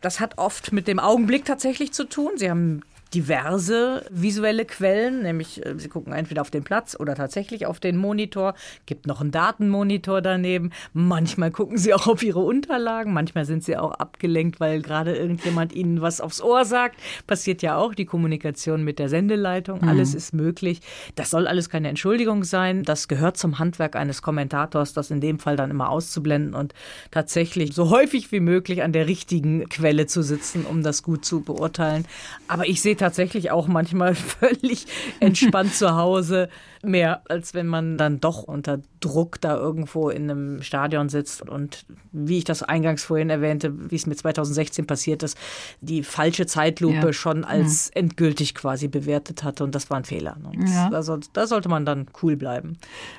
Das 0.00 0.20
hat 0.20 0.38
oft 0.38 0.72
mit 0.72 0.86
dem 0.86 1.00
Augenblick 1.00 1.44
tatsächlich 1.44 1.92
zu 1.92 2.04
tun. 2.04 2.32
Sie 2.36 2.48
haben 2.48 2.82
diverse 3.14 4.04
visuelle 4.10 4.64
Quellen, 4.64 5.22
nämlich 5.22 5.64
äh, 5.64 5.74
Sie 5.78 5.88
gucken 5.88 6.12
entweder 6.12 6.42
auf 6.42 6.50
den 6.50 6.62
Platz 6.62 6.96
oder 6.98 7.14
tatsächlich 7.14 7.66
auf 7.66 7.80
den 7.80 7.96
Monitor, 7.96 8.54
gibt 8.86 9.06
noch 9.06 9.20
einen 9.20 9.30
Datenmonitor 9.30 10.20
daneben. 10.20 10.70
Manchmal 10.92 11.50
gucken 11.50 11.78
Sie 11.78 11.94
auch 11.94 12.06
auf 12.06 12.22
Ihre 12.22 12.40
Unterlagen, 12.40 13.12
manchmal 13.12 13.44
sind 13.44 13.64
Sie 13.64 13.76
auch 13.76 13.92
abgelenkt, 13.92 14.60
weil 14.60 14.82
gerade 14.82 15.16
irgendjemand 15.16 15.72
Ihnen 15.72 16.02
was 16.02 16.20
aufs 16.20 16.42
Ohr 16.42 16.64
sagt. 16.64 16.96
Passiert 17.26 17.62
ja 17.62 17.76
auch 17.76 17.94
die 17.94 18.04
Kommunikation 18.04 18.84
mit 18.84 18.98
der 18.98 19.08
Sendeleitung, 19.08 19.80
mhm. 19.80 19.88
alles 19.88 20.14
ist 20.14 20.34
möglich. 20.34 20.80
Das 21.14 21.30
soll 21.30 21.46
alles 21.46 21.70
keine 21.70 21.88
Entschuldigung 21.88 22.44
sein, 22.44 22.82
das 22.82 23.08
gehört 23.08 23.38
zum 23.38 23.58
Handwerk 23.58 23.96
eines 23.96 24.20
Kommentators, 24.20 24.92
das 24.92 25.10
in 25.10 25.20
dem 25.20 25.38
Fall 25.38 25.56
dann 25.56 25.70
immer 25.70 25.88
auszublenden 25.88 26.54
und 26.54 26.74
tatsächlich 27.10 27.74
so 27.74 27.88
häufig 27.90 28.30
wie 28.32 28.40
möglich 28.40 28.82
an 28.82 28.92
der 28.92 29.06
richtigen 29.06 29.68
Quelle 29.68 30.06
zu 30.06 30.22
sitzen, 30.22 30.66
um 30.66 30.82
das 30.82 31.02
gut 31.02 31.24
zu 31.24 31.40
beurteilen. 31.40 32.04
Aber 32.48 32.68
ich 32.68 32.82
sehe 32.82 32.97
tatsächlich 32.98 33.50
auch 33.50 33.66
manchmal 33.66 34.14
völlig 34.14 34.86
entspannt 35.20 35.74
zu 35.74 35.96
Hause. 35.96 36.48
Mehr 36.84 37.22
als 37.28 37.54
wenn 37.54 37.66
man 37.66 37.98
dann 37.98 38.20
doch 38.20 38.44
unter 38.44 38.80
Druck 39.00 39.40
da 39.40 39.56
irgendwo 39.56 40.10
in 40.10 40.30
einem 40.30 40.62
Stadion 40.62 41.08
sitzt 41.08 41.42
und 41.42 41.84
wie 42.12 42.38
ich 42.38 42.44
das 42.44 42.62
eingangs 42.62 43.02
vorhin 43.02 43.30
erwähnte, 43.30 43.90
wie 43.90 43.96
es 43.96 44.06
mir 44.06 44.14
2016 44.14 44.86
passiert 44.86 45.22
ist, 45.22 45.36
die 45.80 46.02
falsche 46.02 46.46
Zeitlupe 46.46 47.06
ja. 47.06 47.12
schon 47.12 47.44
als 47.44 47.88
mhm. 47.88 48.02
endgültig 48.02 48.54
quasi 48.54 48.86
bewertet 48.86 49.42
hatte 49.42 49.64
und 49.64 49.74
das 49.74 49.90
war 49.90 49.96
ein 49.96 50.04
Fehler. 50.04 50.36
Ja. 50.66 50.90
Da, 50.90 51.02
soll, 51.02 51.20
da, 51.32 51.46
sollte 51.46 51.68
man 51.68 51.84
dann 51.84 52.06
cool 52.22 52.36
bleiben. 52.36 52.78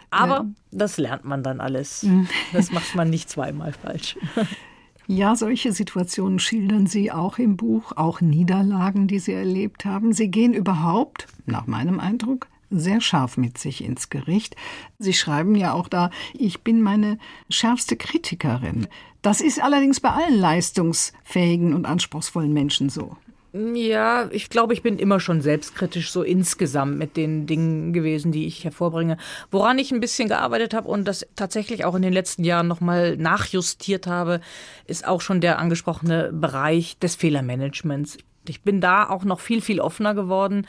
Aber 0.10 0.36
ja. 0.36 0.46
das 0.72 0.98
lernt 0.98 1.26
man 1.26 1.44
dann 1.44 1.60
alles. 1.60 2.04
Mhm. 2.04 2.28
Das 2.54 2.72
macht 2.72 2.96
man 2.96 3.10
nicht 3.10 3.30
zweimal 3.30 3.74
falsch. 3.74 4.16
Ja, 5.12 5.36
solche 5.36 5.74
Situationen 5.74 6.38
schildern 6.38 6.86
Sie 6.86 7.12
auch 7.12 7.40
im 7.40 7.58
Buch, 7.58 7.94
auch 7.96 8.22
Niederlagen, 8.22 9.08
die 9.08 9.18
Sie 9.18 9.34
erlebt 9.34 9.84
haben. 9.84 10.14
Sie 10.14 10.30
gehen 10.30 10.54
überhaupt, 10.54 11.26
nach 11.48 11.66
meinem 11.66 12.00
Eindruck, 12.00 12.48
sehr 12.70 13.02
scharf 13.02 13.36
mit 13.36 13.58
sich 13.58 13.84
ins 13.84 14.12
Gericht. 14.12 14.56
Sie 15.00 15.14
schreiben 15.14 15.56
ja 15.56 15.74
auch 15.74 15.88
da, 15.88 16.12
ich 16.36 16.62
bin 16.62 16.84
meine 16.84 17.18
schärfste 17.50 17.96
Kritikerin. 17.96 18.86
Das 19.24 19.42
ist 19.42 19.60
allerdings 19.60 20.00
bei 20.00 20.12
allen 20.12 20.38
leistungsfähigen 20.40 21.74
und 21.74 21.88
anspruchsvollen 21.88 22.54
Menschen 22.54 22.90
so. 22.90 23.18
Ja, 23.52 24.30
ich 24.32 24.52
glaube, 24.52 24.74
ich 24.74 24.84
bin 24.84 25.00
immer 25.00 25.20
schon 25.20 25.42
selbstkritisch 25.42 26.12
so 26.12 26.22
insgesamt 26.22 27.00
mit 27.00 27.18
den 27.18 27.48
Dingen 27.48 27.94
gewesen, 27.94 28.32
die 28.32 28.46
ich 28.46 28.64
hervorbringe. 28.64 29.18
Woran 29.50 29.80
ich 29.80 29.92
ein 29.92 30.00
bisschen 30.00 30.28
gearbeitet 30.28 30.76
habe 30.76 30.88
und 30.88 31.08
das 31.08 31.26
tatsächlich 31.36 31.84
auch 31.84 31.96
in 31.96 32.04
den 32.04 32.14
letzten 32.14 32.44
Jahren 32.44 32.68
nochmal 32.68 33.18
nachjustiert 33.18 34.06
habe, 34.06 34.40
ist 34.86 35.08
auch 35.08 35.22
schon 35.22 35.42
der 35.42 35.58
angesprochene 35.58 36.32
Bereich 36.32 37.00
des 37.00 37.16
Fehlermanagements. 37.16 38.20
Ich 38.50 38.62
bin 38.62 38.82
da 38.82 39.10
auch 39.10 39.24
noch 39.24 39.40
viel, 39.40 39.62
viel 39.62 39.80
offener 39.80 40.14
geworden. 40.14 40.68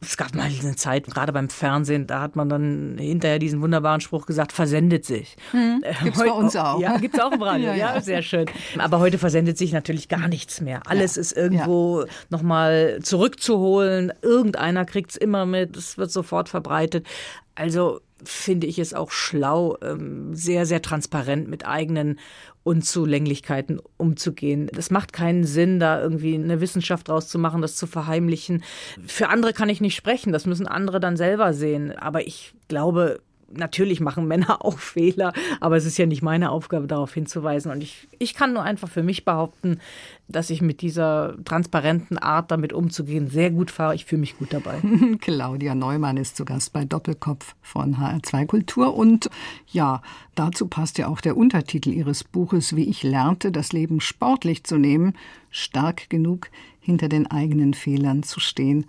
Es 0.00 0.16
gab 0.16 0.34
mal 0.34 0.44
eine 0.44 0.76
Zeit, 0.76 1.06
gerade 1.06 1.32
beim 1.32 1.48
Fernsehen, 1.48 2.06
da 2.06 2.20
hat 2.20 2.34
man 2.34 2.48
dann 2.48 2.96
hinterher 2.98 3.38
diesen 3.38 3.60
wunderbaren 3.60 4.00
Spruch 4.00 4.26
gesagt, 4.26 4.52
versendet 4.52 5.04
sich. 5.04 5.36
Hm, 5.50 5.82
gibt's 6.02 6.18
heute, 6.18 6.30
bei 6.30 6.34
uns 6.34 6.56
auch. 6.56 6.80
Ja, 6.80 6.96
gibt's 6.96 7.20
auch 7.20 7.32
im 7.32 7.42
Radio. 7.42 7.66
ja, 7.68 7.74
ja. 7.74 7.94
ja, 7.94 8.00
sehr 8.00 8.22
schön. 8.22 8.46
Aber 8.78 8.98
heute 8.98 9.18
versendet 9.18 9.58
sich 9.58 9.72
natürlich 9.72 10.08
gar 10.08 10.28
nichts 10.28 10.60
mehr. 10.60 10.82
Alles 10.86 11.16
ja. 11.16 11.20
ist 11.20 11.32
irgendwo 11.32 12.02
ja. 12.02 12.06
nochmal 12.30 12.98
zurückzuholen. 13.02 14.12
Irgendeiner 14.22 14.84
kriegt's 14.84 15.16
immer 15.16 15.44
mit. 15.44 15.76
Es 15.76 15.98
wird 15.98 16.10
sofort 16.10 16.48
verbreitet. 16.48 17.06
Also 17.54 18.00
finde 18.24 18.66
ich 18.66 18.78
es 18.78 18.94
auch 18.94 19.10
schlau, 19.10 19.76
ähm, 19.82 20.34
sehr, 20.34 20.66
sehr 20.66 20.82
transparent 20.82 21.48
mit 21.48 21.66
eigenen 21.66 22.18
Unzulänglichkeiten 22.62 23.80
umzugehen. 23.96 24.70
Es 24.76 24.90
macht 24.90 25.12
keinen 25.12 25.44
Sinn, 25.44 25.80
da 25.80 26.00
irgendwie 26.00 26.34
eine 26.34 26.60
Wissenschaft 26.60 27.08
draus 27.08 27.28
zu 27.28 27.38
machen, 27.38 27.62
das 27.62 27.76
zu 27.76 27.86
verheimlichen. 27.86 28.62
Für 29.06 29.28
andere 29.28 29.52
kann 29.52 29.68
ich 29.68 29.80
nicht 29.80 29.96
sprechen, 29.96 30.32
das 30.32 30.46
müssen 30.46 30.66
andere 30.66 31.00
dann 31.00 31.16
selber 31.16 31.54
sehen. 31.54 31.92
Aber 31.92 32.26
ich 32.26 32.54
glaube, 32.68 33.20
natürlich 33.52 34.00
machen 34.00 34.26
Männer 34.26 34.64
auch 34.64 34.78
Fehler, 34.78 35.32
aber 35.60 35.76
es 35.76 35.84
ist 35.84 35.98
ja 35.98 36.06
nicht 36.06 36.22
meine 36.22 36.50
Aufgabe, 36.50 36.86
darauf 36.86 37.12
hinzuweisen. 37.12 37.70
Und 37.70 37.82
ich, 37.82 38.08
ich 38.18 38.34
kann 38.34 38.52
nur 38.52 38.62
einfach 38.62 38.88
für 38.88 39.02
mich 39.02 39.24
behaupten, 39.24 39.80
dass 40.28 40.50
ich 40.50 40.62
mit 40.62 40.80
dieser 40.80 41.34
transparenten 41.44 42.18
Art 42.18 42.50
damit 42.50 42.72
umzugehen 42.72 43.28
sehr 43.28 43.50
gut 43.50 43.70
fahre. 43.70 43.94
Ich 43.94 44.04
fühle 44.04 44.20
mich 44.20 44.38
gut 44.38 44.52
dabei. 44.52 44.80
Claudia 45.20 45.74
Neumann 45.74 46.16
ist 46.16 46.36
zu 46.36 46.44
Gast 46.44 46.72
bei 46.72 46.84
Doppelkopf 46.84 47.54
von 47.62 47.96
HR2 47.96 48.46
Kultur. 48.46 48.94
Und 48.94 49.28
ja, 49.66 50.02
dazu 50.34 50.68
passt 50.68 50.98
ja 50.98 51.08
auch 51.08 51.20
der 51.20 51.36
Untertitel 51.36 51.90
ihres 51.90 52.24
Buches, 52.24 52.76
wie 52.76 52.88
ich 52.88 53.02
lernte, 53.02 53.50
das 53.50 53.72
Leben 53.72 54.00
sportlich 54.00 54.64
zu 54.64 54.78
nehmen, 54.78 55.14
stark 55.50 56.08
genug 56.10 56.48
hinter 56.80 57.08
den 57.08 57.30
eigenen 57.30 57.74
Fehlern 57.74 58.22
zu 58.22 58.40
stehen 58.40 58.86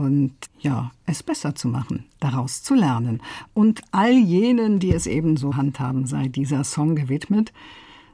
und 0.00 0.34
ja, 0.60 0.90
es 1.06 1.22
besser 1.22 1.54
zu 1.54 1.68
machen, 1.68 2.06
daraus 2.20 2.62
zu 2.62 2.74
lernen. 2.74 3.22
Und 3.54 3.82
all 3.92 4.12
jenen, 4.12 4.78
die 4.78 4.92
es 4.92 5.06
ebenso 5.06 5.56
handhaben, 5.56 6.06
sei 6.06 6.28
dieser 6.28 6.64
Song 6.64 6.96
gewidmet. 6.96 7.52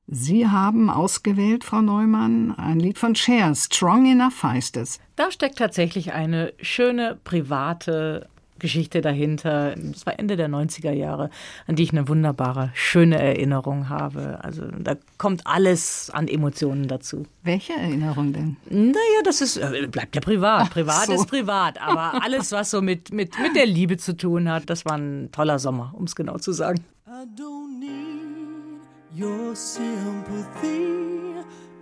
Sie 0.08 0.46
haben 0.46 0.90
ausgewählt, 0.90 1.64
Frau 1.64 1.82
Neumann, 1.82 2.52
ein 2.56 2.78
Lied 2.78 2.98
von 2.98 3.14
Cher, 3.14 3.54
Strong 3.54 4.06
Enough 4.06 4.42
heißt 4.42 4.76
es. 4.76 5.00
Da 5.16 5.30
steckt 5.30 5.58
tatsächlich 5.58 6.12
eine 6.12 6.52
schöne 6.60 7.18
private 7.24 8.28
Geschichte 8.58 9.00
dahinter. 9.00 9.74
Das 9.76 10.06
war 10.06 10.18
Ende 10.18 10.36
der 10.36 10.48
90er 10.48 10.92
Jahre, 10.92 11.30
an 11.66 11.76
die 11.76 11.82
ich 11.82 11.92
eine 11.92 12.08
wunderbare, 12.08 12.70
schöne 12.74 13.18
Erinnerung 13.18 13.88
habe. 13.88 14.38
Also 14.42 14.62
da 14.78 14.96
kommt 15.18 15.46
alles 15.46 16.10
an 16.10 16.28
Emotionen 16.28 16.88
dazu. 16.88 17.26
Welche 17.42 17.72
Erinnerung 17.72 18.32
denn? 18.32 18.56
Naja, 18.68 19.22
das 19.24 19.40
ist, 19.40 19.56
äh, 19.56 19.86
bleibt 19.90 20.14
ja 20.14 20.20
privat. 20.20 20.70
Privat 20.70 21.06
so. 21.06 21.12
ist 21.12 21.26
privat. 21.26 21.80
Aber 21.80 22.22
alles, 22.22 22.52
was 22.52 22.70
so 22.70 22.82
mit, 22.82 23.12
mit, 23.12 23.38
mit 23.38 23.56
der 23.56 23.66
Liebe 23.66 23.96
zu 23.96 24.16
tun 24.16 24.48
hat, 24.48 24.68
das 24.70 24.84
war 24.84 24.96
ein 24.96 25.30
toller 25.32 25.58
Sommer, 25.58 25.92
um 25.96 26.04
es 26.04 26.14
genau 26.14 26.38
zu 26.38 26.52
sagen. 26.52 26.84
I 27.06 27.24
don't 27.34 27.78
need 27.78 28.80
your 29.14 29.54
sympathy. 29.54 31.06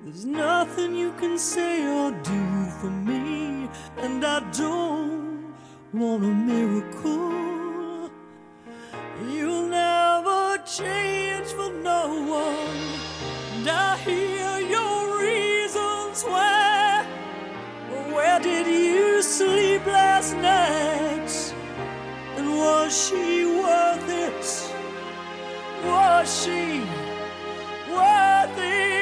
There's 0.04 0.26
nothing 0.26 0.94
you 0.94 1.12
can 1.18 1.38
say 1.38 1.86
or 1.88 2.10
do 2.10 2.70
for 2.80 2.90
me. 2.90 3.68
And 3.96 4.22
I 4.22 4.40
don't 4.52 5.33
want 5.94 6.24
a 6.24 6.26
miracle. 6.26 8.10
You'll 9.28 9.68
never 9.68 10.58
change 10.66 11.46
for 11.46 11.70
no 11.70 12.24
one. 12.28 12.76
And 13.54 13.68
I 13.68 13.96
hear 13.98 14.58
your 14.58 15.20
reasons 15.20 16.24
why. 16.24 17.06
Where 18.12 18.40
did 18.40 18.66
you 18.66 19.22
sleep 19.22 19.86
last 19.86 20.34
night? 20.36 21.54
And 22.36 22.50
was 22.58 22.90
she 23.06 23.46
worth 23.46 24.08
it? 24.08 24.44
Was 25.84 26.44
she 26.44 26.80
worth 27.92 28.58
it? 28.58 28.93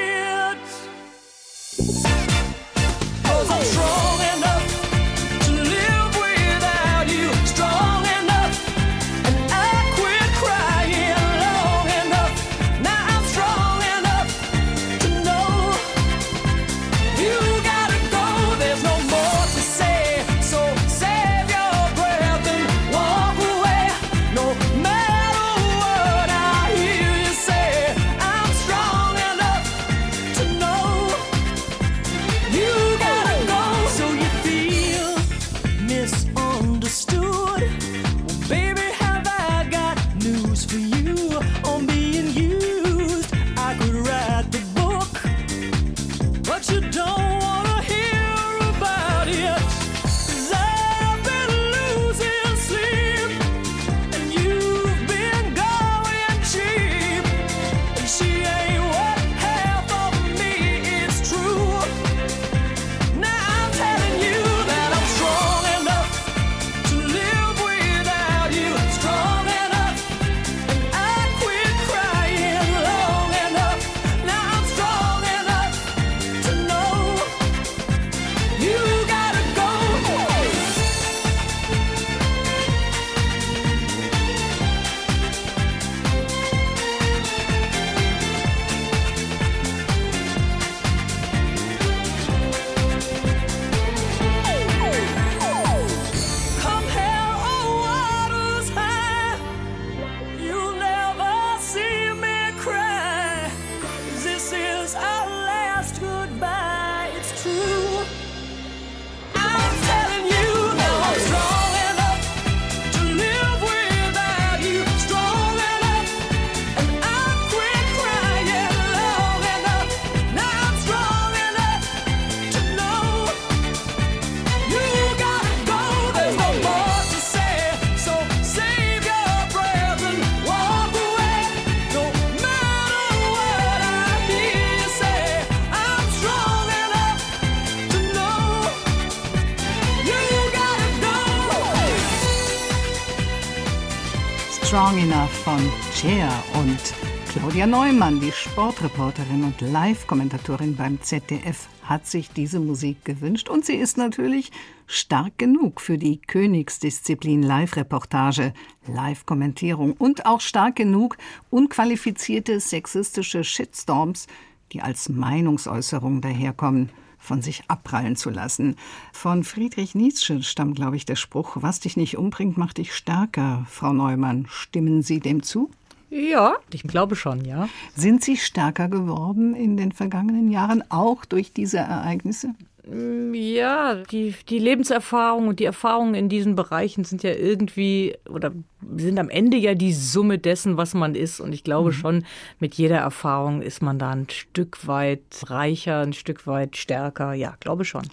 Claudia 147.63 147.79
Neumann, 147.79 148.19
die 148.19 148.33
Sportreporterin 148.33 149.45
und 149.45 149.61
Live-Kommentatorin 149.61 150.75
beim 150.75 151.01
ZDF, 151.01 151.69
hat 151.85 152.09
sich 152.09 152.29
diese 152.29 152.59
Musik 152.59 153.05
gewünscht 153.05 153.49
und 153.49 153.65
sie 153.65 153.77
ist 153.77 153.97
natürlich 153.97 154.51
stark 154.89 155.39
genug 155.39 155.81
für 155.81 155.97
die 155.97 156.21
Königsdisziplin 156.21 157.41
Live-Reportage, 157.41 158.53
Live-Kommentierung 158.89 159.93
und 159.93 160.27
auch 160.27 160.41
stark 160.41 160.75
genug, 160.75 161.17
unqualifizierte 161.51 162.59
sexistische 162.59 163.45
Shitstorms, 163.45 164.27
die 164.73 164.83
als 164.83 165.09
Meinungsäußerung 165.09 166.21
daherkommen, 166.21 166.91
von 167.17 167.43
sich 167.43 167.63
abprallen 167.69 168.17
zu 168.17 168.31
lassen. 168.31 168.75
Von 169.13 169.45
Friedrich 169.45 169.95
Nietzsche 169.95 170.43
stammt, 170.43 170.75
glaube 170.75 170.97
ich, 170.97 171.07
der 171.07 171.15
Spruch, 171.15 171.59
was 171.61 171.79
dich 171.79 171.97
nicht 171.97 172.19
umbringt, 172.19 172.59
macht 172.59 172.79
dich 172.79 172.93
stärker. 172.93 173.65
Frau 173.71 173.93
Neumann, 173.93 174.47
stimmen 174.49 175.03
Sie 175.03 175.21
dem 175.21 175.45
zu? 175.45 175.71
Ja, 176.13 176.57
ich 176.71 176.83
glaube 176.83 177.17
schon, 177.17 177.43
ja. 177.47 177.71
Sind 177.97 178.23
Sie 178.23 178.37
stärker 178.37 178.89
geworden 178.89 179.55
in 179.55 179.79
den 179.79 179.93
vergangenen 179.93 180.51
Jahren, 180.51 180.85
auch 180.91 181.25
durch 181.25 181.55
diese 181.55 181.79
Ereignisse? 181.79 182.55
Mm, 182.87 183.33
ja, 183.33 183.95
die, 183.95 184.35
die 184.51 184.59
Lebenserfahrung 184.59 185.49
und 185.49 185.59
die 185.59 185.65
Erfahrungen 185.65 186.15
in 186.15 186.29
diesen 186.29 186.55
Bereichen 186.55 187.05
sind 187.05 187.23
ja 187.23 187.33
irgendwie 187.33 188.15
oder 188.29 188.53
sind 188.95 189.19
am 189.19 189.31
Ende 189.31 189.57
ja 189.57 189.75
die 189.75 189.95
Summe 189.95 190.39
dessen, 190.39 190.77
was 190.77 190.93
man 190.93 191.15
ist. 191.15 191.41
Und 191.41 191.55
ich 191.55 191.65
glaube 191.65 191.93
mhm. 191.93 191.95
schon, 191.95 192.25
mit 192.59 192.75
jeder 192.75 192.99
Erfahrung 192.99 193.63
ist 193.63 193.81
man 193.81 193.99
da 193.99 194.11
ein 194.11 194.29
Stück 194.29 194.87
weit 194.87 195.23
reicher, 195.47 196.01
ein 196.01 196.13
Stück 196.13 196.47
weit 196.47 196.77
stärker. 196.77 197.33
Ja, 197.33 197.57
glaube 197.59 197.87
schon. 197.87 198.07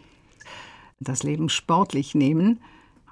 Das 1.02 1.24
Leben 1.24 1.50
sportlich 1.50 2.16
nehmen 2.16 2.62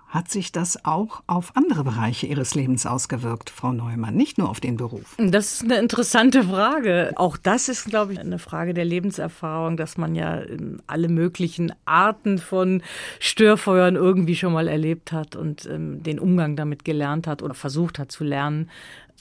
hat 0.08 0.30
sich 0.32 0.54
das 0.54 0.86
auch 0.86 1.22
auf 1.28 1.52
andere 1.56 1.84
Bereiche 1.84 2.28
Ihres 2.28 2.56
Lebens 2.56 2.86
ausgewirkt, 2.86 3.50
Frau 3.50 3.74
Neumann, 3.74 4.16
nicht 4.16 4.38
nur 4.38 4.50
auf 4.50 4.62
den 4.62 4.78
Beruf? 4.78 5.16
Das 5.18 5.54
ist 5.54 5.64
eine 5.64 5.80
interessante 5.80 6.44
Frage. 6.44 7.12
Auch 7.16 7.36
das 7.36 7.68
ist, 7.68 7.86
glaube 7.86 8.14
ich, 8.14 8.20
eine 8.20 8.40
Frage 8.40 8.74
der 8.74 8.86
Lebenserfahrung, 8.86 9.76
dass 9.76 9.98
man 9.98 10.16
ja 10.16 10.42
alle 10.88 11.10
möglichen 11.10 11.74
Arten 11.84 12.38
von 12.38 12.82
Störfeuern 13.20 13.96
irgendwie 13.96 14.36
schon 14.36 14.54
mal 14.54 14.70
erlebt 14.70 15.12
hat 15.12 15.36
und 15.36 15.66
ähm, 15.66 16.02
den 16.04 16.20
Umgang 16.20 16.56
damit 16.56 16.86
gelernt 16.86 17.28
hat 17.28 17.42
oder 17.44 17.54
versucht 17.54 18.00
hat 18.00 18.10
zu 18.10 18.24
lernen. 18.24 18.70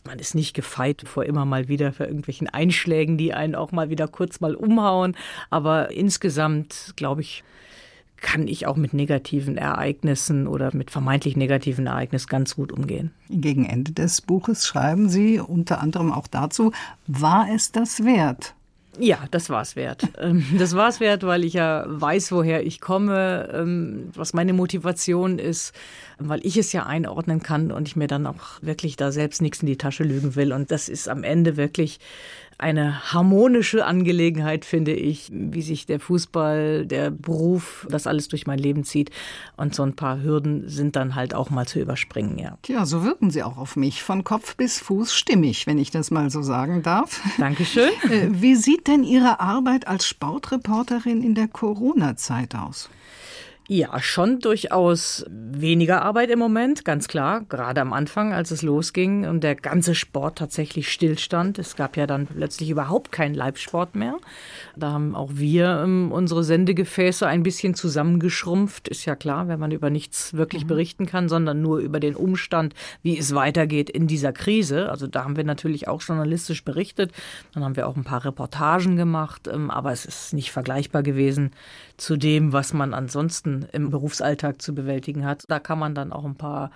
Man 0.07 0.21
ist 0.21 0.37
nicht 0.37 0.55
gefeit 0.55 1.03
vor 1.05 1.25
immer 1.25 1.45
mal 1.45 1.67
wieder 1.67 1.93
für 1.93 2.05
irgendwelchen 2.05 2.49
Einschlägen, 2.49 3.19
die 3.19 3.35
einen 3.35 3.57
auch 3.57 3.73
mal 3.73 3.91
wieder 3.91 4.07
kurz 4.07 4.39
mal 4.39 4.55
umhauen. 4.55 5.17
Aber 5.51 5.91
insgesamt, 5.91 6.93
glaube 6.95 7.23
ich, 7.23 7.43
kann 8.27 8.49
ich 8.49 8.67
auch 8.67 8.75
mit 8.75 8.93
negativen 8.93 9.57
Ereignissen 9.57 10.49
oder 10.49 10.75
mit 10.75 10.91
vermeintlich 10.91 11.37
negativen 11.37 11.87
Ereignissen 11.87 12.27
ganz 12.27 12.57
gut 12.57 12.73
umgehen. 12.73 13.13
Gegen 13.31 13.65
Ende 13.65 13.93
des 13.93 14.21
Buches 14.21 14.67
schreiben 14.67 15.09
Sie 15.09 15.39
unter 15.39 15.81
anderem 15.81 16.13
auch 16.13 16.27
dazu, 16.27 16.73
war 17.07 17.47
es 17.55 17.71
das 17.71 18.05
wert? 18.05 18.57
Ja, 18.99 19.19
das 19.31 19.49
war 19.49 19.63
es 19.63 19.77
wert. 19.77 20.03
Ähm, 20.19 20.45
das 20.59 20.75
war 20.75 20.89
es 20.89 20.99
wert, 20.99 21.25
weil 21.25 21.45
ich 21.45 21.53
ja 21.53 21.85
weiß, 21.87 22.33
woher 22.33 22.67
ich 22.67 22.81
komme, 22.81 23.51
ähm, 23.53 24.11
was 24.15 24.33
meine 24.33 24.55
Motivation 24.55 25.39
ist, 25.39 25.73
weil 26.19 26.41
ich 26.43 26.57
es 26.57 26.73
ja 26.73 26.87
einordnen 26.87 27.43
kann 27.43 27.71
und 27.71 27.87
ich 27.87 27.97
mir 27.97 28.07
dann 28.07 28.27
auch 28.27 28.61
wirklich 28.63 28.97
da 28.97 29.13
selbst 29.13 29.43
nichts 29.43 29.61
in 29.61 29.67
die 29.67 29.77
Tasche 29.77 30.05
lügen 30.05 30.35
will. 30.35 30.53
Und 30.53 30.71
das 30.71 30.89
ist 30.89 31.09
am 31.09 31.23
Ende 31.23 31.57
wirklich 31.59 32.01
eine 32.59 33.13
harmonische 33.13 33.85
Angelegenheit, 33.85 34.65
finde 34.65 34.93
ich, 34.93 35.31
wie 35.31 35.63
sich 35.63 35.87
der 35.87 36.01
Fußball, 36.01 36.87
der 36.87 37.11
Beruf, 37.11 37.87
das 37.91 38.07
alles 38.07 38.29
durch 38.29 38.47
mein 38.47 38.59
Leben 38.59 38.85
zieht. 38.85 39.11
Und 39.57 39.75
so 39.75 39.83
ein 39.83 39.95
paar 39.95 40.23
Hürden 40.23 40.69
sind 40.69 40.97
dann 40.97 41.15
halt 41.15 41.35
auch 41.35 41.51
mal 41.51 41.67
zu 41.67 41.81
überspringen, 41.81 42.39
ja. 42.39 42.57
Tja, 42.63 42.87
so 42.87 43.05
wirken 43.05 43.31
Sie 43.31 43.43
auch 43.43 43.59
auf 43.59 43.77
mich. 43.77 44.03
Von 44.03 44.25
Kopf 44.25 44.57
bis 44.57 44.79
Fuß 44.79 45.15
stimmig, 45.15 45.67
wenn 45.67 45.79
ich 45.79 45.91
das 45.91 46.11
mal 46.11 46.31
so 46.31 46.43
sagen 46.43 46.83
darf. 46.83 47.21
Dankeschön. 47.39 47.91
Äh, 48.11 48.29
wie 48.31 48.55
sieht 48.55 48.87
denn 48.87 49.05
Ihre 49.05 49.41
Arbeit 49.41 49.87
als 49.87 50.07
Sportreporterin 50.07 51.23
in 51.23 51.35
der 51.35 51.49
Corona-Zeit 51.49 52.55
aus? 52.55 52.89
Ja, 53.69 54.01
schon 54.01 54.39
durchaus 54.39 55.25
weniger 55.29 56.03
Arbeit 56.03 56.31
im 56.31 56.39
Moment, 56.39 56.85
ganz 56.85 57.09
klar. 57.09 57.41
Gerade 57.49 57.81
am 57.81 57.93
Anfang, 57.93 58.33
als 58.33 58.53
es 58.53 58.63
losging 58.63 59.27
und 59.27 59.43
der 59.43 59.57
ganze 59.57 59.97
Sport 59.97 60.39
tatsächlich 60.39 60.93
stillstand. 60.93 61.59
Es 61.59 61.75
gab 61.75 61.97
ja 61.97 62.07
dann 62.07 62.29
plötzlich 62.29 62.71
überhaupt 62.71 63.11
keinen 63.11 63.35
Live-Sport 63.35 63.97
mehr. 63.97 64.19
Da 64.77 64.93
haben 64.93 65.17
auch 65.17 65.31
wir 65.35 65.81
ähm, 65.83 66.13
unsere 66.13 66.45
Sendegefäße 66.45 67.27
ein 67.27 67.43
bisschen 67.43 67.75
zusammengeschrumpft. 67.75 68.87
Ist 68.87 69.05
ja 69.05 69.17
klar, 69.17 69.49
wenn 69.49 69.59
man 69.59 69.73
über 69.73 69.91
nichts 69.91 70.35
wirklich 70.35 70.63
mhm. 70.63 70.69
berichten 70.69 71.07
kann, 71.07 71.29
sondern 71.29 71.61
nur 71.61 71.79
über 71.79 71.99
den 71.99 72.15
Umstand, 72.15 72.73
wie 73.03 73.19
es 73.19 73.35
weitergeht 73.35 73.91
in 73.91 74.07
dieser 74.07 74.33
Krise. 74.33 74.91
Also 74.91 75.09
da 75.09 75.25
haben 75.25 75.37
wir 75.37 75.45
natürlich 75.45 75.89
auch 75.89 76.03
journalistisch 76.03 76.63
berichtet. 76.63 77.11
Dann 77.53 77.65
haben 77.65 77.75
wir 77.75 77.89
auch 77.89 77.97
ein 77.97 78.05
paar 78.05 78.25
Reportagen 78.25 78.95
gemacht. 78.95 79.49
Ähm, 79.49 79.73
aber 79.73 79.91
es 79.91 80.05
ist 80.05 80.35
nicht 80.35 80.53
vergleichbar 80.53 81.03
gewesen 81.03 81.51
zu 81.97 82.17
dem, 82.17 82.53
was 82.53 82.73
man 82.73 82.95
ansonsten 82.95 83.67
im 83.73 83.91
Berufsalltag 83.91 84.61
zu 84.61 84.75
bewältigen 84.75 85.25
hat. 85.25 85.45
Da 85.49 85.59
kann 85.59 85.79
man 85.79 85.95
dann 85.95 86.13
auch 86.13 86.25
ein 86.25 86.37
paar 86.37 86.71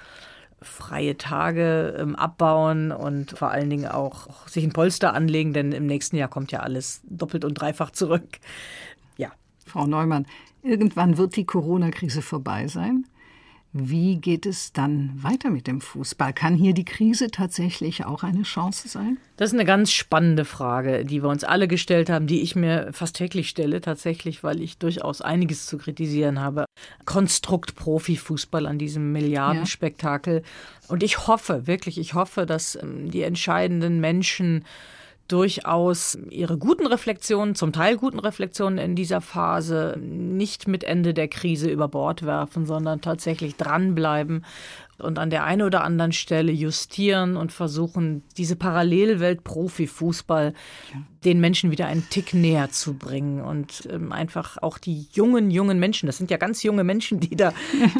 freie 0.62 1.16
Tage 1.16 1.96
ähm, 1.98 2.16
abbauen 2.16 2.92
und 2.92 3.30
vor 3.38 3.50
allen 3.50 3.70
Dingen 3.70 3.86
auch, 3.86 4.26
auch 4.26 4.48
sich 4.48 4.64
ein 4.64 4.72
Polster 4.72 5.14
anlegen, 5.14 5.52
denn 5.52 5.72
im 5.72 5.86
nächsten 5.86 6.16
Jahr 6.16 6.28
kommt 6.28 6.52
ja 6.52 6.60
alles 6.60 7.00
doppelt 7.04 7.44
und 7.44 7.54
dreifach 7.54 7.90
zurück. 7.90 8.38
Ja. 9.16 9.30
Frau 9.66 9.86
Neumann, 9.86 10.26
irgendwann 10.62 11.16
wird 11.16 11.36
die 11.36 11.46
Corona-Krise 11.46 12.22
vorbei 12.22 12.68
sein. 12.68 13.06
Wie 13.72 14.16
geht 14.16 14.46
es 14.46 14.72
dann 14.72 15.12
weiter 15.22 15.48
mit 15.48 15.68
dem 15.68 15.80
Fußball? 15.80 16.32
Kann 16.32 16.56
hier 16.56 16.74
die 16.74 16.84
Krise 16.84 17.30
tatsächlich 17.30 18.04
auch 18.04 18.24
eine 18.24 18.42
Chance 18.42 18.88
sein? 18.88 19.18
Das 19.36 19.50
ist 19.50 19.54
eine 19.54 19.64
ganz 19.64 19.92
spannende 19.92 20.44
Frage, 20.44 21.04
die 21.04 21.22
wir 21.22 21.28
uns 21.28 21.44
alle 21.44 21.68
gestellt 21.68 22.10
haben, 22.10 22.26
die 22.26 22.40
ich 22.40 22.56
mir 22.56 22.88
fast 22.92 23.14
täglich 23.14 23.48
stelle, 23.48 23.80
tatsächlich, 23.80 24.42
weil 24.42 24.60
ich 24.60 24.78
durchaus 24.78 25.20
einiges 25.20 25.66
zu 25.66 25.78
kritisieren 25.78 26.40
habe. 26.40 26.64
Konstrukt 27.04 27.76
Profifußball 27.76 28.66
an 28.66 28.78
diesem 28.78 29.12
Milliardenspektakel. 29.12 30.42
Ja. 30.42 30.88
Und 30.88 31.04
ich 31.04 31.28
hoffe, 31.28 31.68
wirklich, 31.68 31.96
ich 31.98 32.14
hoffe, 32.14 32.46
dass 32.46 32.74
ähm, 32.74 33.08
die 33.12 33.22
entscheidenden 33.22 34.00
Menschen 34.00 34.64
durchaus 35.32 36.18
ihre 36.30 36.58
guten 36.58 36.86
Reflexionen, 36.86 37.54
zum 37.54 37.72
Teil 37.72 37.96
guten 37.96 38.18
Reflexionen 38.18 38.78
in 38.78 38.96
dieser 38.96 39.20
Phase 39.20 39.96
nicht 40.00 40.68
mit 40.68 40.84
Ende 40.84 41.14
der 41.14 41.28
Krise 41.28 41.70
über 41.70 41.88
Bord 41.88 42.24
werfen, 42.24 42.66
sondern 42.66 43.00
tatsächlich 43.00 43.56
dranbleiben 43.56 44.44
und 45.00 45.18
an 45.18 45.30
der 45.30 45.44
einen 45.44 45.62
oder 45.62 45.82
anderen 45.84 46.12
Stelle 46.12 46.52
justieren 46.52 47.36
und 47.36 47.52
versuchen, 47.52 48.22
diese 48.36 48.56
Parallelwelt 48.56 49.44
Profifußball 49.44 50.54
ja. 50.92 51.00
den 51.24 51.40
Menschen 51.40 51.70
wieder 51.70 51.86
einen 51.86 52.08
Tick 52.10 52.34
näher 52.34 52.70
zu 52.70 52.94
bringen 52.94 53.40
und 53.40 53.88
ähm, 53.90 54.12
einfach 54.12 54.58
auch 54.58 54.78
die 54.78 55.08
jungen, 55.12 55.50
jungen 55.50 55.78
Menschen, 55.78 56.06
das 56.06 56.18
sind 56.18 56.30
ja 56.30 56.36
ganz 56.36 56.62
junge 56.62 56.84
Menschen, 56.84 57.20
die 57.20 57.36
da, 57.36 57.52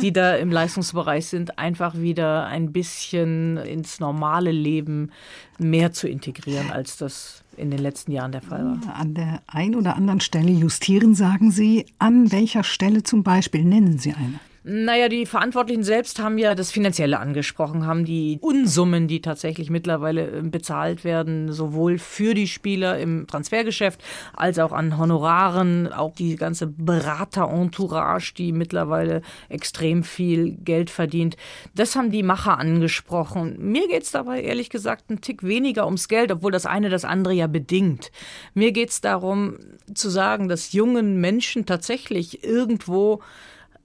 die 0.02 0.12
da 0.12 0.36
im 0.36 0.50
Leistungsbereich 0.50 1.26
sind, 1.26 1.58
einfach 1.58 1.96
wieder 1.96 2.46
ein 2.46 2.72
bisschen 2.72 3.56
ins 3.56 4.00
normale 4.00 4.52
Leben 4.52 5.10
mehr 5.58 5.92
zu 5.92 6.08
integrieren, 6.08 6.70
als 6.70 6.96
das 6.96 7.44
in 7.56 7.70
den 7.70 7.80
letzten 7.80 8.12
Jahren 8.12 8.32
der 8.32 8.42
Fall 8.42 8.64
war. 8.64 8.96
An 8.96 9.14
der 9.14 9.42
einen 9.46 9.74
oder 9.74 9.96
anderen 9.96 10.20
Stelle 10.20 10.50
justieren, 10.50 11.14
sagen 11.14 11.50
Sie. 11.50 11.86
An 11.98 12.32
welcher 12.32 12.64
Stelle 12.64 13.02
zum 13.02 13.22
Beispiel 13.22 13.64
nennen 13.64 13.98
Sie 13.98 14.12
eine? 14.12 14.40
Naja, 14.62 15.08
die 15.08 15.24
Verantwortlichen 15.24 15.84
selbst 15.84 16.18
haben 16.18 16.36
ja 16.36 16.54
das 16.54 16.70
Finanzielle 16.70 17.18
angesprochen, 17.18 17.86
haben 17.86 18.04
die 18.04 18.38
Unsummen, 18.42 19.08
die 19.08 19.22
tatsächlich 19.22 19.70
mittlerweile 19.70 20.26
ähm, 20.28 20.50
bezahlt 20.50 21.02
werden, 21.02 21.50
sowohl 21.50 21.96
für 21.96 22.34
die 22.34 22.46
Spieler 22.46 22.98
im 22.98 23.26
Transfergeschäft 23.26 24.02
als 24.34 24.58
auch 24.58 24.72
an 24.72 24.98
Honoraren, 24.98 25.90
auch 25.90 26.14
die 26.14 26.36
ganze 26.36 26.66
Berater-Entourage, 26.66 28.34
die 28.34 28.52
mittlerweile 28.52 29.22
extrem 29.48 30.04
viel 30.04 30.52
Geld 30.56 30.90
verdient. 30.90 31.38
Das 31.74 31.96
haben 31.96 32.10
die 32.10 32.22
Macher 32.22 32.58
angesprochen. 32.58 33.56
Mir 33.58 33.88
geht 33.88 34.02
es 34.02 34.10
dabei 34.10 34.42
ehrlich 34.42 34.68
gesagt 34.68 35.08
ein 35.08 35.22
Tick 35.22 35.42
weniger 35.42 35.86
ums 35.86 36.06
Geld, 36.06 36.30
obwohl 36.30 36.52
das 36.52 36.66
eine 36.66 36.90
das 36.90 37.06
andere 37.06 37.32
ja 37.32 37.46
bedingt. 37.46 38.12
Mir 38.52 38.72
geht 38.72 38.90
es 38.90 39.00
darum 39.00 39.56
zu 39.94 40.10
sagen, 40.10 40.48
dass 40.48 40.72
jungen 40.72 41.18
Menschen 41.18 41.64
tatsächlich 41.64 42.44
irgendwo 42.44 43.22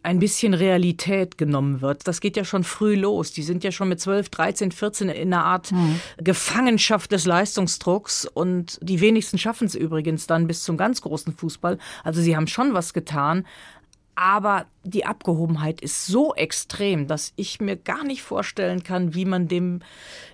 ein 0.05 0.19
bisschen 0.19 0.53
Realität 0.53 1.37
genommen 1.37 1.81
wird. 1.81 2.07
Das 2.07 2.21
geht 2.21 2.37
ja 2.37 2.45
schon 2.45 2.63
früh 2.63 2.95
los. 2.95 3.31
Die 3.31 3.41
sind 3.41 3.63
ja 3.63 3.71
schon 3.71 3.89
mit 3.89 3.99
12, 3.99 4.29
13, 4.29 4.71
14 4.71 5.09
in 5.09 5.33
einer 5.33 5.43
Art 5.43 5.71
mhm. 5.71 5.99
Gefangenschaft 6.17 7.11
des 7.11 7.25
Leistungsdrucks 7.25 8.25
und 8.25 8.77
die 8.81 9.01
wenigsten 9.01 9.39
schaffen 9.39 9.65
es 9.65 9.73
übrigens 9.73 10.27
dann 10.27 10.45
bis 10.45 10.63
zum 10.63 10.77
ganz 10.77 11.01
großen 11.01 11.35
Fußball. 11.35 11.79
Also 12.03 12.21
sie 12.21 12.35
haben 12.35 12.47
schon 12.47 12.73
was 12.73 12.93
getan. 12.93 13.45
Aber 14.17 14.65
die 14.85 15.05
Abgehobenheit 15.05 15.81
ist 15.81 16.05
so 16.05 16.33
extrem, 16.35 17.05
dass 17.05 17.33
ich 17.35 17.59
mir 17.59 17.75
gar 17.75 18.05
nicht 18.05 18.21
vorstellen 18.21 18.81
kann, 18.81 19.13
wie 19.13 19.25
man 19.25 19.49
dem 19.49 19.81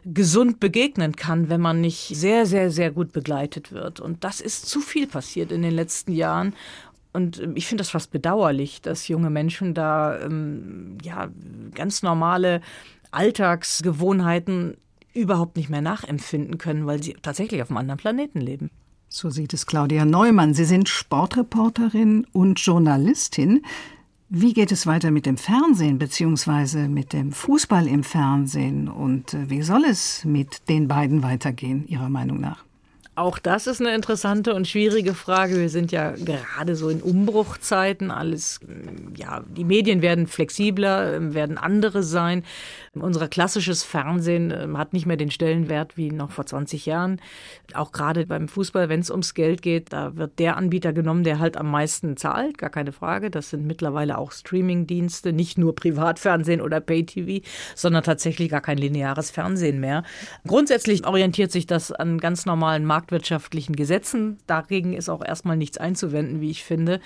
gesund 0.05 0.59
begegnen 0.59 1.15
kann, 1.15 1.49
wenn 1.49 1.61
man 1.61 1.81
nicht 1.81 2.09
sehr, 2.15 2.45
sehr, 2.45 2.69
sehr 2.69 2.91
gut 2.91 3.11
begleitet 3.11 3.71
wird. 3.71 3.99
Und 3.99 4.23
das 4.23 4.39
ist 4.39 4.67
zu 4.67 4.81
viel 4.81 5.07
passiert 5.07 5.51
in 5.51 5.63
den 5.63 5.73
letzten 5.73 6.11
Jahren. 6.11 6.53
Und 7.13 7.39
ähm, 7.39 7.53
ich 7.55 7.67
finde 7.67 7.81
das 7.81 7.89
fast 7.89 8.11
bedauerlich, 8.11 8.81
dass 8.81 9.07
junge 9.07 9.29
Menschen 9.29 9.73
da 9.73 10.19
ähm, 10.19 10.97
ja 11.03 11.29
ganz 11.73 12.03
normale 12.03 12.61
Alltagsgewohnheiten 13.11 14.77
überhaupt 15.13 15.57
nicht 15.57 15.69
mehr 15.69 15.81
nachempfinden 15.81 16.57
können, 16.57 16.85
weil 16.85 17.03
sie 17.03 17.15
tatsächlich 17.21 17.61
auf 17.61 17.69
einem 17.69 17.77
anderen 17.77 17.99
Planeten 17.99 18.39
leben. 18.39 18.69
So 19.09 19.29
sieht 19.29 19.53
es 19.53 19.65
Claudia 19.65 20.05
Neumann. 20.05 20.53
Sie 20.53 20.63
sind 20.63 20.87
Sportreporterin 20.87 22.25
und 22.31 22.59
Journalistin. 22.61 23.61
Wie 24.29 24.53
geht 24.53 24.71
es 24.71 24.87
weiter 24.87 25.11
mit 25.11 25.25
dem 25.25 25.35
Fernsehen 25.35 25.97
bzw. 25.97 26.87
mit 26.87 27.11
dem 27.11 27.33
Fußball 27.33 27.85
im 27.87 28.05
Fernsehen 28.05 28.87
und 28.87 29.33
äh, 29.33 29.49
wie 29.49 29.61
soll 29.61 29.83
es 29.83 30.23
mit 30.23 30.69
den 30.69 30.87
beiden 30.87 31.21
weitergehen, 31.23 31.85
Ihrer 31.85 32.07
Meinung 32.07 32.39
nach? 32.39 32.63
Auch 33.13 33.39
das 33.39 33.67
ist 33.67 33.81
eine 33.81 33.93
interessante 33.93 34.53
und 34.53 34.69
schwierige 34.69 35.13
Frage. 35.13 35.59
Wir 35.59 35.69
sind 35.69 35.91
ja 35.91 36.11
gerade 36.11 36.77
so 36.77 36.87
in 36.87 37.01
Umbruchzeiten. 37.01 38.09
Alles, 38.09 38.61
ja, 39.17 39.43
die 39.45 39.65
Medien 39.65 40.01
werden 40.01 40.27
flexibler, 40.27 41.33
werden 41.33 41.57
andere 41.57 42.03
sein. 42.03 42.45
Unser 42.93 43.27
klassisches 43.27 43.83
Fernsehen 43.83 44.51
ähm, 44.51 44.77
hat 44.77 44.93
nicht 44.93 45.05
mehr 45.05 45.17
den 45.17 45.29
Stellenwert 45.29 45.97
wie 45.97 46.09
noch 46.09 46.31
vor 46.31 46.45
20 46.45 46.85
Jahren. 46.85 47.19
Auch 47.73 47.91
gerade 47.91 48.25
beim 48.25 48.47
Fußball, 48.47 48.87
wenn 48.87 49.01
es 49.01 49.11
ums 49.11 49.33
Geld 49.33 49.61
geht, 49.61 49.91
da 49.91 50.15
wird 50.15 50.39
der 50.39 50.55
Anbieter 50.55 50.93
genommen, 50.93 51.25
der 51.25 51.39
halt 51.39 51.57
am 51.57 51.69
meisten 51.69 52.15
zahlt, 52.15 52.57
gar 52.57 52.69
keine 52.69 52.93
Frage. 52.93 53.29
Das 53.29 53.49
sind 53.49 53.65
mittlerweile 53.65 54.17
auch 54.17 54.31
Streamingdienste, 54.31 55.33
nicht 55.33 55.57
nur 55.57 55.75
Privatfernsehen 55.75 56.61
oder 56.61 56.79
Pay-TV, 56.79 57.45
sondern 57.75 58.03
tatsächlich 58.03 58.49
gar 58.49 58.61
kein 58.61 58.77
lineares 58.77 59.31
Fernsehen 59.31 59.81
mehr. 59.81 60.03
Grundsätzlich 60.47 61.05
orientiert 61.05 61.51
sich 61.51 61.67
das 61.67 61.91
an 61.91 62.17
ganz 62.17 62.45
normalen 62.45 62.85
marktwirtschaftlichen 63.01 63.75
Gesetzen. 63.75 64.37
Dagegen 64.47 64.93
ist 64.93 65.09
auch 65.09 65.23
erstmal 65.23 65.57
nichts 65.57 65.77
einzuwenden, 65.77 66.41
wie 66.41 66.51
ich 66.51 66.63
finde 66.63 66.99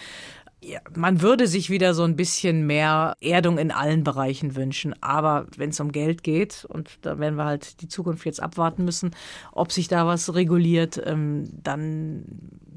ja, 0.62 0.80
man 0.96 1.22
würde 1.22 1.46
sich 1.46 1.70
wieder 1.70 1.94
so 1.94 2.02
ein 2.02 2.16
bisschen 2.16 2.66
mehr 2.66 3.16
Erdung 3.22 3.60
in 3.60 3.70
allen 3.70 4.04
Bereichen 4.04 4.56
wünschen. 4.56 4.96
Aber 5.00 5.46
wenn 5.58 5.70
es 5.70 5.80
um 5.80 5.92
Geld 5.92 6.24
geht, 6.24 6.66
und 6.66 6.98
da 7.04 7.20
werden 7.20 7.36
wir 7.36 7.46
halt 7.46 7.82
die 7.82 7.88
Zukunft 7.88 8.26
jetzt 8.26 8.42
abwarten 8.42 8.84
müssen, 8.84 9.12
ob 9.52 9.72
sich 9.72 9.90
da 9.90 10.08
was 10.08 10.34
reguliert, 10.34 11.00
ähm, 11.06 11.48
dann 11.52 12.24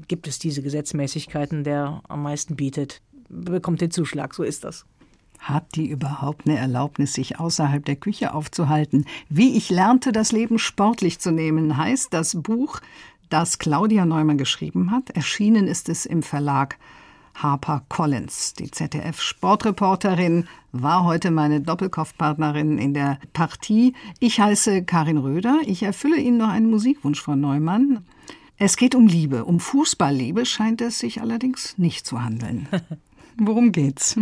gibt 0.07 0.27
es 0.27 0.37
diese 0.37 0.61
Gesetzmäßigkeiten, 0.61 1.63
der 1.63 2.01
am 2.07 2.21
meisten 2.21 2.55
bietet, 2.55 3.01
bekommt 3.27 3.81
den 3.81 3.89
Zuschlag. 3.89 4.35
So 4.35 4.43
ist 4.43 4.65
das. 4.65 4.85
Hat 5.39 5.75
die 5.75 5.87
überhaupt 5.87 6.47
eine 6.47 6.57
Erlaubnis, 6.57 7.13
sich 7.13 7.39
außerhalb 7.39 7.83
der 7.85 7.95
Küche 7.95 8.33
aufzuhalten? 8.33 9.05
Wie 9.29 9.55
ich 9.55 9.69
lernte, 9.69 10.11
das 10.11 10.33
Leben 10.33 10.59
sportlich 10.59 11.19
zu 11.19 11.31
nehmen, 11.31 11.77
heißt 11.77 12.13
das 12.13 12.35
Buch, 12.41 12.81
das 13.29 13.59
Claudia 13.59 14.05
Neumann 14.05 14.37
geschrieben 14.37 14.91
hat. 14.91 15.11
Erschienen 15.11 15.67
ist 15.67 15.89
es 15.89 16.05
im 16.05 16.23
Verlag 16.23 16.77
Harper 17.35 17.83
Collins. 17.87 18.53
Die 18.53 18.69
ZDF-Sportreporterin 18.69 20.47
war 20.71 21.05
heute 21.05 21.31
meine 21.31 21.61
Doppelkopfpartnerin 21.61 22.77
in 22.77 22.93
der 22.93 23.19
Partie. 23.33 23.93
Ich 24.19 24.39
heiße 24.39 24.83
Karin 24.83 25.17
Röder. 25.17 25.59
Ich 25.65 25.83
erfülle 25.83 26.17
Ihnen 26.17 26.37
noch 26.37 26.49
einen 26.49 26.69
Musikwunsch 26.69 27.21
von 27.21 27.39
Neumann. 27.39 28.05
Es 28.57 28.75
geht 28.75 28.93
um 28.93 29.07
Liebe. 29.07 29.45
Um 29.45 29.59
Fußballliebe 29.59 30.45
scheint 30.45 30.81
es 30.81 30.99
sich 30.99 31.21
allerdings 31.21 31.77
nicht 31.77 32.05
zu 32.05 32.21
handeln. 32.21 32.67
Worum 33.37 33.71
geht's? 33.71 34.17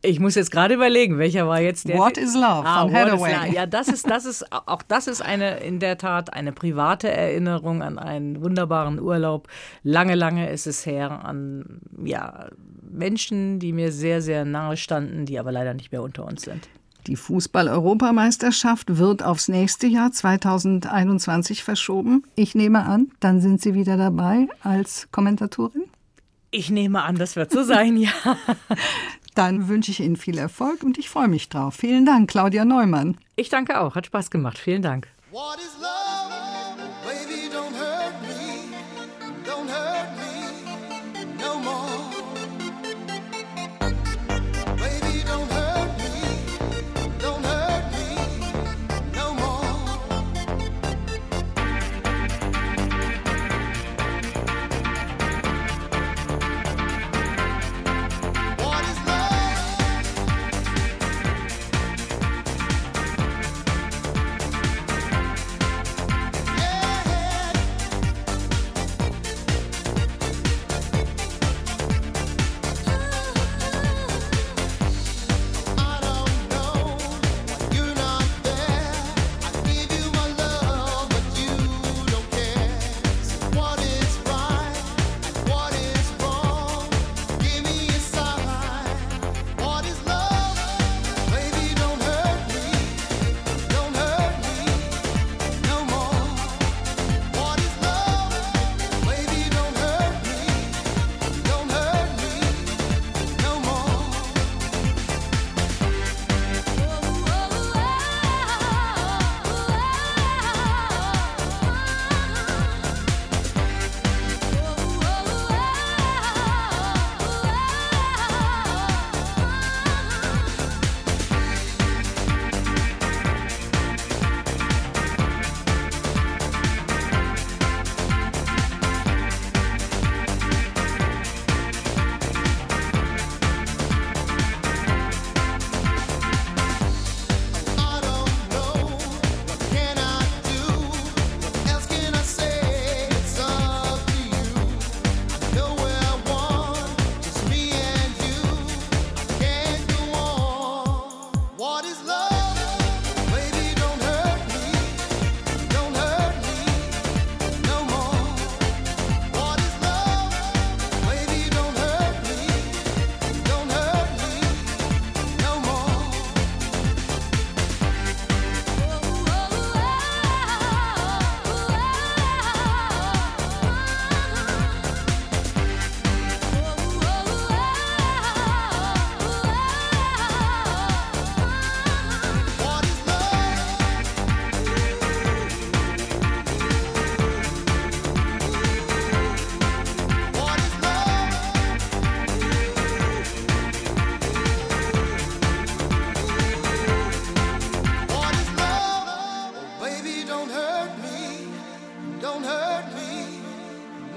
Ich 0.00 0.20
muss 0.20 0.36
jetzt 0.36 0.52
gerade 0.52 0.74
überlegen, 0.74 1.18
welcher 1.18 1.48
war 1.48 1.60
jetzt 1.60 1.88
der. 1.88 1.98
What 1.98 2.16
is 2.16 2.34
Love 2.34 2.64
ah, 2.64 2.82
von 2.82 2.94
Hathaway. 2.94 3.52
Ja, 3.52 3.66
das 3.66 3.88
ist, 3.88 4.08
das 4.08 4.26
ist, 4.26 4.44
auch 4.52 4.82
das 4.82 5.08
ist 5.08 5.20
eine, 5.20 5.58
in 5.58 5.80
der 5.80 5.98
Tat 5.98 6.32
eine 6.32 6.52
private 6.52 7.10
Erinnerung 7.10 7.82
an 7.82 7.98
einen 7.98 8.40
wunderbaren 8.40 9.00
Urlaub. 9.00 9.48
Lange, 9.82 10.14
lange 10.14 10.50
ist 10.50 10.68
es 10.68 10.86
her 10.86 11.24
an, 11.24 11.80
ja, 12.04 12.48
Menschen, 12.88 13.58
die 13.58 13.72
mir 13.72 13.90
sehr, 13.90 14.22
sehr 14.22 14.44
nahe 14.44 14.76
standen, 14.76 15.26
die 15.26 15.38
aber 15.38 15.50
leider 15.50 15.74
nicht 15.74 15.90
mehr 15.90 16.02
unter 16.02 16.24
uns 16.24 16.42
sind. 16.42 16.68
Die 17.08 17.16
Fußball-Europameisterschaft 17.16 18.98
wird 18.98 19.22
aufs 19.22 19.48
nächste 19.48 19.86
Jahr 19.86 20.12
2021 20.12 21.64
verschoben. 21.64 22.22
Ich 22.34 22.54
nehme 22.54 22.84
an, 22.84 23.10
dann 23.20 23.40
sind 23.40 23.62
Sie 23.62 23.74
wieder 23.74 23.96
dabei 23.96 24.46
als 24.62 25.08
Kommentatorin? 25.10 25.84
Ich 26.50 26.70
nehme 26.70 27.02
an, 27.02 27.16
das 27.16 27.36
wird 27.36 27.50
so 27.50 27.62
sein, 27.62 27.96
ja. 27.98 28.10
Dann 29.38 29.68
wünsche 29.68 29.92
ich 29.92 30.00
Ihnen 30.00 30.16
viel 30.16 30.36
Erfolg 30.36 30.82
und 30.82 30.98
ich 30.98 31.08
freue 31.08 31.28
mich 31.28 31.48
drauf. 31.48 31.76
Vielen 31.76 32.04
Dank, 32.04 32.28
Claudia 32.28 32.64
Neumann. 32.64 33.16
Ich 33.36 33.48
danke 33.48 33.78
auch, 33.78 33.94
hat 33.94 34.06
Spaß 34.06 34.32
gemacht. 34.32 34.58
Vielen 34.58 34.82
Dank. 34.82 35.06
What 35.30 35.58
is 35.58 35.80
love? 35.80 36.57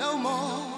no 0.02 0.18
more. 0.18 0.71